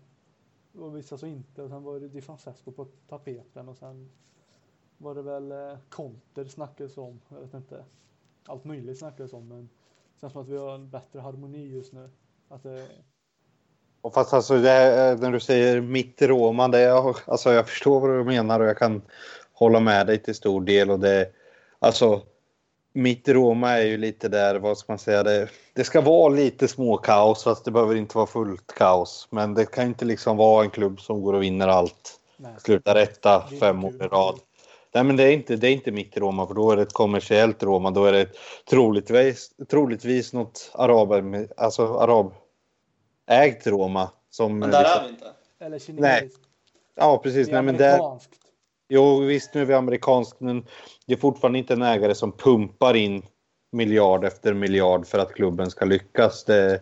Och 0.79 0.97
vissa 0.97 1.19
så 1.19 1.27
inte. 1.27 1.63
Och 1.63 1.71
sen 1.71 1.83
var 1.83 2.01
det 2.01 2.09
Di 2.09 2.23
Francesco 2.23 2.73
på 2.73 2.87
tapeten 3.09 3.69
och 3.69 3.77
sen 3.77 4.11
var 4.99 5.15
det 5.15 5.23
väl 5.23 5.53
eh, 5.53 5.79
konter 5.89 6.45
snackades 6.45 6.97
om. 6.97 7.21
Jag 7.29 7.41
vet 7.41 7.55
inte. 7.55 7.85
Allt 8.47 8.65
möjligt 8.65 8.99
snackades 8.99 9.33
om 9.33 9.49
men 9.49 9.69
det 10.15 10.21
känns 10.21 10.33
som 10.33 10.43
att 10.43 10.49
vi 10.49 10.57
har 10.57 10.75
en 10.75 10.91
bättre 10.91 11.21
harmoni 11.21 11.67
just 11.67 11.93
nu. 11.93 12.11
Att 12.49 12.63
det, 12.63 12.87
Och 14.01 14.15
Fast 14.15 14.35
alltså, 14.35 14.59
det 14.59 14.71
är, 14.71 15.17
när 15.17 15.33
du 15.33 15.41
säger 15.41 15.81
mitt 15.81 16.23
i 16.23 16.27
Roma, 16.27 16.69
det 16.69 16.79
är, 16.79 17.31
alltså, 17.31 17.53
jag 17.53 17.69
förstår 17.69 18.01
vad 18.01 18.11
du 18.11 18.25
menar 18.25 18.61
och 18.61 18.67
jag 18.67 18.79
kan 18.79 19.03
hålla 19.59 19.81
med 19.81 20.07
dig 20.07 20.19
till 20.23 20.35
stor 20.35 20.61
del. 20.61 20.91
Och 20.91 21.01
det, 21.01 21.29
alltså, 21.79 22.23
mitt 22.93 23.29
Roma 23.29 23.71
är 23.71 23.85
ju 23.85 23.97
lite 23.97 24.29
där, 24.29 24.55
vad 24.55 24.79
ska 24.79 24.93
man 24.93 24.99
säga, 24.99 25.23
det, 25.23 25.49
det 25.73 25.85
ska 25.85 26.01
vara 26.01 26.29
lite 26.29 26.69
småkaos 26.69 27.45
fast 27.45 27.65
det 27.65 27.71
behöver 27.71 27.95
inte 27.95 28.17
vara 28.17 28.27
fullt 28.27 28.75
kaos. 28.75 29.29
Men 29.31 29.55
det 29.55 29.67
kan 29.67 29.87
inte 29.87 30.05
liksom 30.05 30.37
vara 30.37 30.65
en 30.65 30.71
klubb 30.71 31.01
som 31.01 31.23
går 31.23 31.33
och 31.33 31.43
vinner 31.43 31.69
allt. 31.69 32.21
nej. 32.37 32.53
Slutar 32.59 32.97
etta 32.97 33.49
fem 33.61 33.85
år 33.85 33.95
i 33.95 33.99
rad. 33.99 34.41
Nej 34.95 35.05
men 35.05 35.17
det 35.17 35.23
är, 35.23 35.33
inte, 35.33 35.57
det 35.57 35.69
är 35.69 35.73
inte 35.73 35.93
mitt 35.93 36.17
Roma 36.17 36.47
för 36.47 36.55
då 36.55 36.71
är 36.71 36.77
det 36.77 36.83
ett 36.83 36.93
kommersiellt 36.93 37.63
Roma. 37.63 37.91
Då 37.91 38.05
är 38.05 38.13
det 38.13 38.29
troligtvis, 38.71 39.51
troligtvis 39.71 40.33
något 40.33 40.71
araber, 40.75 41.49
alltså 41.57 41.99
arabägt 41.99 43.67
Roma. 43.67 44.11
Som 44.31 44.59
men 44.59 44.71
där 44.71 44.79
liksom- 44.79 44.99
är 44.99 45.03
vi 45.03 45.09
inte. 45.09 45.27
Eller 45.61 46.01
Nej, 46.01 46.21
kinesiskt. 46.21 46.45
Ja 46.95 47.19
precis. 47.19 47.49
Nej, 47.49 47.63
men 47.63 47.77
där 47.77 48.01
jo 48.89 49.21
visst 49.21 49.55
nu 49.55 49.61
är 49.61 49.65
vi 49.65 49.75
amerikansk 49.75 50.41
men 50.41 50.65
det 51.07 51.13
är 51.13 51.19
fortfarande 51.19 51.59
inte 51.59 51.73
en 51.73 51.83
ägare 51.83 52.15
som 52.15 52.33
pumpar 52.33 52.95
in 52.95 53.23
miljard 53.73 54.25
efter 54.25 54.55
miljard 54.55 55.07
för 55.07 55.19
att 55.19 55.35
klubben 55.35 55.71
ska 55.71 55.85
lyckas. 55.85 56.45
Det, 56.45 56.81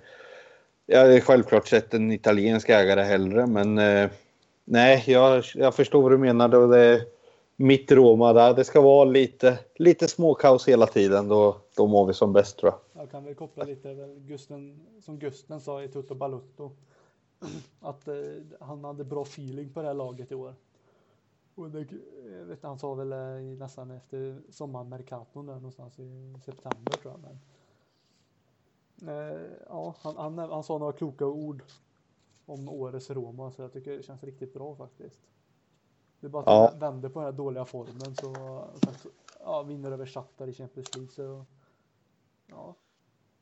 jag 0.86 0.98
hade 0.98 1.20
självklart 1.20 1.68
sett 1.68 1.94
en 1.94 2.12
italiensk 2.12 2.68
ägare 2.68 3.02
hellre 3.02 3.46
men 3.46 3.78
eh, 3.78 4.10
nej 4.64 5.04
jag, 5.06 5.44
jag 5.54 5.74
förstår 5.74 6.02
vad 6.02 6.12
du 6.12 6.18
menar. 6.18 6.54
Och 6.54 6.68
det, 6.68 7.06
mitt 7.56 7.92
Roma 7.92 8.32
där, 8.32 8.54
det 8.54 8.64
ska 8.64 8.80
vara 8.80 9.04
lite, 9.04 9.58
lite 9.76 10.08
småkaos 10.08 10.68
hela 10.68 10.86
tiden. 10.86 11.28
Då, 11.28 11.56
då 11.76 11.86
mår 11.86 12.06
vi 12.06 12.14
som 12.14 12.32
bäst 12.32 12.58
tror 12.58 12.72
jag. 12.72 13.02
Jag 13.02 13.10
kan 13.10 13.24
väl 13.24 13.34
koppla 13.34 13.64
lite 13.64 13.94
väl 13.94 14.18
Gusten, 14.18 14.86
som 15.00 15.18
Gusten 15.18 15.60
sa 15.60 15.82
i 15.82 15.88
Tutto 15.88 16.14
Balutto. 16.14 16.70
Att 17.80 18.08
eh, 18.08 18.14
han 18.60 18.84
hade 18.84 19.04
bra 19.04 19.22
feeling 19.22 19.72
på 19.72 19.80
det 19.80 19.86
här 19.86 19.94
laget 19.94 20.32
i 20.32 20.34
år. 20.34 20.54
Och 21.54 21.70
det, 21.70 21.86
jag 22.38 22.44
vet, 22.44 22.62
han 22.62 22.78
sa 22.78 22.94
väl 22.94 23.12
eh, 23.12 23.58
nästan 23.58 23.90
efter 23.90 24.42
sommarmerkaton 24.50 25.46
där 25.46 25.54
någonstans 25.54 25.98
i 25.98 26.34
september 26.44 26.92
tror 26.92 27.14
jag. 27.14 27.20
Men, 27.20 27.38
eh, 29.08 29.50
ja, 29.68 29.94
han, 29.98 30.16
han, 30.16 30.38
han 30.38 30.64
sa 30.64 30.78
några 30.78 30.92
kloka 30.92 31.26
ord 31.26 31.62
om 32.46 32.68
årets 32.68 33.10
Roma 33.10 33.50
så 33.52 33.62
jag 33.62 33.72
tycker 33.72 33.96
det 33.96 34.02
känns 34.02 34.24
riktigt 34.24 34.54
bra 34.54 34.74
faktiskt. 34.74 35.20
Det 36.20 36.26
är 36.26 36.30
bara 36.30 36.42
att 36.42 36.72
Ja. 36.72 36.78
vänder 36.78 37.08
på 37.08 37.18
den 37.20 37.24
här 37.26 37.32
dåliga 37.32 37.64
formen 37.64 38.14
så, 38.14 38.34
så 39.02 39.08
ja, 39.40 39.62
vinner 39.62 39.92
över 39.92 40.06
Shakhtar 40.06 40.48
i 40.48 40.52
Champions 40.52 40.94
League 40.94 41.10
så 41.10 41.44
ja. 42.46 42.74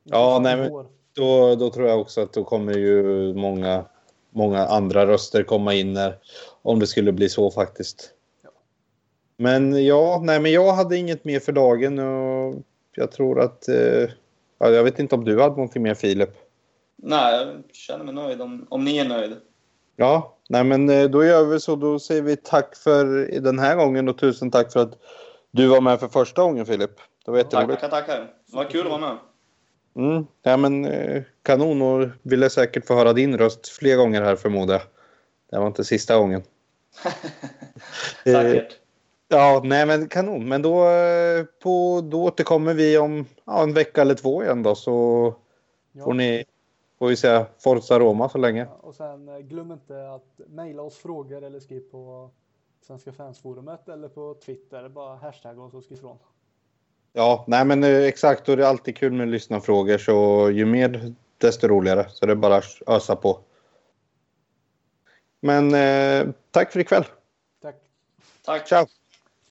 Ja, 0.02 0.38
nej, 0.42 0.56
men-. 0.56 0.86
Då, 1.14 1.54
då 1.54 1.70
tror 1.70 1.88
jag 1.88 2.00
också 2.00 2.20
att 2.20 2.32
då 2.32 2.44
kommer 2.44 2.72
ju 2.72 3.34
många, 3.34 3.84
många 4.32 4.66
andra 4.66 5.06
röster 5.06 5.42
komma 5.42 5.74
in 5.74 5.92
när, 5.92 6.16
om 6.62 6.78
det 6.78 6.86
skulle 6.86 7.12
bli 7.12 7.28
så 7.28 7.50
faktiskt. 7.50 8.10
Ja. 8.42 8.50
Men 9.36 9.86
ja, 9.86 10.20
nej, 10.24 10.40
men 10.40 10.52
jag 10.52 10.72
hade 10.72 10.96
inget 10.96 11.24
mer 11.24 11.40
för 11.40 11.52
dagen 11.52 11.98
och 11.98 12.54
jag 12.94 13.12
tror 13.12 13.40
att... 13.40 13.68
Eh, 13.68 14.08
ja, 14.58 14.68
jag 14.70 14.84
vet 14.84 14.98
inte 14.98 15.14
om 15.14 15.24
du 15.24 15.40
hade 15.40 15.56
någonting 15.56 15.82
mer 15.82 15.94
Filip? 15.94 16.30
Nej, 16.96 17.34
jag 17.34 17.48
känner 17.72 18.04
mig 18.04 18.14
nöjd 18.14 18.40
om, 18.40 18.66
om 18.70 18.84
ni 18.84 18.98
är 18.98 19.08
nöjd. 19.08 19.36
Ja, 19.96 20.36
nej 20.48 20.64
men 20.64 20.90
eh, 20.90 21.04
då 21.04 21.24
gör 21.24 21.44
vi 21.44 21.60
så. 21.60 21.76
Då 21.76 21.98
säger 21.98 22.22
vi 22.22 22.36
tack 22.36 22.76
för 22.76 23.04
den 23.40 23.58
här 23.58 23.76
gången 23.76 24.08
och 24.08 24.18
tusen 24.18 24.50
tack 24.50 24.72
för 24.72 24.80
att 24.80 24.98
du 25.50 25.66
var 25.66 25.80
med 25.80 26.00
för 26.00 26.08
första 26.08 26.42
gången 26.42 26.66
Filip. 26.66 26.90
Det 27.24 27.30
var 27.30 27.38
jätteroligt. 27.38 27.80
Tackar, 27.80 28.00
tackar. 28.00 28.18
Det 28.46 28.56
var 28.56 28.64
kul 28.64 28.80
att 28.80 28.90
vara 28.90 29.00
med. 29.00 29.16
Mm, 29.94 30.26
ja, 30.42 30.56
men 30.56 30.84
eh, 30.84 31.22
kanon 31.42 31.82
och 31.82 32.08
ville 32.22 32.50
säkert 32.50 32.86
få 32.86 32.94
höra 32.94 33.12
din 33.12 33.38
röst 33.38 33.68
fler 33.68 33.96
gånger 33.96 34.22
här 34.22 34.36
förmodar 34.36 34.74
jag. 34.74 34.82
Det 35.50 35.58
var 35.58 35.66
inte 35.66 35.84
sista 35.84 36.18
gången. 36.18 36.42
Eh, 38.26 38.32
Säkert. 38.32 38.78
Ja, 39.28 39.60
nej 39.64 39.86
men 39.86 40.08
kanon. 40.08 40.48
Men 40.48 40.62
då, 40.62 40.88
eh, 40.88 41.44
på, 41.62 42.00
då 42.10 42.24
återkommer 42.24 42.74
vi 42.74 42.98
om 42.98 43.26
ja, 43.44 43.62
en 43.62 43.74
vecka 43.74 44.00
eller 44.00 44.14
två 44.14 44.42
igen 44.42 44.62
då 44.62 44.74
så 44.74 45.34
Ja. 45.92 46.04
får 46.04 46.14
ni, 46.14 46.44
får 46.98 47.08
vi 47.08 47.16
säga 47.16 47.46
Forza 47.58 47.98
Roma 47.98 48.28
så 48.28 48.38
länge. 48.38 48.60
Ja, 48.70 48.78
och 48.82 48.94
sen 48.94 49.28
eh, 49.28 49.38
glöm 49.38 49.72
inte 49.72 50.10
att 50.10 50.40
mejla 50.48 50.82
oss 50.82 50.96
frågor 50.96 51.42
eller 51.42 51.60
skriv 51.60 51.80
på 51.80 52.30
Svenska 52.86 53.12
fansforumet 53.12 53.88
eller 53.88 54.08
på 54.08 54.34
Twitter. 54.44 54.88
Bara 54.88 55.16
hashtagga 55.16 55.62
oss 55.62 55.74
och 55.74 55.84
skriv 55.84 55.98
ifrån. 55.98 56.18
Ja, 57.12 57.44
nej 57.48 57.64
men 57.64 57.84
eh, 57.84 58.04
exakt 58.04 58.48
och 58.48 58.56
det 58.56 58.64
är 58.64 58.68
alltid 58.68 58.96
kul 58.96 59.12
med 59.12 59.28
lyssnarfrågor 59.28 59.98
så 59.98 60.50
ju 60.50 60.64
mer 60.64 61.14
desto 61.38 61.68
roligare. 61.68 62.06
Så 62.08 62.26
det 62.26 62.32
är 62.32 62.36
bara 62.36 62.56
att 62.56 62.82
ösa 62.86 63.16
på. 63.16 63.40
Men 65.40 65.74
eh, 65.74 66.34
tack 66.50 66.72
för 66.72 66.80
ikväll. 66.80 67.04
Tack! 67.62 67.76
Tack. 68.44 68.68
Ciao! 68.68 68.86